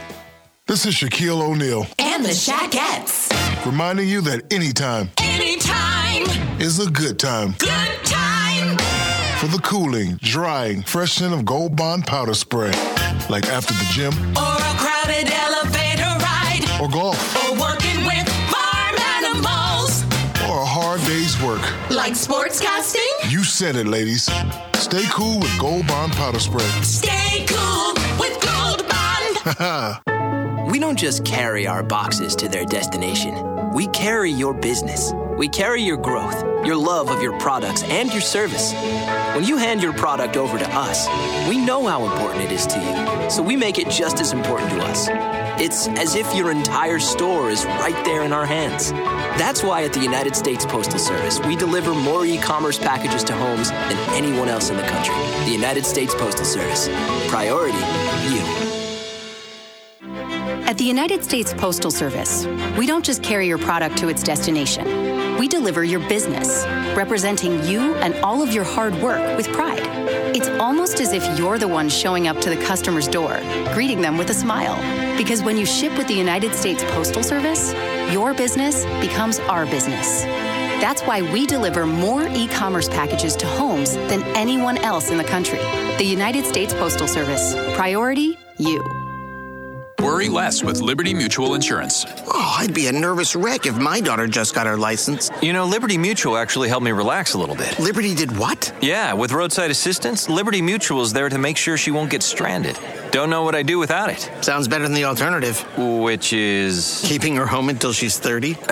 This 0.65 0.85
is 0.85 0.95
Shaquille 0.95 1.41
O'Neal, 1.41 1.87
And 1.97 2.25
the 2.25 2.29
Shaquettes. 2.29 3.31
reminding 3.65 4.09
you 4.09 4.19
that 4.21 4.51
anytime 4.51 5.09
Anytime. 5.17 5.56
Is 6.59 6.79
a 6.85 6.89
good 6.89 7.19
time. 7.19 7.53
Good 7.59 8.03
time. 8.03 8.77
for 9.39 9.47
the 9.47 9.59
cooling, 9.63 10.17
drying, 10.23 10.81
fresh 10.81 11.13
scent 11.13 11.33
of 11.33 11.45
Gold 11.45 11.75
Bond 11.75 12.05
powder 12.07 12.33
spray. 12.33 12.71
Like 13.29 13.45
after 13.47 13.73
the 13.73 13.87
gym. 13.91 14.13
Or 14.35 14.57
a 14.57 14.73
crowded 14.77 15.31
elevator 15.31 16.13
ride. 16.23 16.65
Or 16.81 16.89
golf. 16.89 17.17
Or 17.43 17.59
working 17.59 18.03
with 18.05 18.27
farm 18.49 18.95
animals. 18.99 20.03
Or 20.49 20.61
a 20.61 20.65
hard 20.65 21.01
day's 21.01 21.39
work. 21.41 21.61
Like 21.91 22.13
sportscasting. 22.13 23.31
You 23.31 23.43
said 23.43 23.75
it, 23.75 23.85
ladies. 23.87 24.23
Stay 24.75 25.03
cool 25.11 25.39
with 25.39 25.59
Gold 25.59 25.85
Bond 25.87 26.13
powder 26.13 26.39
spray. 26.39 26.65
Stay 26.81 27.45
cool 27.47 27.93
with 28.19 28.39
Gold 28.41 28.85
Bond. 28.89 30.71
we 30.71 30.79
don't 30.79 30.97
just 30.97 31.23
carry 31.23 31.67
our 31.67 31.83
boxes 31.83 32.35
to 32.37 32.47
their 32.49 32.65
destination. 32.65 33.73
We 33.73 33.87
carry 33.87 34.31
your 34.31 34.53
business. 34.55 35.11
We 35.37 35.47
carry 35.47 35.83
your 35.83 35.97
growth, 35.97 36.41
your 36.65 36.75
love 36.75 37.11
of 37.11 37.21
your 37.21 37.37
products, 37.37 37.83
and 37.83 38.11
your 38.11 38.21
service. 38.21 38.73
When 39.35 39.43
you 39.43 39.57
hand 39.57 39.83
your 39.83 39.93
product 39.93 40.35
over 40.35 40.57
to 40.57 40.67
us, 40.71 41.07
we 41.47 41.63
know 41.63 41.85
how 41.85 42.05
important 42.05 42.45
it 42.45 42.51
is 42.51 42.65
to 42.65 42.79
you, 42.79 43.29
so 43.29 43.43
we 43.43 43.55
make 43.55 43.77
it 43.77 43.87
just 43.87 44.19
as 44.19 44.33
important 44.33 44.71
to 44.71 44.79
us. 44.79 45.07
It's 45.61 45.87
as 45.89 46.15
if 46.15 46.33
your 46.35 46.49
entire 46.49 46.97
store 46.97 47.51
is 47.51 47.65
right 47.65 48.03
there 48.03 48.23
in 48.23 48.33
our 48.33 48.47
hands. 48.47 48.91
That's 49.37 49.61
why 49.61 49.83
at 49.83 49.93
the 49.93 49.99
United 49.99 50.35
States 50.35 50.65
Postal 50.65 50.97
Service, 50.97 51.39
we 51.41 51.55
deliver 51.55 51.93
more 51.93 52.25
e 52.25 52.39
commerce 52.39 52.79
packages 52.79 53.23
to 53.25 53.33
homes 53.33 53.69
than 53.69 53.97
anyone 54.15 54.49
else 54.49 54.71
in 54.71 54.77
the 54.77 54.87
country. 54.87 55.15
The 55.45 55.51
United 55.51 55.85
States 55.85 56.15
Postal 56.15 56.45
Service. 56.45 56.89
Priority, 57.29 57.77
you. 58.33 58.77
At 60.65 60.77
the 60.77 60.83
United 60.83 61.23
States 61.23 61.53
Postal 61.53 61.91
Service, 61.91 62.47
we 62.77 62.87
don't 62.87 63.05
just 63.05 63.21
carry 63.21 63.47
your 63.47 63.57
product 63.57 63.97
to 63.99 64.09
its 64.09 64.21
destination. 64.21 65.16
We 65.39 65.47
deliver 65.47 65.83
your 65.83 65.99
business, 66.07 66.65
representing 66.95 67.63
you 67.63 67.93
and 67.95 68.15
all 68.23 68.41
of 68.41 68.51
your 68.53 68.63
hard 68.63 68.95
work 68.95 69.37
with 69.37 69.47
pride. 69.53 69.83
It's 70.35 70.49
almost 70.59 70.99
as 70.99 71.13
if 71.13 71.37
you're 71.37 71.59
the 71.59 71.67
one 71.67 71.89
showing 71.89 72.27
up 72.27 72.39
to 72.41 72.49
the 72.49 72.57
customer's 72.65 73.07
door, 73.07 73.39
greeting 73.73 74.01
them 74.01 74.17
with 74.17 74.31
a 74.31 74.33
smile. 74.33 74.75
Because 75.15 75.43
when 75.43 75.57
you 75.57 75.65
ship 75.65 75.95
with 75.97 76.07
the 76.07 76.15
United 76.15 76.53
States 76.55 76.83
Postal 76.85 77.23
Service, 77.23 77.73
your 78.11 78.33
business 78.33 78.83
becomes 78.99 79.39
our 79.41 79.65
business. 79.65 80.23
That's 80.81 81.01
why 81.03 81.21
we 81.21 81.45
deliver 81.45 81.85
more 81.85 82.27
e 82.27 82.47
commerce 82.47 82.89
packages 82.89 83.35
to 83.37 83.47
homes 83.47 83.93
than 83.93 84.23
anyone 84.35 84.77
else 84.79 85.11
in 85.11 85.17
the 85.17 85.23
country. 85.23 85.59
The 85.97 86.05
United 86.05 86.45
States 86.45 86.73
Postal 86.73 87.07
Service. 87.07 87.55
Priority, 87.75 88.37
you. 88.57 88.83
Worry 90.17 90.29
less 90.29 90.63
with 90.63 90.81
Liberty 90.81 91.13
Mutual 91.13 91.53
Insurance. 91.53 92.03
Oh, 92.25 92.55
I'd 92.57 92.73
be 92.73 92.87
a 92.87 92.91
nervous 92.91 93.35
wreck 93.35 93.67
if 93.67 93.77
my 93.77 94.01
daughter 94.01 94.25
just 94.25 94.55
got 94.55 94.65
her 94.65 94.75
license. 94.75 95.29
You 95.43 95.53
know, 95.53 95.63
Liberty 95.63 95.95
Mutual 95.95 96.37
actually 96.37 96.69
helped 96.69 96.85
me 96.85 96.91
relax 96.91 97.35
a 97.35 97.37
little 97.37 97.53
bit. 97.53 97.77
Liberty 97.77 98.15
did 98.15 98.35
what? 98.35 98.73
Yeah, 98.81 99.13
with 99.13 99.31
roadside 99.31 99.69
assistance, 99.69 100.27
Liberty 100.27 100.59
Mutual 100.59 101.03
is 101.03 101.13
there 101.13 101.29
to 101.29 101.37
make 101.37 101.55
sure 101.55 101.77
she 101.77 101.91
won't 101.91 102.09
get 102.09 102.23
stranded. 102.23 102.79
Don't 103.11 103.29
know 103.29 103.43
what 103.43 103.53
I'd 103.53 103.67
do 103.67 103.77
without 103.77 104.09
it. 104.09 104.27
Sounds 104.41 104.67
better 104.67 104.85
than 104.85 104.95
the 104.95 105.05
alternative. 105.05 105.59
Which 105.77 106.33
is. 106.33 107.03
Keeping 107.05 107.35
her 107.35 107.45
home 107.45 107.69
until 107.69 107.93
she's 107.93 108.17
30? 108.17 108.53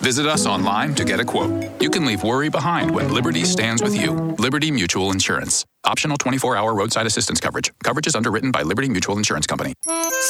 Visit 0.00 0.26
us 0.26 0.46
online 0.46 0.94
to 0.96 1.04
get 1.04 1.18
a 1.18 1.24
quote. 1.24 1.64
You 1.80 1.88
can 1.88 2.04
leave 2.04 2.22
worry 2.22 2.50
behind 2.50 2.90
when 2.90 3.12
Liberty 3.12 3.44
stands 3.44 3.82
with 3.82 3.98
you. 3.98 4.12
Liberty 4.38 4.70
Mutual 4.70 5.12
Insurance. 5.12 5.64
Optional 5.84 6.16
24 6.16 6.56
hour 6.56 6.74
roadside 6.74 7.06
assistance 7.06 7.40
coverage. 7.40 7.72
Coverage 7.82 8.06
is 8.06 8.14
underwritten 8.14 8.50
by 8.50 8.62
Liberty 8.62 8.88
Mutual 8.88 9.16
Insurance 9.16 9.46
Company. 9.46 9.74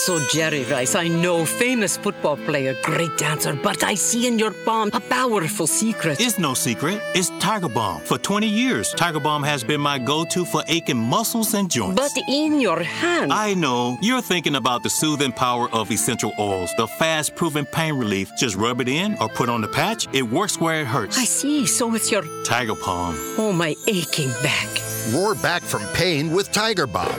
So, 0.04 0.18
Jerry 0.30 0.64
Rice, 0.64 0.94
I 0.94 1.08
know 1.08 1.46
famous 1.46 1.96
football 1.96 2.36
player, 2.36 2.74
great 2.82 3.16
dancer, 3.16 3.54
but 3.54 3.82
I 3.82 3.94
see 3.94 4.26
in 4.26 4.38
your 4.38 4.50
palm 4.50 4.90
a 4.92 5.00
powerful 5.00 5.66
secret. 5.66 6.20
It's 6.20 6.38
no 6.38 6.52
secret. 6.52 7.00
It's 7.14 7.30
Tiger 7.40 7.68
Balm. 7.68 8.02
For 8.02 8.18
20 8.18 8.46
years, 8.46 8.92
Tiger 8.92 9.20
Balm 9.20 9.42
has 9.42 9.64
been 9.64 9.80
my 9.80 9.98
go 9.98 10.26
to 10.26 10.44
for 10.44 10.62
aching 10.68 10.98
muscles 10.98 11.54
and 11.54 11.70
joints. 11.70 11.96
But 11.96 12.22
in 12.28 12.60
your 12.60 12.82
hand. 12.82 13.32
I 13.32 13.54
know. 13.54 13.96
You're 14.02 14.20
thinking 14.20 14.56
about 14.56 14.82
the 14.82 14.90
soothing 14.90 15.32
power 15.32 15.70
of 15.70 15.90
essential 15.90 16.34
oils, 16.38 16.74
the 16.76 16.86
fast 16.86 17.34
proven 17.34 17.64
pain 17.64 17.94
relief. 17.94 18.30
Just 18.36 18.54
rub 18.56 18.82
it 18.82 18.88
in 18.88 19.16
or 19.22 19.30
put 19.30 19.48
on 19.48 19.62
the 19.62 19.68
patch. 19.68 20.08
It 20.12 20.22
works 20.22 20.60
where 20.60 20.82
it 20.82 20.86
hurts. 20.86 21.18
I 21.18 21.24
see. 21.24 21.64
So 21.64 21.94
it's 21.94 22.12
your 22.12 22.24
Tiger 22.44 22.74
Balm. 22.74 23.14
Oh, 23.38 23.52
my 23.52 23.74
aching 23.86 24.30
back. 24.42 24.87
Roar 25.12 25.34
back 25.34 25.62
from 25.62 25.82
pain 25.94 26.32
with 26.32 26.52
Tiger 26.52 26.86
Balm. 26.86 27.14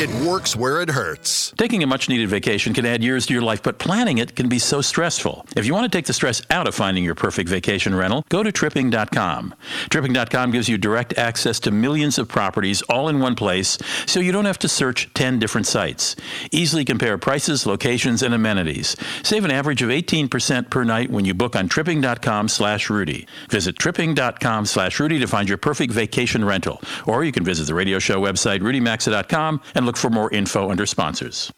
It 0.00 0.10
works 0.24 0.54
where 0.54 0.80
it 0.80 0.90
hurts. 0.90 1.52
Taking 1.58 1.82
a 1.82 1.86
much 1.86 2.08
needed 2.08 2.28
vacation 2.28 2.72
can 2.72 2.86
add 2.86 3.02
years 3.02 3.26
to 3.26 3.32
your 3.32 3.42
life, 3.42 3.64
but 3.64 3.78
planning 3.80 4.18
it 4.18 4.36
can 4.36 4.48
be 4.48 4.60
so 4.60 4.80
stressful. 4.80 5.44
If 5.56 5.66
you 5.66 5.74
want 5.74 5.90
to 5.90 5.96
take 5.96 6.06
the 6.06 6.12
stress 6.12 6.40
out 6.50 6.68
of 6.68 6.74
finding 6.74 7.02
your 7.02 7.16
perfect 7.16 7.48
vacation 7.48 7.96
rental, 7.96 8.24
go 8.28 8.44
to 8.44 8.52
tripping.com. 8.52 9.54
Tripping.com 9.90 10.50
gives 10.52 10.68
you 10.68 10.78
direct 10.78 11.18
access 11.18 11.58
to 11.60 11.72
millions 11.72 12.16
of 12.16 12.28
properties 12.28 12.80
all 12.82 13.08
in 13.08 13.18
one 13.18 13.34
place, 13.34 13.76
so 14.06 14.20
you 14.20 14.30
don't 14.30 14.44
have 14.44 14.60
to 14.60 14.68
search 14.68 15.12
10 15.14 15.40
different 15.40 15.66
sites. 15.66 16.14
Easily 16.52 16.84
compare 16.84 17.18
prices, 17.18 17.66
locations, 17.66 18.22
and 18.22 18.34
amenities. 18.34 18.96
Save 19.24 19.44
an 19.44 19.50
average 19.50 19.82
of 19.82 19.90
18% 19.90 20.70
per 20.70 20.84
night 20.84 21.10
when 21.10 21.24
you 21.24 21.34
book 21.34 21.56
on 21.56 21.68
tripping.com 21.68 22.48
slash 22.48 22.88
Rudy. 22.88 23.26
Visit 23.50 23.78
tripping.com 23.78 24.66
slash 24.66 25.00
Rudy 25.00 25.18
to 25.18 25.26
find 25.26 25.48
your 25.48 25.58
perfect 25.58 25.92
vacation 25.92 26.44
rental. 26.44 26.80
Or 27.04 27.24
you 27.28 27.32
can 27.32 27.44
visit 27.44 27.66
the 27.66 27.74
radio 27.74 27.98
show 27.98 28.20
website, 28.20 28.60
rudymaxa.com, 28.60 29.60
and 29.74 29.86
look 29.86 29.96
for 29.96 30.10
more 30.10 30.32
info 30.32 30.70
under 30.70 30.86
sponsors. 30.86 31.52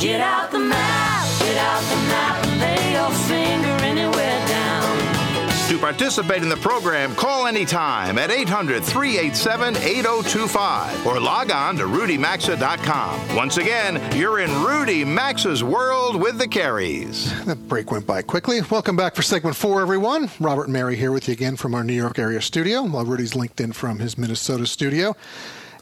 Get 0.00 0.20
out 0.20 0.43
participate 5.94 6.42
in 6.42 6.48
the 6.48 6.56
program, 6.56 7.14
call 7.14 7.46
anytime 7.46 8.18
at 8.18 8.28
800 8.28 8.82
387 8.82 9.76
8025 9.76 11.06
or 11.06 11.20
log 11.20 11.52
on 11.52 11.76
to 11.76 11.84
rudymaxa.com. 11.84 13.36
Once 13.36 13.58
again, 13.58 14.02
you're 14.16 14.40
in 14.40 14.50
Rudy 14.64 15.04
Maxa's 15.04 15.62
world 15.62 16.20
with 16.20 16.36
the 16.36 16.48
Careys. 16.48 17.30
That 17.44 17.68
break 17.68 17.92
went 17.92 18.08
by 18.08 18.22
quickly. 18.22 18.60
Welcome 18.72 18.96
back 18.96 19.14
for 19.14 19.22
segment 19.22 19.54
four, 19.54 19.82
everyone. 19.82 20.28
Robert 20.40 20.64
and 20.64 20.72
Mary 20.72 20.96
here 20.96 21.12
with 21.12 21.28
you 21.28 21.32
again 21.32 21.54
from 21.54 21.76
our 21.76 21.84
New 21.84 21.92
York 21.92 22.18
area 22.18 22.40
studio, 22.40 22.82
while 22.82 23.04
Rudy's 23.04 23.36
linked 23.36 23.60
in 23.60 23.72
from 23.72 24.00
his 24.00 24.18
Minnesota 24.18 24.66
studio. 24.66 25.14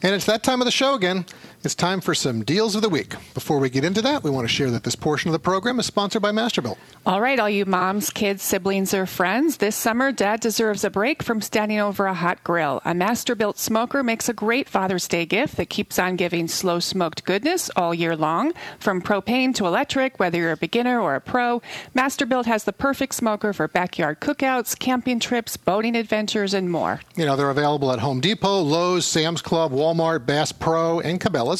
And 0.03 0.13
it's 0.13 0.25
that 0.25 0.43
time 0.43 0.61
of 0.61 0.65
the 0.65 0.71
show 0.71 0.93
again. 0.93 1.25
It's 1.63 1.75
time 1.75 2.01
for 2.01 2.13
some 2.13 2.43
deals 2.43 2.75
of 2.75 2.81
the 2.81 2.89
week. 2.89 3.15
Before 3.33 3.57
we 3.57 3.69
get 3.69 3.85
into 3.85 4.01
that, 4.01 4.21
we 4.21 4.29
want 4.29 4.45
to 4.45 4.53
share 4.53 4.69
that 4.71 4.83
this 4.83 4.97
portion 4.97 5.29
of 5.29 5.31
the 5.31 5.39
program 5.39 5.79
is 5.79 5.85
sponsored 5.85 6.21
by 6.21 6.31
Masterbuilt. 6.31 6.75
All 7.05 7.21
right, 7.21 7.39
all 7.39 7.49
you 7.49 7.65
moms, 7.65 8.09
kids, 8.09 8.43
siblings, 8.43 8.93
or 8.93 9.05
friends, 9.05 9.57
this 9.57 9.77
summer, 9.77 10.11
dad 10.11 10.41
deserves 10.41 10.83
a 10.83 10.89
break 10.89 11.23
from 11.23 11.39
standing 11.39 11.79
over 11.79 12.05
a 12.05 12.13
hot 12.13 12.43
grill. 12.43 12.81
A 12.83 12.91
Masterbuilt 12.91 13.57
smoker 13.57 14.03
makes 14.03 14.27
a 14.27 14.33
great 14.33 14.67
Father's 14.67 15.07
Day 15.07 15.25
gift 15.25 15.55
that 15.55 15.69
keeps 15.69 15.97
on 15.97 16.17
giving 16.17 16.49
slow 16.49 16.81
smoked 16.81 17.23
goodness 17.23 17.69
all 17.77 17.93
year 17.93 18.17
long. 18.17 18.51
From 18.77 19.01
propane 19.01 19.55
to 19.55 19.65
electric, 19.65 20.19
whether 20.19 20.39
you're 20.39 20.51
a 20.51 20.57
beginner 20.57 20.99
or 20.99 21.15
a 21.15 21.21
pro, 21.21 21.61
Masterbuilt 21.95 22.45
has 22.45 22.65
the 22.65 22.73
perfect 22.73 23.15
smoker 23.15 23.53
for 23.53 23.69
backyard 23.69 24.19
cookouts, 24.19 24.77
camping 24.77 25.21
trips, 25.21 25.55
boating 25.55 25.95
adventures, 25.95 26.53
and 26.53 26.69
more. 26.69 26.99
You 27.15 27.25
know, 27.25 27.37
they're 27.37 27.49
available 27.49 27.93
at 27.93 27.99
Home 27.99 28.19
Depot, 28.19 28.59
Lowe's, 28.59 29.05
Sam's 29.05 29.41
Club, 29.41 29.71
Walmart, 29.71 30.25
Bass 30.25 30.51
Pro, 30.51 30.99
and 30.99 31.21
Cabela's. 31.21 31.52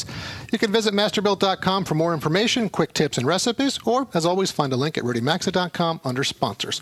You 0.50 0.58
can 0.58 0.72
visit 0.72 0.94
masterbuilt.com 0.94 1.84
for 1.84 1.94
more 1.94 2.14
information, 2.14 2.68
quick 2.68 2.92
tips, 2.92 3.18
and 3.18 3.26
recipes, 3.26 3.78
or, 3.84 4.08
as 4.14 4.26
always, 4.26 4.50
find 4.50 4.72
a 4.72 4.76
link 4.76 4.98
at 4.98 5.04
rudymaxa.com 5.04 6.00
under 6.04 6.24
sponsors. 6.24 6.80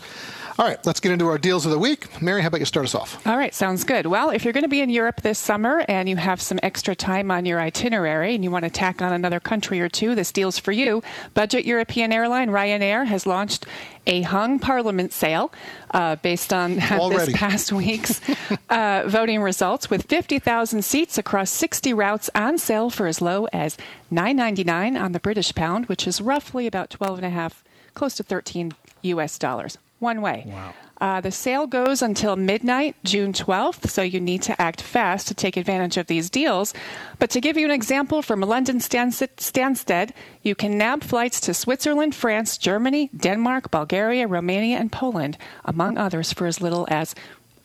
All 0.59 0.67
right, 0.67 0.77
let's 0.85 0.99
get 0.99 1.11
into 1.11 1.27
our 1.27 1.39
deals 1.39 1.65
of 1.65 1.71
the 1.71 1.79
week. 1.79 2.21
Mary, 2.21 2.43
how 2.43 2.47
about 2.49 2.59
you 2.59 2.65
start 2.65 2.85
us 2.85 2.93
off? 2.93 3.25
All 3.25 3.37
right, 3.37 3.55
sounds 3.55 3.83
good. 3.83 4.05
Well, 4.05 4.29
if 4.29 4.43
you're 4.43 4.53
going 4.53 4.63
to 4.63 4.69
be 4.69 4.81
in 4.81 4.89
Europe 4.91 5.21
this 5.21 5.39
summer 5.39 5.83
and 5.87 6.07
you 6.07 6.15
have 6.15 6.39
some 6.39 6.59
extra 6.61 6.95
time 6.95 7.31
on 7.31 7.47
your 7.47 7.59
itinerary 7.59 8.35
and 8.35 8.43
you 8.43 8.51
want 8.51 8.63
to 8.63 8.69
tack 8.69 9.01
on 9.01 9.11
another 9.11 9.39
country 9.39 9.81
or 9.81 9.89
two, 9.89 10.13
this 10.13 10.31
deal's 10.31 10.59
for 10.59 10.71
you. 10.71 11.01
Budget 11.33 11.65
European 11.65 12.11
airline 12.11 12.51
Ryanair 12.51 13.07
has 13.07 13.25
launched 13.25 13.65
a 14.05 14.21
hung 14.21 14.59
parliament 14.59 15.11
sale 15.11 15.51
uh, 15.89 16.17
based 16.17 16.53
on 16.53 16.75
this 17.09 17.33
past 17.33 17.71
week's 17.71 18.21
uh, 18.69 19.05
voting 19.07 19.41
results 19.41 19.89
with 19.89 20.05
50,000 20.05 20.83
seats 20.85 21.17
across 21.17 21.49
60 21.49 21.95
routes 21.95 22.29
on 22.35 22.59
sale 22.59 22.91
for 22.91 23.07
as 23.07 23.21
low 23.21 23.47
as 23.51 23.75
9.99 24.11 25.01
on 25.01 25.13
the 25.13 25.19
British 25.19 25.55
pound, 25.55 25.87
which 25.87 26.05
is 26.05 26.21
roughly 26.21 26.67
about 26.67 26.91
12 26.91 27.17
and 27.17 27.25
a 27.25 27.31
half, 27.31 27.63
close 27.95 28.13
to 28.13 28.23
13 28.23 28.73
U.S. 29.01 29.39
dollars 29.39 29.79
one 30.03 30.21
way. 30.21 30.43
Wow. 30.45 30.73
Uh, 31.01 31.19
the 31.19 31.31
sale 31.31 31.67
goes 31.67 32.01
until 32.01 32.37
midnight, 32.37 32.95
June 33.03 33.33
12th, 33.33 33.89
so 33.89 34.01
you 34.01 34.21
need 34.21 34.41
to 34.43 34.61
act 34.61 34.79
fast 34.79 35.27
to 35.27 35.33
take 35.33 35.57
advantage 35.57 35.97
of 35.97 36.07
these 36.07 36.29
deals. 36.29 36.73
But 37.19 37.29
to 37.31 37.41
give 37.41 37.57
you 37.57 37.65
an 37.65 37.71
example 37.71 38.21
from 38.21 38.39
London 38.39 38.77
Stansted, 38.77 40.11
you 40.43 40.55
can 40.55 40.77
nab 40.77 41.03
flights 41.03 41.41
to 41.41 41.53
Switzerland, 41.53 42.15
France, 42.15 42.57
Germany, 42.57 43.09
Denmark, 43.17 43.69
Bulgaria, 43.69 44.27
Romania, 44.27 44.77
and 44.77 44.93
Poland, 44.93 45.37
among 45.65 45.97
others, 45.97 46.31
for 46.31 46.47
as 46.47 46.61
little 46.61 46.87
as 46.89 47.15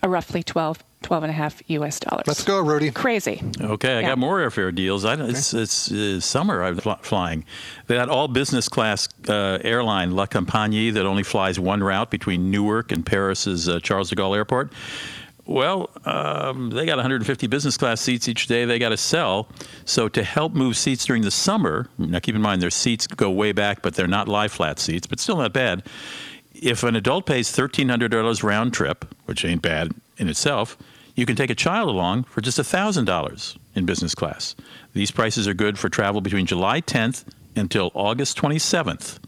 a 0.03 0.09
roughly 0.09 0.43
12 0.43 0.83
12 1.03 1.23
and 1.25 1.31
a 1.31 1.35
half 1.35 1.63
US 1.69 2.01
dollars. 2.01 2.27
Let's 2.27 2.45
go, 2.45 2.61
Rudy. 2.61 2.91
Crazy. 2.91 3.43
Okay, 3.61 3.99
I 3.99 4.01
Yeah. 4.01 4.09
got 4.09 4.19
more 4.19 4.39
airfare 4.41 4.75
deals. 4.75 5.05
I, 5.05 5.15
it's 5.15 5.55
it's 5.55 5.91
uh, 5.93 6.21
summer. 6.21 6.63
I'm 6.63 6.77
fl- 6.79 6.93
flying. 7.03 7.45
That 7.87 8.09
all 8.09 8.29
business 8.29 8.69
class 8.69 9.09
uh, 9.29 9.59
airline 9.63 10.11
La 10.13 10.27
Compagnie 10.27 10.91
that 10.91 11.07
only 11.07 11.23
flies 11.23 11.59
one 11.61 11.83
route 11.83 12.11
between 12.11 12.51
Newark 12.51 12.91
and 12.93 13.07
Paris's 13.07 13.69
uh, 13.69 13.81
Charles 13.81 14.11
de 14.11 14.17
Gaulle 14.17 14.37
Airport. 14.37 14.73
Well, 15.47 15.89
um, 16.05 16.69
they 16.71 16.85
got 16.85 16.97
150 16.97 17.47
business 17.47 17.79
class 17.79 18.03
seats 18.03 18.29
each 18.29 18.49
day. 18.49 18.67
They 18.67 18.79
got 18.79 18.91
to 18.91 18.99
sell. 18.99 19.49
So 19.87 20.07
to 20.11 20.23
help 20.23 20.53
move 20.53 20.77
seats 20.77 21.07
during 21.07 21.23
the 21.23 21.31
summer, 21.31 21.89
now 21.97 22.19
keep 22.19 22.35
in 22.35 22.43
mind 22.43 22.61
their 22.61 22.69
seats 22.71 23.07
go 23.07 23.31
way 23.31 23.53
back, 23.53 23.81
but 23.81 23.95
they're 23.95 24.07
not 24.07 24.29
lie 24.29 24.49
flat 24.49 24.79
seats, 24.79 25.07
but 25.07 25.21
still 25.21 25.39
not 25.39 25.55
bad. 25.55 25.85
If 26.53 26.83
an 26.83 26.97
adult 26.97 27.25
pays 27.25 27.51
$1,300 27.51 28.43
round 28.43 28.75
trip, 28.75 29.07
which 29.25 29.43
ain't 29.43 29.63
bad 29.63 29.93
in 30.19 30.29
itself, 30.29 30.77
you 31.19 31.27
can 31.27 31.35
take 31.35 31.51
a 31.51 31.55
child 31.55 31.89
along 31.89 32.23
for 32.23 32.41
just 32.41 32.59
$1,000 32.59 33.59
in 33.75 33.85
business 33.85 34.15
class. 34.15 34.55
These 34.93 35.11
prices 35.11 35.49
are 35.49 35.55
good 35.55 35.77
for 35.77 35.89
travel 35.89 36.21
between 36.21 36.47
July 36.47 36.81
10th 36.81 37.25
until 37.57 37.91
August 37.93 38.39
27th. 38.39 39.19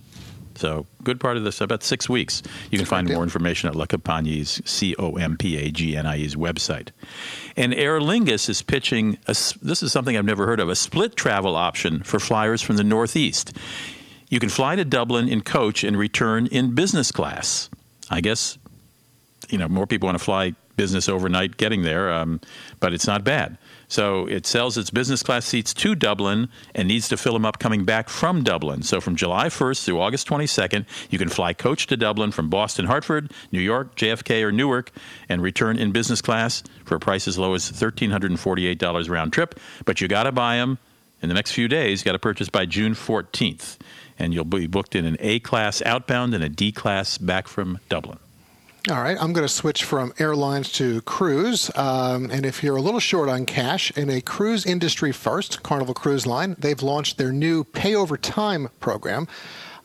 So, 0.55 0.87
good 1.03 1.19
part 1.19 1.37
of 1.37 1.43
this, 1.43 1.61
about 1.61 1.83
six 1.83 2.09
weeks. 2.09 2.45
You 2.71 2.79
can 2.79 2.87
find 2.87 3.09
more 3.09 3.25
information 3.25 3.69
at 3.69 3.75
La 3.75 3.87
Compagnie's, 3.87 4.63
C 4.65 4.95
O 5.01 5.15
M 5.17 5.37
P 5.37 5.57
A 5.57 5.73
G 5.73 5.97
N 5.97 6.07
I 6.07 6.19
E's 6.19 6.37
website. 6.37 6.91
And 7.57 7.75
Aer 7.75 7.99
Lingus 7.99 8.49
is 8.49 8.63
pitching, 8.63 9.19
a 9.27 9.35
this 9.63 9.83
is 9.83 9.91
something 9.91 10.17
I've 10.17 10.25
never 10.25 10.47
heard 10.47 10.61
of, 10.61 10.69
a 10.69 10.77
split 10.77 11.17
travel 11.17 11.57
option 11.57 12.05
for 12.05 12.21
flyers 12.21 12.63
from 12.63 12.77
the 12.77 12.85
Northeast. 12.85 13.57
You 14.29 14.39
can 14.39 14.51
fly 14.51 14.77
to 14.77 14.85
Dublin 14.85 15.29
in 15.29 15.41
coach 15.41 15.83
and 15.83 15.97
return 15.97 16.47
in 16.47 16.75
business 16.75 17.11
class. 17.11 17.69
I 18.11 18.21
guess 18.21 18.59
you 19.49 19.59
know 19.59 19.67
more 19.67 19.87
people 19.87 20.07
want 20.07 20.19
to 20.19 20.25
fly 20.25 20.55
business 20.81 21.11
overnight 21.11 21.59
getting 21.59 21.83
there, 21.83 22.11
um, 22.11 22.41
but 22.81 22.95
it's 22.95 23.07
not 23.07 23.23
bad. 23.23 23.59
So 23.87 24.25
it 24.29 24.47
sells 24.47 24.79
its 24.79 24.89
business 24.89 25.23
class 25.23 25.45
seats 25.45 25.75
to 25.75 25.95
Dublin 25.95 26.49
and 26.75 26.89
needs 26.89 27.07
to 27.11 27.19
fill 27.19 27.35
them 27.35 27.45
up 27.45 27.59
coming 27.59 27.85
back 27.85 28.09
from 28.09 28.43
Dublin. 28.43 28.83
So 28.83 28.99
from 28.99 29.15
July 29.15 29.49
1st 29.49 29.85
through 29.85 30.01
August 30.01 30.27
22nd, 30.27 30.87
you 31.11 31.19
can 31.19 31.29
fly 31.29 31.53
coach 31.53 31.87
to 31.89 31.99
Dublin 31.99 32.31
from 32.31 32.49
Boston, 32.49 32.87
Hartford, 32.87 33.31
New 33.53 33.61
York, 33.61 33.95
JFK, 33.95 34.43
or 34.43 34.53
Newark 34.53 34.91
and 35.29 35.43
return 35.43 35.79
in 35.79 35.93
business 35.93 36.23
class 36.23 36.63
for 36.87 36.95
a 36.95 37.01
price 37.01 37.29
as 37.29 37.37
low 37.37 37.53
as 37.53 37.71
$1,348 37.71 39.11
round 39.11 39.35
trip. 39.35 39.61
But 39.85 40.01
you 40.01 40.09
got 40.09 40.23
to 40.23 40.33
buy 40.33 40.57
them 40.57 40.79
in 41.21 41.29
the 41.29 41.35
next 41.35 41.53
few 41.53 41.69
days. 41.69 42.01
You 42.01 42.07
got 42.07 42.13
to 42.13 42.19
purchase 42.19 42.49
by 42.49 42.65
June 42.65 42.95
14th, 42.95 43.77
and 44.19 44.33
you'll 44.33 44.47
be 44.47 44.67
booked 44.67 44.95
in 44.97 45.05
an 45.05 45.19
A 45.21 45.41
class 45.41 45.83
outbound 45.83 46.33
and 46.33 46.43
a 46.43 46.49
D 46.49 46.73
class 46.73 47.19
back 47.19 47.49
from 47.49 47.79
Dublin. 47.91 48.19
All 48.89 49.03
right, 49.03 49.19
I'm 49.21 49.35
going 49.35 49.47
to 49.47 49.53
switch 49.53 49.85
from 49.85 50.15
airlines 50.19 50.73
to 50.73 51.03
cruise. 51.03 51.71
Um, 51.77 52.31
and 52.31 52.47
if 52.47 52.65
you're 52.65 52.77
a 52.77 52.81
little 52.81 52.99
short 52.99 53.29
on 53.29 53.45
cash, 53.45 53.91
in 53.91 54.09
a 54.09 54.23
cruise 54.23 54.65
industry 54.65 55.13
first, 55.13 55.63
Carnival 55.63 55.93
Cruise 55.93 56.27
Line, 56.27 56.57
they've 56.59 56.83
launched 56.83 57.19
their 57.19 57.31
new 57.31 57.63
Pay 57.63 57.95
Over 57.95 58.17
Time 58.17 58.71
program 58.81 59.29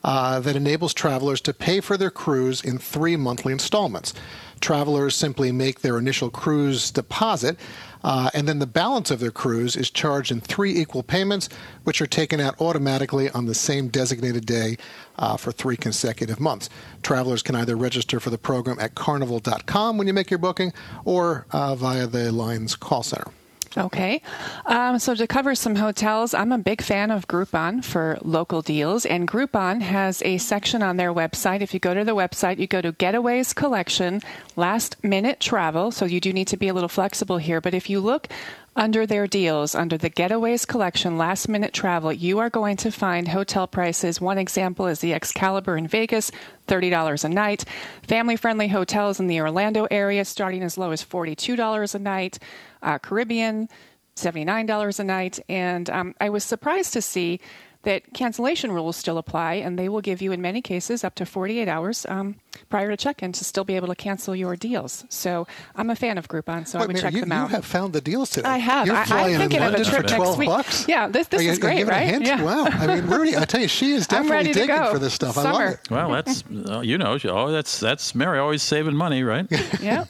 uh, 0.02 0.40
that 0.40 0.56
enables 0.56 0.94
travelers 0.94 1.42
to 1.42 1.52
pay 1.52 1.80
for 1.80 1.98
their 1.98 2.10
cruise 2.10 2.64
in 2.64 2.78
three 2.78 3.16
monthly 3.16 3.52
installments. 3.52 4.14
Travelers 4.60 5.14
simply 5.14 5.52
make 5.52 5.80
their 5.80 5.98
initial 5.98 6.30
cruise 6.30 6.90
deposit, 6.90 7.58
uh, 8.02 8.30
and 8.34 8.48
then 8.48 8.58
the 8.58 8.66
balance 8.66 9.10
of 9.10 9.20
their 9.20 9.30
cruise 9.30 9.76
is 9.76 9.90
charged 9.90 10.30
in 10.30 10.40
three 10.40 10.76
equal 10.76 11.02
payments, 11.02 11.48
which 11.84 12.00
are 12.00 12.06
taken 12.06 12.40
out 12.40 12.60
automatically 12.60 13.28
on 13.30 13.46
the 13.46 13.54
same 13.54 13.88
designated 13.88 14.46
day 14.46 14.76
uh, 15.18 15.36
for 15.36 15.52
three 15.52 15.76
consecutive 15.76 16.40
months. 16.40 16.68
Travelers 17.02 17.42
can 17.42 17.54
either 17.54 17.76
register 17.76 18.20
for 18.20 18.30
the 18.30 18.38
program 18.38 18.78
at 18.78 18.94
carnival.com 18.94 19.98
when 19.98 20.06
you 20.06 20.12
make 20.12 20.30
your 20.30 20.38
booking 20.38 20.72
or 21.04 21.46
uh, 21.52 21.74
via 21.74 22.06
the 22.06 22.32
line's 22.32 22.76
call 22.76 23.02
center. 23.02 23.30
Okay. 23.76 24.22
Um, 24.64 24.98
so 24.98 25.14
to 25.14 25.26
cover 25.26 25.54
some 25.54 25.76
hotels, 25.76 26.32
I'm 26.32 26.52
a 26.52 26.58
big 26.58 26.80
fan 26.80 27.10
of 27.10 27.28
Groupon 27.28 27.84
for 27.84 28.18
local 28.22 28.62
deals, 28.62 29.04
and 29.04 29.28
Groupon 29.28 29.82
has 29.82 30.22
a 30.22 30.38
section 30.38 30.82
on 30.82 30.96
their 30.96 31.12
website. 31.12 31.60
If 31.60 31.74
you 31.74 31.80
go 31.80 31.92
to 31.92 32.04
the 32.04 32.14
website, 32.14 32.58
you 32.58 32.66
go 32.66 32.80
to 32.80 32.92
Getaways 32.92 33.54
Collection, 33.54 34.22
Last 34.56 35.02
Minute 35.04 35.40
Travel. 35.40 35.90
So 35.90 36.04
you 36.06 36.20
do 36.20 36.32
need 36.32 36.48
to 36.48 36.56
be 36.56 36.68
a 36.68 36.74
little 36.74 36.88
flexible 36.88 37.38
here, 37.38 37.60
but 37.60 37.74
if 37.74 37.90
you 37.90 38.00
look 38.00 38.28
under 38.76 39.06
their 39.06 39.26
deals, 39.26 39.74
under 39.74 39.96
the 39.96 40.10
Getaways 40.10 40.66
Collection 40.66 41.16
Last 41.16 41.48
Minute 41.48 41.72
Travel, 41.72 42.12
you 42.12 42.38
are 42.38 42.50
going 42.50 42.76
to 42.76 42.92
find 42.92 43.26
hotel 43.26 43.66
prices. 43.66 44.20
One 44.20 44.36
example 44.36 44.86
is 44.86 45.00
the 45.00 45.14
Excalibur 45.14 45.78
in 45.78 45.88
Vegas, 45.88 46.30
$30 46.68 47.24
a 47.24 47.28
night. 47.30 47.64
Family 48.02 48.36
friendly 48.36 48.68
hotels 48.68 49.18
in 49.18 49.28
the 49.28 49.40
Orlando 49.40 49.86
area 49.90 50.24
starting 50.26 50.62
as 50.62 50.76
low 50.76 50.90
as 50.90 51.02
$42 51.02 51.94
a 51.94 51.98
night. 51.98 52.38
Uh, 52.82 52.98
Caribbean, 52.98 53.68
$79 54.16 55.00
a 55.00 55.04
night. 55.04 55.40
And 55.48 55.88
um, 55.88 56.14
I 56.20 56.28
was 56.28 56.44
surprised 56.44 56.92
to 56.92 57.02
see 57.02 57.40
that 57.86 58.02
cancellation 58.14 58.72
rules 58.72 58.96
still 58.96 59.16
apply, 59.16 59.54
and 59.54 59.78
they 59.78 59.88
will 59.88 60.00
give 60.00 60.20
you, 60.20 60.32
in 60.32 60.42
many 60.42 60.60
cases, 60.60 61.04
up 61.04 61.14
to 61.14 61.24
48 61.24 61.68
hours 61.68 62.04
um, 62.08 62.34
prior 62.68 62.90
to 62.90 62.96
check 62.96 63.22
in 63.22 63.30
to 63.30 63.44
still 63.44 63.62
be 63.62 63.76
able 63.76 63.86
to 63.86 63.94
cancel 63.94 64.34
your 64.34 64.56
deals. 64.56 65.04
So 65.08 65.46
I'm 65.76 65.88
a 65.88 65.94
fan 65.94 66.18
of 66.18 66.26
Groupon, 66.26 66.66
so 66.66 66.78
I 66.78 66.82
Wait, 66.82 66.88
would 66.88 66.96
Mary, 66.96 67.02
check 67.02 67.14
you, 67.14 67.20
them 67.20 67.30
out. 67.30 67.48
you 67.50 67.54
have 67.54 67.64
found 67.64 67.92
the 67.92 68.00
deals 68.00 68.30
today. 68.30 68.48
I 68.48 68.58
have. 68.58 68.88
You're 68.88 68.96
I, 68.96 69.04
flying 69.04 69.34
I'm 69.36 69.40
thinking 69.42 69.58
in 69.60 69.62
of 69.62 69.68
a 69.74 69.76
London 69.76 69.92
trip 69.92 70.02
for 70.10 70.16
12 70.16 70.26
next 70.30 70.38
week. 70.38 70.48
bucks? 70.48 70.88
Yeah, 70.88 71.06
this, 71.06 71.28
this 71.28 71.40
Are 71.40 71.44
you- 71.44 71.50
is 71.52 71.58
are 71.58 71.60
you 71.60 71.62
great, 71.62 71.76
giving 71.78 71.94
a 71.94 71.96
right? 71.96 72.06
hint? 72.08 72.26
Yeah. 72.26 72.42
Wow. 72.42 72.64
I 72.64 72.86
mean, 72.88 73.06
Rudy, 73.06 73.36
I 73.36 73.44
tell 73.44 73.60
you, 73.60 73.68
she 73.68 73.92
is 73.92 74.06
definitely 74.08 74.32
ready 74.36 74.52
digging 74.52 74.76
go. 74.76 74.90
for 74.92 74.98
this 74.98 75.14
stuff. 75.14 75.38
I 75.38 75.42
love 75.44 75.54
Summer. 75.54 75.66
it. 75.68 75.90
Well, 75.90 76.10
that's 76.10 76.42
uh, 76.68 76.80
you 76.80 76.98
know, 76.98 77.16
oh, 77.24 77.50
that's 77.52 77.78
that's 77.78 78.16
Mary 78.16 78.40
always 78.40 78.62
saving 78.64 78.96
money, 78.96 79.22
right? 79.22 79.46
yeah, 79.80 80.06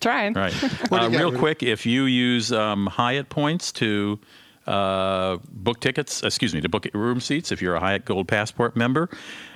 trying. 0.00 0.34
Right. 0.34 0.54
Uh, 0.62 0.68
you 0.68 0.88
got, 0.90 1.10
real 1.10 1.24
Rudy? 1.30 1.38
quick, 1.38 1.62
if 1.64 1.86
you 1.86 2.04
use 2.04 2.52
um, 2.52 2.86
Hyatt 2.86 3.30
points 3.30 3.72
to 3.72 4.20
uh, 4.66 5.38
book 5.48 5.80
tickets, 5.80 6.22
excuse 6.22 6.54
me, 6.54 6.60
to 6.60 6.68
book 6.68 6.86
room 6.92 7.20
seats, 7.20 7.52
if 7.52 7.62
you're 7.62 7.74
a 7.74 7.80
Hyatt 7.80 8.04
Gold 8.04 8.28
Passport 8.28 8.76
member, 8.76 9.08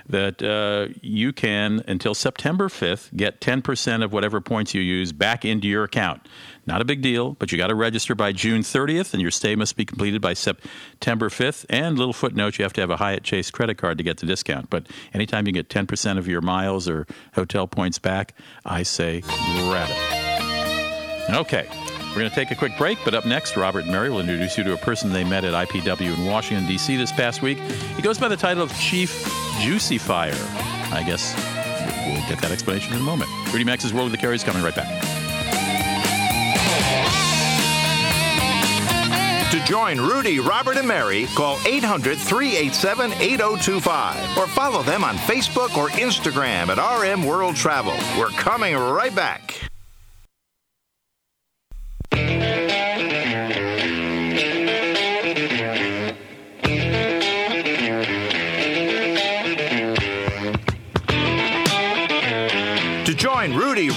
that 0.08 0.42
uh, 0.42 0.92
you 1.00 1.32
can, 1.32 1.82
until 1.86 2.14
September 2.14 2.68
5th, 2.68 3.14
get 3.16 3.40
10% 3.40 4.04
of 4.04 4.12
whatever 4.12 4.40
points 4.40 4.74
you 4.74 4.80
use 4.80 5.12
back 5.12 5.44
into 5.44 5.68
your 5.68 5.84
account. 5.84 6.26
Not 6.66 6.80
a 6.80 6.84
big 6.84 7.00
deal, 7.00 7.32
but 7.34 7.50
you 7.50 7.58
got 7.58 7.68
to 7.68 7.74
register 7.74 8.14
by 8.14 8.32
June 8.32 8.62
30th, 8.62 9.12
and 9.12 9.22
your 9.22 9.30
stay 9.30 9.54
must 9.54 9.76
be 9.76 9.84
completed 9.84 10.20
by 10.20 10.34
September 10.34 11.28
5th. 11.28 11.64
And 11.68 11.98
little 11.98 12.12
footnote, 12.12 12.58
you 12.58 12.64
have 12.64 12.72
to 12.74 12.80
have 12.80 12.90
a 12.90 12.96
Hyatt 12.96 13.22
Chase 13.22 13.50
credit 13.50 13.78
card 13.78 13.98
to 13.98 14.04
get 14.04 14.18
the 14.18 14.26
discount. 14.26 14.70
But 14.70 14.86
anytime 15.14 15.46
you 15.46 15.52
get 15.52 15.68
10% 15.68 16.18
of 16.18 16.28
your 16.28 16.40
miles 16.40 16.88
or 16.88 17.06
hotel 17.34 17.66
points 17.66 17.98
back, 17.98 18.34
I 18.64 18.82
say 18.82 19.20
grab 19.20 19.88
it. 19.90 21.34
Okay. 21.34 21.89
We're 22.10 22.22
going 22.22 22.30
to 22.30 22.34
take 22.34 22.50
a 22.50 22.56
quick 22.56 22.76
break, 22.76 22.98
but 23.04 23.14
up 23.14 23.24
next, 23.24 23.56
Robert 23.56 23.84
and 23.84 23.92
Mary 23.92 24.10
will 24.10 24.18
introduce 24.18 24.58
you 24.58 24.64
to 24.64 24.72
a 24.72 24.76
person 24.76 25.12
they 25.12 25.22
met 25.22 25.44
at 25.44 25.54
IPW 25.68 26.16
in 26.18 26.24
Washington, 26.24 26.66
D.C. 26.66 26.96
this 26.96 27.12
past 27.12 27.40
week. 27.40 27.58
He 27.58 28.02
goes 28.02 28.18
by 28.18 28.26
the 28.26 28.36
title 28.36 28.64
of 28.64 28.76
Chief 28.80 29.24
Juicy 29.60 29.96
Fire. 29.96 30.34
I 30.92 31.04
guess 31.06 31.36
we'll 32.06 32.28
get 32.28 32.40
that 32.42 32.50
explanation 32.50 32.94
in 32.94 33.00
a 33.00 33.04
moment. 33.04 33.30
Rudy 33.52 33.64
Maxa's 33.64 33.94
World 33.94 34.06
of 34.06 34.12
the 34.12 34.18
Careys 34.18 34.44
coming 34.44 34.60
right 34.60 34.74
back. 34.74 34.88
To 39.52 39.64
join 39.64 40.00
Rudy, 40.00 40.40
Robert, 40.40 40.78
and 40.78 40.88
Mary, 40.88 41.26
call 41.36 41.58
800 41.64 42.18
387 42.18 43.12
8025 43.12 44.38
or 44.38 44.48
follow 44.48 44.82
them 44.82 45.04
on 45.04 45.14
Facebook 45.16 45.76
or 45.76 45.88
Instagram 45.90 46.76
at 46.76 46.78
RM 47.00 47.24
World 47.24 47.54
Travel. 47.54 47.94
We're 48.18 48.30
coming 48.30 48.76
right 48.76 49.14
back. 49.14 49.69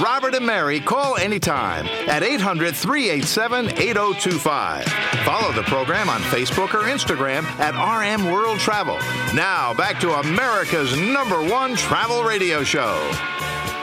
Robert, 0.04 0.36
and 0.36 0.46
Mary, 0.46 0.82
call 0.82 1.16
anytime 1.16 1.88
at 2.10 2.24
800 2.24 2.76
387 2.76 3.70
8025. 3.70 4.84
Follow 5.24 5.54
the 5.54 5.64
program 5.64 6.10
on 6.10 6.20
Facebook 6.24 6.74
or 6.74 6.90
Instagram 6.90 7.46
at 7.58 7.74
RM 7.74 8.30
World 8.30 8.60
Travel. 8.60 8.98
Now, 9.34 9.74
back 9.74 10.02
to 10.02 10.12
America's 10.12 10.98
number 10.98 11.42
one 11.42 11.78
travel 11.78 12.24
radio 12.24 12.66
show. 12.66 13.12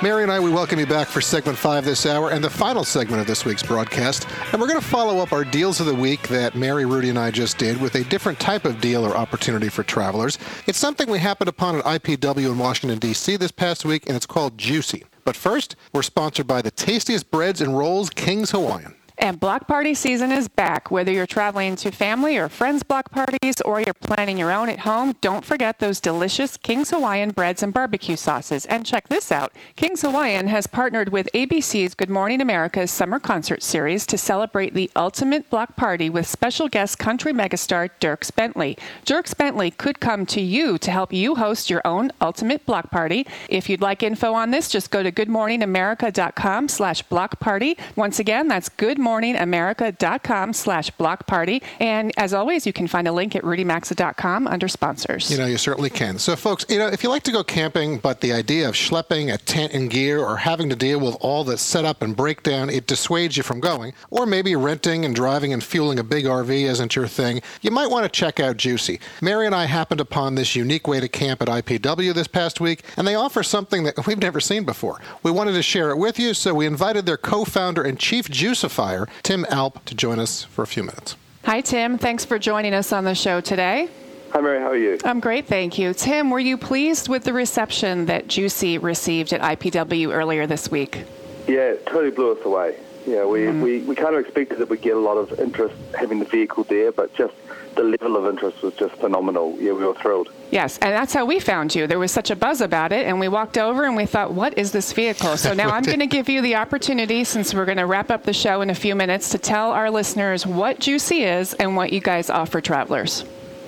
Mary 0.03 0.23
and 0.23 0.31
I, 0.31 0.41
we 0.41 0.51
welcome 0.51 0.79
you 0.79 0.87
back 0.87 1.09
for 1.09 1.23
segment 1.23 1.57
five 1.57 1.87
this 1.87 2.05
hour 2.05 2.31
and 2.31 2.45
the 2.45 2.51
final 2.51 2.85
segment 2.85 3.23
of 3.23 3.27
this 3.27 3.47
week's 3.47 3.63
broadcast. 3.63 4.27
And 4.53 4.61
we're 4.61 4.69
going 4.69 4.81
to 4.81 4.87
follow 4.87 5.21
up 5.21 5.33
our 5.33 5.45
deals 5.45 5.81
of 5.81 5.87
the 5.87 5.95
week 5.95 6.29
that 6.29 6.55
Mary, 6.55 6.85
Rudy, 6.85 7.09
and 7.09 7.19
I 7.19 7.31
just 7.31 7.57
did 7.57 7.81
with 7.81 7.95
a 7.95 8.05
different 8.05 8.39
type 8.39 8.67
of 8.67 8.79
deal 8.83 9.07
or 9.07 9.17
opportunity 9.17 9.71
for 9.71 9.83
travelers. 9.85 10.39
It's 10.67 10.79
something 10.79 11.09
we 11.09 11.19
happened 11.19 11.49
upon 11.49 11.77
at 11.77 11.85
IPW 11.85 12.51
in 12.53 12.59
Washington, 12.59 12.99
D.C. 12.99 13.37
this 13.37 13.53
past 13.53 13.87
week, 13.87 14.07
and 14.07 14.17
it's 14.17 14.27
called 14.27 14.59
JUCY. 14.59 15.05
But 15.25 15.37
first, 15.37 15.77
we're 15.93 16.03
sponsored 16.03 16.47
by 16.47 16.63
the 16.63 16.71
tastiest 16.71 17.31
breads 17.31 17.61
and 17.61 17.77
rolls, 17.77 18.11
King's 18.11 18.51
Hawaiian. 18.51 18.95
And 19.23 19.39
block 19.39 19.69
party 19.69 19.93
season 19.93 20.33
is 20.33 20.49
back. 20.49 20.91
Whether 20.91 21.13
you're 21.13 21.27
traveling 21.27 21.77
to 21.77 21.91
family 21.91 22.39
or 22.39 22.49
friends 22.49 22.83
block 22.83 23.11
parties 23.11 23.61
or 23.67 23.79
you're 23.79 23.93
planning 23.93 24.39
your 24.39 24.51
own 24.51 24.71
at 24.71 24.79
home, 24.79 25.15
don't 25.21 25.45
forget 25.45 25.79
those 25.79 26.01
delicious 26.01 26.57
King's 26.57 26.89
Hawaiian 26.89 27.33
breads 27.33 27.63
and 27.63 27.71
barbecue 27.71 28.17
sauces. 28.17 28.65
And 28.65 28.87
check 28.87 29.09
this 29.09 29.31
out. 29.31 29.53
King's 29.77 30.01
Hawaiian 30.01 30.47
has 30.47 30.67
partnered 30.67 31.11
with 31.11 31.29
ABC's 31.35 31.95
Good 31.95 32.09
Morning 32.09 32.41
America's 32.41 32.91
summer 32.91 33.21
concert 33.21 33.63
series 33.63 34.07
to 34.07 34.17
celebrate 34.17 34.73
the 34.73 34.91
ultimate 34.97 35.51
block 35.51 35.77
party 35.77 36.09
with 36.09 36.27
special 36.27 36.69
guest 36.69 36.99
country 36.99 37.35
megastar 37.35 37.91
Dierks 38.01 38.35
Bentley. 38.35 38.79
Dierks 39.05 39.37
Bentley 39.37 39.71
could 39.71 40.01
come 40.01 40.25
to 40.27 40.41
you 40.41 40.79
to 40.79 40.91
help 40.91 41.13
you 41.13 41.35
host 41.35 41.69
your 41.69 41.83
own 41.85 42.11
ultimate 42.23 42.65
block 42.65 42.91
party. 42.91 43.27
If 43.51 43.69
you'd 43.69 43.83
like 43.83 44.03
info 44.03 44.33
on 44.33 44.51
this, 44.51 44.71
just 44.71 44.91
go 44.91 45.03
to 45.03 45.13
goodmorningamerica.com 45.13 46.69
slash 46.69 47.03
block 47.03 47.39
party. 47.39 47.77
Once 47.97 48.19
again, 48.19 48.49
that's 48.49 48.71
goodmorningamerica.com 49.11 50.53
slash 50.53 50.91
block 50.91 51.27
party. 51.27 51.63
And 51.79 52.13
as 52.17 52.35
always, 52.35 52.67
you 52.67 52.73
can 52.73 52.87
find 52.87 53.09
a 53.09 53.13
link 53.13 53.35
at 53.35 53.43
rudymaxa.com 53.43 54.47
under 54.47 54.69
sponsors. 54.69 55.31
You 55.31 55.39
know, 55.39 55.47
you 55.47 55.59
certainly 55.59 55.91
can. 55.91 56.19
So, 56.19 56.37
folks, 56.37 56.65
you 56.69 56.79
know, 56.79 56.89
if 56.89 57.03
you 57.03 57.09
like 57.09 57.23
to 57.25 57.33
go 57.33 57.43
camping, 57.43 57.99
but 57.99 58.21
the 58.21 58.33
idea 58.33 58.69
of 58.69 58.75
schlepping 58.75 59.33
a 59.33 59.39
tent 59.39 59.73
and 59.73 59.91
gear 59.91 60.21
or 60.21 60.37
having 60.37 60.69
to 60.71 60.77
deal 60.77 61.01
with 61.01 61.17
all 61.21 61.45
the 61.45 61.59
setup 61.59 62.03
and 62.03 62.17
breakdown, 62.17 62.71
it 62.71 62.87
dissuades 62.87 63.37
you 63.37 63.43
from 63.43 63.61
going, 63.61 63.93
or 64.11 64.27
maybe 64.27 64.55
renting 64.57 65.05
and 65.05 65.15
driving 65.15 65.53
and 65.53 65.63
fueling 65.63 65.99
a 65.99 66.05
big 66.05 66.25
RV 66.25 66.51
isn't 66.51 66.97
your 66.97 67.07
thing, 67.07 67.43
you 67.63 67.71
might 67.71 67.91
want 67.91 68.05
to 68.05 68.09
check 68.09 68.41
out 68.41 68.57
JUCY. 68.57 69.01
Mary 69.21 69.47
and 69.47 69.55
I 69.55 69.65
happened 69.65 70.01
upon 70.01 70.35
this 70.35 70.55
unique 70.55 70.87
way 70.87 71.01
to 71.01 71.09
camp 71.09 71.43
at 71.43 71.49
IPW 71.49 72.15
this 72.15 72.29
past 72.29 72.61
week, 72.61 72.83
and 72.97 73.07
they 73.07 73.15
offer 73.15 73.43
something 73.43 73.85
that 73.85 73.95
we've 74.07 74.19
never 74.19 74.41
seen 74.41 74.65
before. 74.65 75.01
We 75.23 75.31
wanted 75.31 75.53
to 75.53 75.63
share 75.63 75.91
it 75.91 75.99
with 75.99 76.19
you, 76.19 76.35
so 76.35 76.55
we 76.55 76.67
invited 76.67 77.07
their 77.07 77.17
co 77.17 77.45
founder 77.45 77.83
and 77.83 77.99
chief 77.99 78.29
juicifier, 78.29 79.00
Tim 79.23 79.45
Alpe, 79.45 79.85
to 79.85 79.95
join 79.95 80.19
us 80.19 80.45
for 80.45 80.63
a 80.63 80.67
few 80.67 80.83
minutes. 80.83 81.17
Hi, 81.45 81.61
Tim. 81.61 81.99
Thanks 81.99 82.25
for 82.25 82.39
joining 82.39 82.75
us 82.75 82.93
on 82.93 83.05
the 83.05 83.15
show 83.15 83.41
today. 83.41 83.89
Hi, 84.33 84.41
Mary. 84.41 84.61
How 84.61 84.69
are 84.69 84.77
you? 84.77 84.99
I'm 85.05 85.19
great, 85.19 85.47
thank 85.47 85.79
you. 85.79 85.93
Tim, 85.93 86.31
were 86.31 86.39
you 86.39 86.57
pleased 86.57 87.09
with 87.09 87.25
the 87.25 87.33
reception 87.33 88.07
that 88.07 88.29
JUCY 88.29 88.81
received 88.81 89.33
at 89.33 89.41
IPW 89.41 90.13
earlier 90.15 90.47
this 90.47 90.71
week? 90.71 91.05
Yeah, 91.49 91.73
it 91.73 91.87
totally 91.87 92.11
blew 92.11 92.33
us 92.33 92.45
away. 92.45 92.77
Yeah, 93.07 93.25
we, 93.25 93.41
mm-hmm. 93.41 93.63
we, 93.63 93.79
we 93.81 93.95
kind 93.97 94.15
of 94.15 94.21
expected 94.21 94.59
that 94.59 94.69
we'd 94.69 94.83
get 94.83 94.95
a 94.95 95.01
lot 95.01 95.17
of 95.17 95.41
interest 95.41 95.75
having 95.99 96.21
the 96.21 96.27
vehicle 96.27 96.65
there, 96.65 96.93
but 96.93 97.13
just 97.15 97.35
the 97.75 97.83
level 97.83 98.17
of 98.17 98.27
interest 98.27 98.63
was 98.63 98.75
just 98.75 98.95
phenomenal. 98.97 99.57
Yeah, 99.59 99.73
we 99.73 99.85
were 99.85 99.95
thrilled. 99.95 100.29
Yes, 100.51 100.79
and 100.79 100.93
that's 100.93 101.13
how 101.13 101.25
we 101.25 101.39
found 101.39 101.75
you. 101.75 101.87
There 101.87 101.99
was 101.99 102.11
such 102.11 102.31
a 102.31 102.37
buzz 102.37 102.61
about 102.61 102.93
it, 102.93 103.07
and 103.07 103.21
we 103.21 103.29
walked 103.29 103.57
over 103.57 103.85
and 103.85 103.97
we 103.97 104.07
thought, 104.07 104.33
what 104.33 104.57
is 104.59 104.73
this 104.73 104.93
vehicle? 104.93 105.37
So 105.37 105.55
now 105.55 105.71
I'm 105.71 105.83
going 105.93 106.01
to 106.01 106.07
give 106.07 106.29
you 106.29 106.43
the 106.43 106.57
opportunity, 106.57 107.25
since 107.25 107.55
we're 107.55 107.65
going 107.65 107.79
to 107.79 107.87
wrap 107.87 108.11
up 108.11 108.25
the 108.25 108.33
show 108.33 108.61
in 108.61 108.71
a 108.71 108.75
few 108.75 108.95
minutes, 108.95 109.31
to 109.31 109.39
tell 109.39 109.71
our 109.71 109.91
listeners 109.91 110.47
what 110.47 110.81
JUCY 110.81 111.41
is 111.41 111.55
and 111.55 111.77
what 111.77 111.93
you 111.93 112.01
guys 112.01 112.31
offer 112.31 112.61
travelers. 112.61 113.25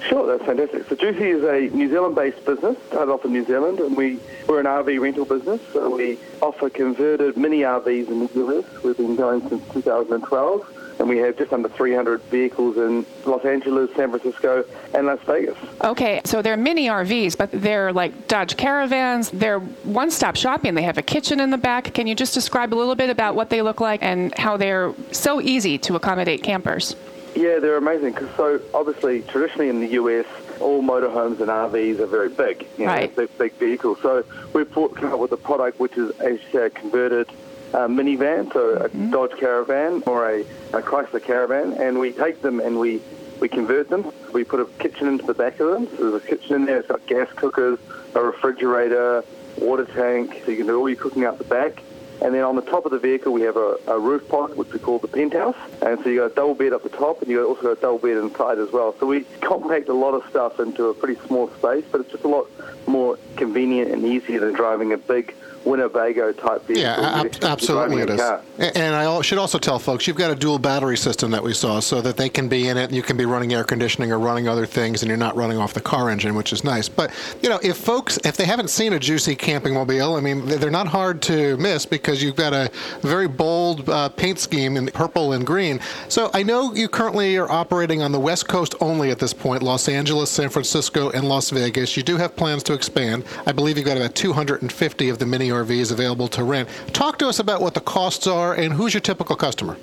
Sure, 0.08 0.26
that's 0.26 0.44
fantastic. 0.44 0.88
So 0.88 0.96
JUCY 0.96 1.36
is 1.36 1.44
a 1.44 1.74
New 1.74 1.88
Zealand-based 1.88 2.44
business, 2.44 2.76
started 2.88 3.12
off 3.12 3.24
in 3.24 3.32
New 3.32 3.44
Zealand, 3.44 3.78
and 3.78 3.96
we, 3.96 4.18
we're 4.48 4.58
an 4.58 4.66
RV 4.66 5.00
rental 5.00 5.24
business. 5.24 5.60
So 5.72 5.96
we 5.96 6.18
offer 6.40 6.68
converted 6.68 7.36
mini 7.36 7.60
RVs 7.60 8.08
in 8.08 8.26
the 8.26 8.46
US. 8.46 8.82
We've 8.82 8.96
been 8.96 9.14
going 9.14 9.48
since 9.48 9.62
2012, 9.72 10.81
and 11.02 11.10
we 11.10 11.18
have 11.18 11.36
just 11.36 11.52
under 11.52 11.68
300 11.68 12.22
vehicles 12.22 12.76
in 12.76 13.04
Los 13.26 13.44
Angeles, 13.44 13.90
San 13.96 14.10
Francisco, 14.10 14.64
and 14.94 15.06
Las 15.08 15.18
Vegas. 15.26 15.58
Okay, 15.82 16.20
so 16.24 16.40
they're 16.42 16.56
mini 16.56 16.86
RVs, 16.86 17.36
but 17.36 17.50
they're 17.52 17.92
like 17.92 18.28
Dodge 18.28 18.56
Caravans. 18.56 19.28
They're 19.30 19.58
one-stop 19.58 20.36
shopping. 20.36 20.74
They 20.74 20.82
have 20.82 20.98
a 20.98 21.02
kitchen 21.02 21.40
in 21.40 21.50
the 21.50 21.58
back. 21.58 21.92
Can 21.92 22.06
you 22.06 22.14
just 22.14 22.34
describe 22.34 22.72
a 22.72 22.76
little 22.76 22.94
bit 22.94 23.10
about 23.10 23.34
what 23.34 23.50
they 23.50 23.62
look 23.62 23.80
like 23.80 24.00
and 24.00 24.32
how 24.38 24.56
they're 24.56 24.94
so 25.10 25.40
easy 25.40 25.76
to 25.78 25.96
accommodate 25.96 26.44
campers? 26.44 26.94
Yeah, 27.34 27.58
they're 27.58 27.78
amazing. 27.78 28.12
'cause 28.12 28.28
so 28.36 28.60
obviously, 28.72 29.22
traditionally 29.22 29.70
in 29.70 29.80
the 29.80 29.88
US, 29.88 30.26
all 30.60 30.82
motorhomes 30.84 31.40
and 31.40 31.50
RVs 31.50 31.98
are 31.98 32.06
very 32.06 32.28
big, 32.28 32.64
you 32.78 32.86
know, 32.86 32.92
Right. 32.92 33.16
big, 33.16 33.36
big 33.38 33.52
vehicles. 33.54 33.98
So 34.02 34.22
we've 34.52 34.72
come 34.72 35.12
up 35.12 35.18
with 35.18 35.32
a 35.32 35.36
product 35.36 35.80
which 35.80 35.98
is 35.98 36.12
a 36.54 36.70
converted 36.70 37.26
uh, 37.74 37.88
minivan, 37.88 38.52
so 38.52 38.76
a 38.76 38.88
Dodge 39.10 39.38
Caravan 39.38 40.02
or 40.06 40.28
a, 40.28 40.40
a 40.72 40.82
Chrysler 40.82 41.22
Caravan, 41.22 41.74
and 41.74 41.98
we 41.98 42.12
take 42.12 42.42
them 42.42 42.60
and 42.60 42.78
we 42.78 43.00
we 43.40 43.48
convert 43.48 43.88
them. 43.88 44.12
We 44.32 44.44
put 44.44 44.60
a 44.60 44.66
kitchen 44.78 45.08
into 45.08 45.26
the 45.26 45.34
back 45.34 45.58
of 45.58 45.72
them. 45.72 45.88
So 45.96 46.10
there's 46.10 46.22
a 46.22 46.26
kitchen 46.26 46.54
in 46.54 46.64
there. 46.64 46.78
It's 46.78 46.86
got 46.86 47.04
gas 47.06 47.28
cookers, 47.34 47.78
a 48.14 48.22
refrigerator, 48.22 49.24
water 49.58 49.84
tank, 49.84 50.42
so 50.44 50.52
you 50.52 50.58
can 50.58 50.66
do 50.68 50.78
all 50.78 50.88
your 50.88 50.96
cooking 50.96 51.24
out 51.24 51.38
the 51.38 51.44
back. 51.44 51.82
And 52.22 52.32
then 52.32 52.44
on 52.44 52.54
the 52.54 52.62
top 52.62 52.84
of 52.84 52.92
the 52.92 53.00
vehicle, 53.00 53.32
we 53.32 53.42
have 53.42 53.56
a, 53.56 53.78
a 53.88 53.98
roof 53.98 54.28
pod, 54.28 54.54
which 54.54 54.72
we 54.72 54.78
call 54.78 55.00
the 55.00 55.08
penthouse. 55.08 55.56
And 55.84 56.00
so 56.04 56.08
you 56.08 56.20
got 56.20 56.30
a 56.30 56.34
double 56.34 56.54
bed 56.54 56.72
up 56.72 56.84
the 56.84 56.88
top, 56.88 57.20
and 57.20 57.28
you 57.28 57.44
also 57.44 57.62
got 57.62 57.78
a 57.78 57.80
double 57.80 57.98
bed 57.98 58.16
inside 58.16 58.58
as 58.60 58.70
well. 58.70 58.94
So 59.00 59.06
we 59.06 59.22
compact 59.40 59.88
a 59.88 59.92
lot 59.92 60.14
of 60.14 60.24
stuff 60.30 60.60
into 60.60 60.86
a 60.86 60.94
pretty 60.94 61.20
small 61.26 61.48
space, 61.54 61.84
but 61.90 62.00
it's 62.02 62.12
just 62.12 62.22
a 62.22 62.28
lot 62.28 62.48
more 62.86 63.18
convenient 63.36 63.90
and 63.90 64.04
easier 64.04 64.38
than 64.38 64.52
driving 64.52 64.92
a 64.92 64.98
big 64.98 65.34
Winnebago 65.64 66.32
type 66.32 66.66
vehicle. 66.66 66.82
Yeah, 66.82 67.20
ab- 67.20 67.36
absolutely 67.42 68.02
it 68.02 68.10
is. 68.10 68.20
car. 68.20 68.42
And 68.58 68.94
I 68.94 69.20
should 69.22 69.38
also 69.38 69.58
tell 69.58 69.78
folks, 69.78 70.06
you've 70.06 70.16
got 70.16 70.30
a 70.30 70.34
dual 70.34 70.58
battery 70.58 70.96
system 70.96 71.30
that 71.30 71.42
we 71.42 71.52
saw 71.54 71.80
so 71.80 72.00
that 72.00 72.16
they 72.16 72.28
can 72.28 72.48
be 72.48 72.68
in 72.68 72.76
it 72.76 72.84
and 72.84 72.94
you 72.94 73.02
can 73.02 73.16
be 73.16 73.24
running 73.24 73.52
air 73.52 73.64
conditioning 73.64 74.12
or 74.12 74.18
running 74.18 74.48
other 74.48 74.66
things 74.66 75.02
and 75.02 75.08
you're 75.08 75.16
not 75.16 75.36
running 75.36 75.58
off 75.58 75.74
the 75.74 75.80
car 75.80 76.10
engine, 76.10 76.34
which 76.34 76.52
is 76.52 76.64
nice. 76.64 76.88
But, 76.88 77.12
you 77.42 77.48
know, 77.48 77.60
if 77.62 77.76
folks, 77.76 78.18
if 78.24 78.36
they 78.36 78.44
haven't 78.44 78.68
seen 78.68 78.92
a 78.92 78.98
JUCY 78.98 79.38
camping 79.38 79.74
mobile, 79.74 80.16
I 80.16 80.20
mean, 80.20 80.46
they're 80.46 80.70
not 80.70 80.88
hard 80.88 81.22
to 81.22 81.56
miss 81.58 81.86
because 81.86 82.22
you've 82.22 82.36
got 82.36 82.52
a 82.52 82.70
very 83.02 83.28
bold 83.28 83.88
uh, 83.88 84.08
paint 84.08 84.38
scheme 84.38 84.76
in 84.76 84.86
purple 84.86 85.32
and 85.32 85.46
green. 85.46 85.80
So 86.08 86.30
I 86.34 86.42
know 86.42 86.74
you 86.74 86.88
currently 86.88 87.36
are 87.36 87.50
operating 87.50 88.02
on 88.02 88.12
the 88.12 88.20
West 88.20 88.48
Coast 88.48 88.74
only 88.80 89.10
at 89.10 89.18
this 89.18 89.32
point, 89.32 89.62
Los 89.62 89.88
Angeles, 89.88 90.30
San 90.30 90.48
Francisco, 90.48 91.10
and 91.10 91.28
Las 91.28 91.50
Vegas. 91.50 91.96
You 91.96 92.02
do 92.02 92.16
have 92.16 92.34
plans 92.36 92.62
to 92.64 92.72
expand. 92.72 93.24
I 93.46 93.52
believe 93.52 93.76
you've 93.76 93.86
got 93.86 93.96
about 93.96 94.14
250 94.14 95.08
of 95.08 95.18
the 95.18 95.26
mini 95.26 95.51
RVs 95.52 95.92
available 95.92 96.28
to 96.28 96.44
rent. 96.44 96.68
Talk 96.92 97.18
to 97.18 97.28
us 97.28 97.38
about 97.38 97.60
what 97.60 97.74
the 97.74 97.80
costs 97.80 98.26
are 98.26 98.54
and 98.54 98.72
who's 98.72 98.92
your 98.94 99.00
typical 99.00 99.36
customer. 99.36 99.76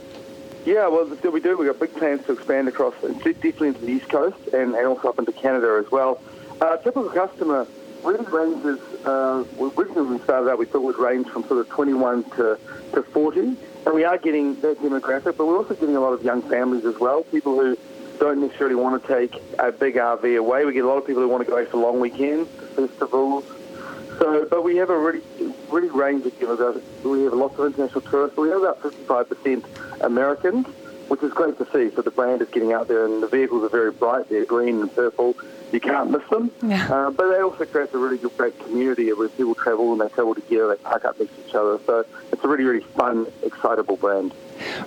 Yeah, 0.65 0.87
well, 0.87 1.05
we 1.05 1.39
do. 1.39 1.57
We've 1.57 1.67
got 1.67 1.79
big 1.79 1.95
plans 1.95 2.25
to 2.25 2.33
expand 2.33 2.67
across, 2.67 2.93
deeply 3.23 3.69
into 3.69 3.81
the 3.81 3.91
East 3.91 4.09
Coast 4.09 4.37
and, 4.53 4.75
and 4.75 4.87
also 4.87 5.09
up 5.09 5.17
into 5.17 5.31
Canada 5.31 5.81
as 5.83 5.89
well. 5.91 6.21
Uh, 6.61 6.77
typical 6.77 7.09
customer 7.09 7.65
really 8.03 8.25
ranges, 8.25 8.79
uh, 9.05 9.43
originally 9.59 10.01
when 10.01 10.13
we 10.17 10.19
started 10.19 10.49
out, 10.49 10.57
we 10.57 10.65
thought 10.65 10.83
would 10.83 10.97
range 10.97 11.27
from 11.27 11.43
sort 11.45 11.59
of 11.59 11.69
21 11.69 12.23
to, 12.31 12.59
to 12.93 13.03
40. 13.03 13.39
And 13.39 13.57
we 13.93 14.03
are 14.03 14.17
getting 14.17 14.59
that 14.61 14.79
demographic, 14.79 15.37
but 15.37 15.45
we're 15.45 15.57
also 15.57 15.73
getting 15.75 15.95
a 15.95 15.99
lot 15.99 16.13
of 16.13 16.23
young 16.23 16.41
families 16.41 16.85
as 16.85 16.99
well, 16.99 17.23
people 17.23 17.55
who 17.55 17.77
don't 18.19 18.41
necessarily 18.41 18.75
want 18.75 19.01
to 19.01 19.07
take 19.07 19.41
a 19.59 19.71
big 19.71 19.95
RV 19.95 20.37
away. 20.37 20.65
We 20.65 20.73
get 20.73 20.83
a 20.83 20.87
lot 20.87 20.97
of 20.97 21.07
people 21.07 21.21
who 21.21 21.29
want 21.29 21.45
to 21.45 21.49
go 21.49 21.65
for 21.65 21.77
long 21.77 21.99
weekends, 21.99 22.49
festivals. 22.75 23.45
So, 24.19 24.45
but 24.49 24.63
we 24.63 24.75
have 24.77 24.89
a 24.89 24.97
really, 24.97 25.21
really 25.69 25.89
range 25.89 26.25
of 26.25 26.37
demographics. 26.37 26.83
We 27.03 27.23
have 27.23 27.33
lots 27.33 27.57
of 27.57 27.67
international 27.67 28.01
tourists. 28.01 28.37
We 28.37 28.49
have 28.49 28.61
about 28.61 28.81
55% 28.81 30.01
Americans, 30.01 30.67
which 31.07 31.23
is 31.23 31.31
great 31.33 31.57
to 31.57 31.65
see. 31.71 31.95
So 31.95 32.01
the 32.01 32.11
brand 32.11 32.41
is 32.41 32.49
getting 32.49 32.73
out 32.73 32.89
there, 32.89 33.05
and 33.05 33.23
the 33.23 33.27
vehicles 33.27 33.63
are 33.63 33.69
very 33.69 33.91
bright. 33.91 34.27
They're 34.29 34.45
green 34.45 34.81
and 34.81 34.93
purple. 34.93 35.37
You 35.71 35.79
can't 35.79 36.11
miss 36.11 36.27
them. 36.29 36.51
Uh, 36.63 37.11
but 37.11 37.31
they 37.31 37.39
also 37.39 37.65
create 37.65 37.93
a 37.93 37.97
really 37.97 38.17
good, 38.17 38.35
great 38.35 38.59
community 38.59 39.13
where 39.13 39.29
people 39.29 39.55
travel 39.55 39.91
and 39.93 40.01
they 40.01 40.09
travel 40.09 40.35
together. 40.35 40.75
They 40.75 40.83
park 40.83 41.05
up 41.05 41.19
next 41.19 41.35
to 41.35 41.47
each 41.47 41.55
other. 41.55 41.79
So 41.85 42.05
it's 42.31 42.43
a 42.43 42.47
really, 42.47 42.65
really 42.65 42.83
fun, 42.83 43.27
excitable 43.43 43.95
brand. 43.95 44.33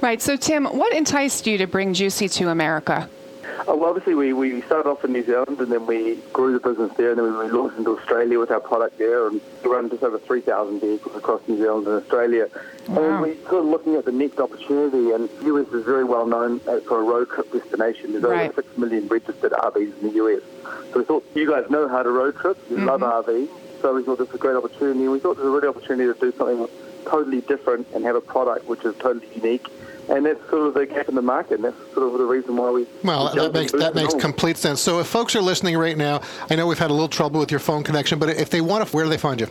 Right. 0.02 0.20
So, 0.20 0.36
Tim, 0.36 0.66
what 0.66 0.94
enticed 0.94 1.46
you 1.46 1.56
to 1.56 1.66
bring 1.66 1.94
JUCY 1.94 2.30
to 2.34 2.50
America? 2.50 3.08
Uh, 3.42 3.74
well, 3.76 3.86
obviously, 3.86 4.14
we, 4.14 4.32
we 4.32 4.60
started 4.62 4.88
off 4.88 5.04
in 5.04 5.12
New 5.12 5.24
Zealand 5.24 5.58
and 5.58 5.70
then 5.70 5.86
we 5.86 6.16
grew 6.32 6.52
the 6.52 6.60
business 6.60 6.92
there 6.96 7.10
and 7.10 7.18
then 7.18 7.36
we 7.38 7.50
launched 7.50 7.76
into 7.78 7.96
Australia 7.98 8.38
with 8.38 8.50
our 8.50 8.60
product 8.60 8.98
there 8.98 9.26
and 9.26 9.40
we 9.64 9.70
run 9.70 9.90
just 9.90 10.02
over 10.02 10.18
3,000 10.18 10.80
vehicles 10.80 11.16
across 11.16 11.40
New 11.48 11.56
Zealand 11.56 11.86
and 11.86 12.02
Australia. 12.02 12.48
And 12.88 13.20
we 13.20 13.34
sort 13.48 13.64
of 13.64 13.66
looking 13.66 13.96
at 13.96 14.04
the 14.04 14.12
next 14.12 14.38
opportunity 14.38 15.10
and 15.12 15.28
the 15.40 15.44
US 15.46 15.68
is 15.68 15.84
very 15.84 16.04
well 16.04 16.26
known 16.26 16.60
uh, 16.68 16.80
for 16.80 17.00
a 17.00 17.04
road 17.04 17.28
trip 17.30 17.50
destination. 17.52 18.12
There's 18.12 18.24
Right. 18.24 18.50
over 18.50 18.62
6 18.62 18.78
million 18.78 19.08
registered 19.08 19.52
RVs 19.52 20.00
in 20.02 20.08
the 20.08 20.14
US. 20.24 20.42
So 20.92 20.98
we 21.00 21.04
thought 21.04 21.24
you 21.34 21.48
guys 21.50 21.68
know 21.70 21.88
how 21.88 22.02
to 22.02 22.10
road 22.10 22.36
trip, 22.36 22.58
you 22.70 22.76
love 22.78 23.00
RVs, 23.00 23.48
so 23.80 23.94
we 23.94 24.02
thought 24.04 24.18
this 24.18 24.28
was 24.28 24.36
a 24.36 24.38
great 24.38 24.56
opportunity 24.56 25.00
and 25.02 25.10
we 25.12 25.18
thought 25.18 25.32
it 25.32 25.38
was 25.38 25.46
a 25.46 25.50
really 25.50 25.68
opportunity 25.68 26.12
to 26.12 26.18
do 26.18 26.36
something 26.36 26.68
totally 27.04 27.40
different 27.42 27.86
and 27.94 28.04
have 28.04 28.14
a 28.14 28.20
product 28.20 28.66
which 28.68 28.84
is 28.84 28.94
totally 28.96 29.26
unique. 29.34 29.66
And 30.08 30.26
that's 30.26 30.40
sort 30.50 30.66
of 30.66 30.74
the 30.74 30.84
gap 30.86 31.08
in 31.08 31.14
the 31.14 31.22
market, 31.22 31.54
and 31.54 31.64
that's 31.64 31.76
sort 31.94 32.12
of 32.12 32.18
the 32.18 32.24
reason 32.24 32.56
why 32.56 32.70
we 32.70 32.86
Well, 33.04 33.32
that 33.34 33.52
makes 33.52 33.72
that 33.72 33.94
makes 33.94 34.14
on. 34.14 34.20
complete 34.20 34.56
sense. 34.56 34.80
So 34.80 34.98
if 35.00 35.06
folks 35.06 35.34
are 35.36 35.40
listening 35.42 35.78
right 35.78 35.96
now, 35.96 36.20
I 36.50 36.56
know 36.56 36.66
we've 36.66 36.78
had 36.78 36.90
a 36.90 36.94
little 36.94 37.08
trouble 37.08 37.38
with 37.40 37.50
your 37.50 37.60
phone 37.60 37.82
connection, 37.84 38.18
but 38.18 38.28
if 38.30 38.50
they 38.50 38.60
want 38.60 38.86
to, 38.86 38.94
where 38.94 39.04
do 39.04 39.10
they 39.10 39.16
find 39.16 39.40
you? 39.40 39.46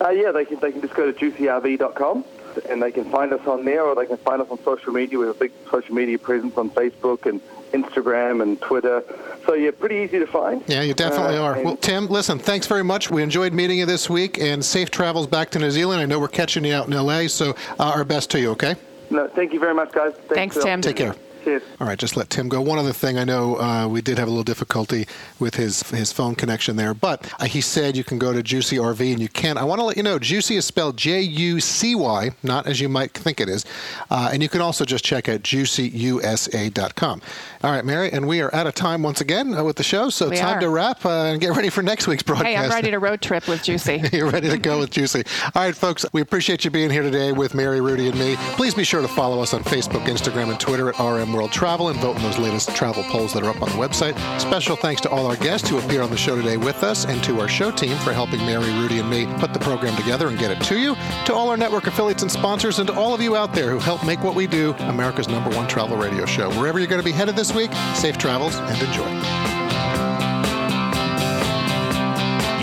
Uh, 0.00 0.10
yeah, 0.10 0.30
they 0.30 0.44
can 0.44 0.58
they 0.60 0.72
can 0.72 0.82
just 0.82 0.94
go 0.94 1.10
to 1.10 1.30
jucyrv.com 1.30 2.24
and 2.68 2.82
they 2.82 2.92
can 2.92 3.04
find 3.10 3.32
us 3.32 3.44
on 3.46 3.64
there, 3.64 3.82
or 3.82 3.94
they 3.94 4.06
can 4.06 4.16
find 4.18 4.40
us 4.42 4.48
on 4.50 4.62
social 4.62 4.92
media. 4.92 5.18
We 5.18 5.26
have 5.26 5.36
a 5.36 5.38
big 5.38 5.52
social 5.70 5.94
media 5.94 6.18
presence 6.18 6.56
on 6.58 6.70
Facebook 6.70 7.26
and 7.26 7.40
Instagram 7.72 8.42
and 8.42 8.60
Twitter. 8.60 9.02
So 9.46 9.54
yeah, 9.54 9.70
pretty 9.72 9.96
easy 9.96 10.18
to 10.20 10.26
find. 10.26 10.62
Yeah, 10.66 10.82
you 10.82 10.94
definitely 10.94 11.36
Uh, 11.38 11.42
are. 11.42 11.62
Well, 11.62 11.76
Tim, 11.76 12.06
listen, 12.08 12.38
thanks 12.38 12.66
very 12.66 12.84
much. 12.84 13.10
We 13.10 13.22
enjoyed 13.22 13.52
meeting 13.52 13.78
you 13.78 13.86
this 13.86 14.08
week, 14.10 14.38
and 14.38 14.64
safe 14.64 14.90
travels 14.90 15.26
back 15.26 15.50
to 15.50 15.58
New 15.58 15.70
Zealand. 15.70 16.00
I 16.00 16.06
know 16.06 16.18
we're 16.20 16.28
catching 16.28 16.64
you 16.64 16.74
out 16.74 16.86
in 16.86 16.92
L.A., 16.92 17.26
so 17.28 17.50
uh, 17.80 17.84
our 17.84 18.04
best 18.04 18.30
to 18.32 18.40
you. 18.40 18.50
Okay. 18.50 18.76
No, 19.14 19.28
thank 19.28 19.52
you 19.52 19.60
very 19.60 19.74
much, 19.74 19.92
guys. 19.92 20.12
Thanks, 20.28 20.56
for 20.56 20.60
the 20.62 20.66
Tim. 20.66 20.80
Take 20.82 20.96
care. 20.96 21.14
Cheers. 21.44 21.62
All 21.78 21.86
right, 21.86 21.98
just 21.98 22.16
let 22.16 22.30
Tim 22.30 22.48
go. 22.48 22.60
One 22.60 22.78
other 22.78 22.92
thing, 22.92 23.16
I 23.18 23.24
know 23.24 23.60
uh, 23.60 23.86
we 23.86 24.00
did 24.00 24.18
have 24.18 24.26
a 24.26 24.30
little 24.30 24.42
difficulty 24.44 25.06
with 25.38 25.54
his 25.54 25.82
his 25.90 26.10
phone 26.10 26.34
connection 26.34 26.74
there, 26.74 26.94
but 26.94 27.30
uh, 27.38 27.44
he 27.44 27.60
said 27.60 27.96
you 27.96 28.02
can 28.02 28.18
go 28.18 28.32
to 28.32 28.42
JUCY 28.42 28.78
RV 28.78 29.12
and 29.12 29.20
you 29.20 29.28
can. 29.28 29.56
I 29.56 29.62
want 29.62 29.78
to 29.80 29.84
let 29.84 29.96
you 29.96 30.02
know, 30.02 30.18
JUCY 30.18 30.56
is 30.56 30.64
spelled 30.64 30.96
J 30.96 31.20
U 31.20 31.60
C 31.60 31.94
Y, 31.94 32.30
not 32.42 32.66
as 32.66 32.80
you 32.80 32.88
might 32.88 33.12
think 33.12 33.40
it 33.40 33.48
is. 33.48 33.64
Uh, 34.10 34.30
and 34.32 34.42
you 34.42 34.48
can 34.48 34.62
also 34.62 34.84
just 34.84 35.04
check 35.04 35.28
out 35.28 35.42
jucyusa.com. 35.42 37.22
All 37.64 37.70
right, 37.70 37.82
Mary, 37.82 38.12
and 38.12 38.28
we 38.28 38.42
are 38.42 38.54
out 38.54 38.66
of 38.66 38.74
time 38.74 39.02
once 39.02 39.22
again 39.22 39.54
uh, 39.54 39.64
with 39.64 39.76
the 39.76 39.82
show, 39.82 40.10
so 40.10 40.28
We 40.28 40.36
time 40.36 40.58
are. 40.58 40.60
to 40.60 40.68
wrap 40.68 41.06
uh, 41.06 41.08
and 41.08 41.40
get 41.40 41.56
ready 41.56 41.70
for 41.70 41.82
next 41.82 42.06
week's 42.06 42.22
broadcast. 42.22 42.46
Hey, 42.46 42.56
I'm 42.58 42.68
ready 42.68 42.90
to 42.90 42.98
road 42.98 43.22
trip 43.22 43.48
with 43.48 43.62
JUCY. 43.62 44.12
You're 44.12 44.28
ready 44.28 44.50
to 44.50 44.58
go 44.58 44.80
with 44.80 44.90
JUCY. 44.90 45.26
All 45.56 45.62
right, 45.62 45.74
folks, 45.74 46.04
we 46.12 46.20
appreciate 46.20 46.66
you 46.66 46.70
being 46.70 46.90
here 46.90 47.00
today 47.02 47.32
with 47.32 47.54
Mary, 47.54 47.80
Rudy, 47.80 48.08
and 48.10 48.18
me. 48.18 48.36
Please 48.56 48.74
be 48.74 48.84
sure 48.84 49.00
to 49.00 49.08
follow 49.08 49.40
us 49.40 49.54
on 49.54 49.64
Facebook, 49.64 50.04
Instagram, 50.04 50.50
and 50.50 50.60
Twitter 50.60 50.90
at 50.90 50.98
RM 50.98 51.32
World 51.32 51.52
Travel 51.52 51.88
and 51.88 51.98
vote 52.00 52.16
in 52.16 52.22
those 52.22 52.36
latest 52.36 52.76
travel 52.76 53.02
polls 53.04 53.32
that 53.32 53.42
are 53.42 53.48
up 53.48 53.62
on 53.62 53.70
the 53.70 53.76
website. 53.76 54.14
Special 54.38 54.76
thanks 54.76 55.00
to 55.00 55.08
all 55.08 55.26
our 55.26 55.36
guests 55.36 55.66
who 55.66 55.78
appear 55.78 56.02
on 56.02 56.10
the 56.10 56.18
show 56.18 56.36
today 56.36 56.58
with 56.58 56.84
us 56.84 57.06
and 57.06 57.24
to 57.24 57.40
our 57.40 57.48
show 57.48 57.70
team 57.70 57.96
for 58.00 58.12
helping 58.12 58.40
Mary, 58.40 58.70
Rudy, 58.74 58.98
and 58.98 59.08
me 59.08 59.24
put 59.38 59.54
the 59.54 59.58
program 59.58 59.96
together 59.96 60.28
and 60.28 60.38
get 60.38 60.50
it 60.50 60.62
to 60.64 60.78
you. 60.78 60.94
To 61.24 61.32
all 61.32 61.48
our 61.48 61.56
network 61.56 61.86
affiliates 61.86 62.20
and 62.20 62.30
sponsors, 62.30 62.78
and 62.78 62.88
to 62.88 62.94
all 62.94 63.14
of 63.14 63.22
you 63.22 63.36
out 63.36 63.54
there 63.54 63.70
who 63.70 63.78
help 63.78 64.04
make 64.04 64.22
what 64.22 64.34
we 64.34 64.46
do 64.46 64.74
America's 64.80 65.28
number 65.28 65.48
one 65.56 65.66
travel 65.66 65.96
radio 65.96 66.26
show. 66.26 66.50
Wherever 66.60 66.78
you're 66.78 66.88
going 66.88 67.00
to 67.00 67.04
be 67.04 67.10
headed 67.10 67.36
this 67.36 67.53
week, 67.54 67.72
safe 67.94 68.18
travels 68.18 68.56
and 68.56 68.82
enjoy. 68.82 69.10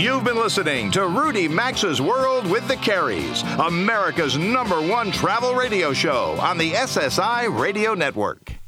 You've 0.02 0.24
been 0.24 0.38
listening 0.38 0.92
to 0.92 1.08
Rudy 1.08 1.48
Maxa's 1.48 2.02
World 2.02 2.50
with 2.50 2.68
the 2.68 2.76
Careys, 2.76 3.44
America's 3.66 4.38
number 4.38 4.82
one 4.82 5.12
travel 5.12 5.54
radio 5.54 5.94
show 5.94 6.38
on 6.40 6.58
the 6.58 6.72
SSI 6.72 7.60
Radio 7.60 7.94
Network. 7.94 8.61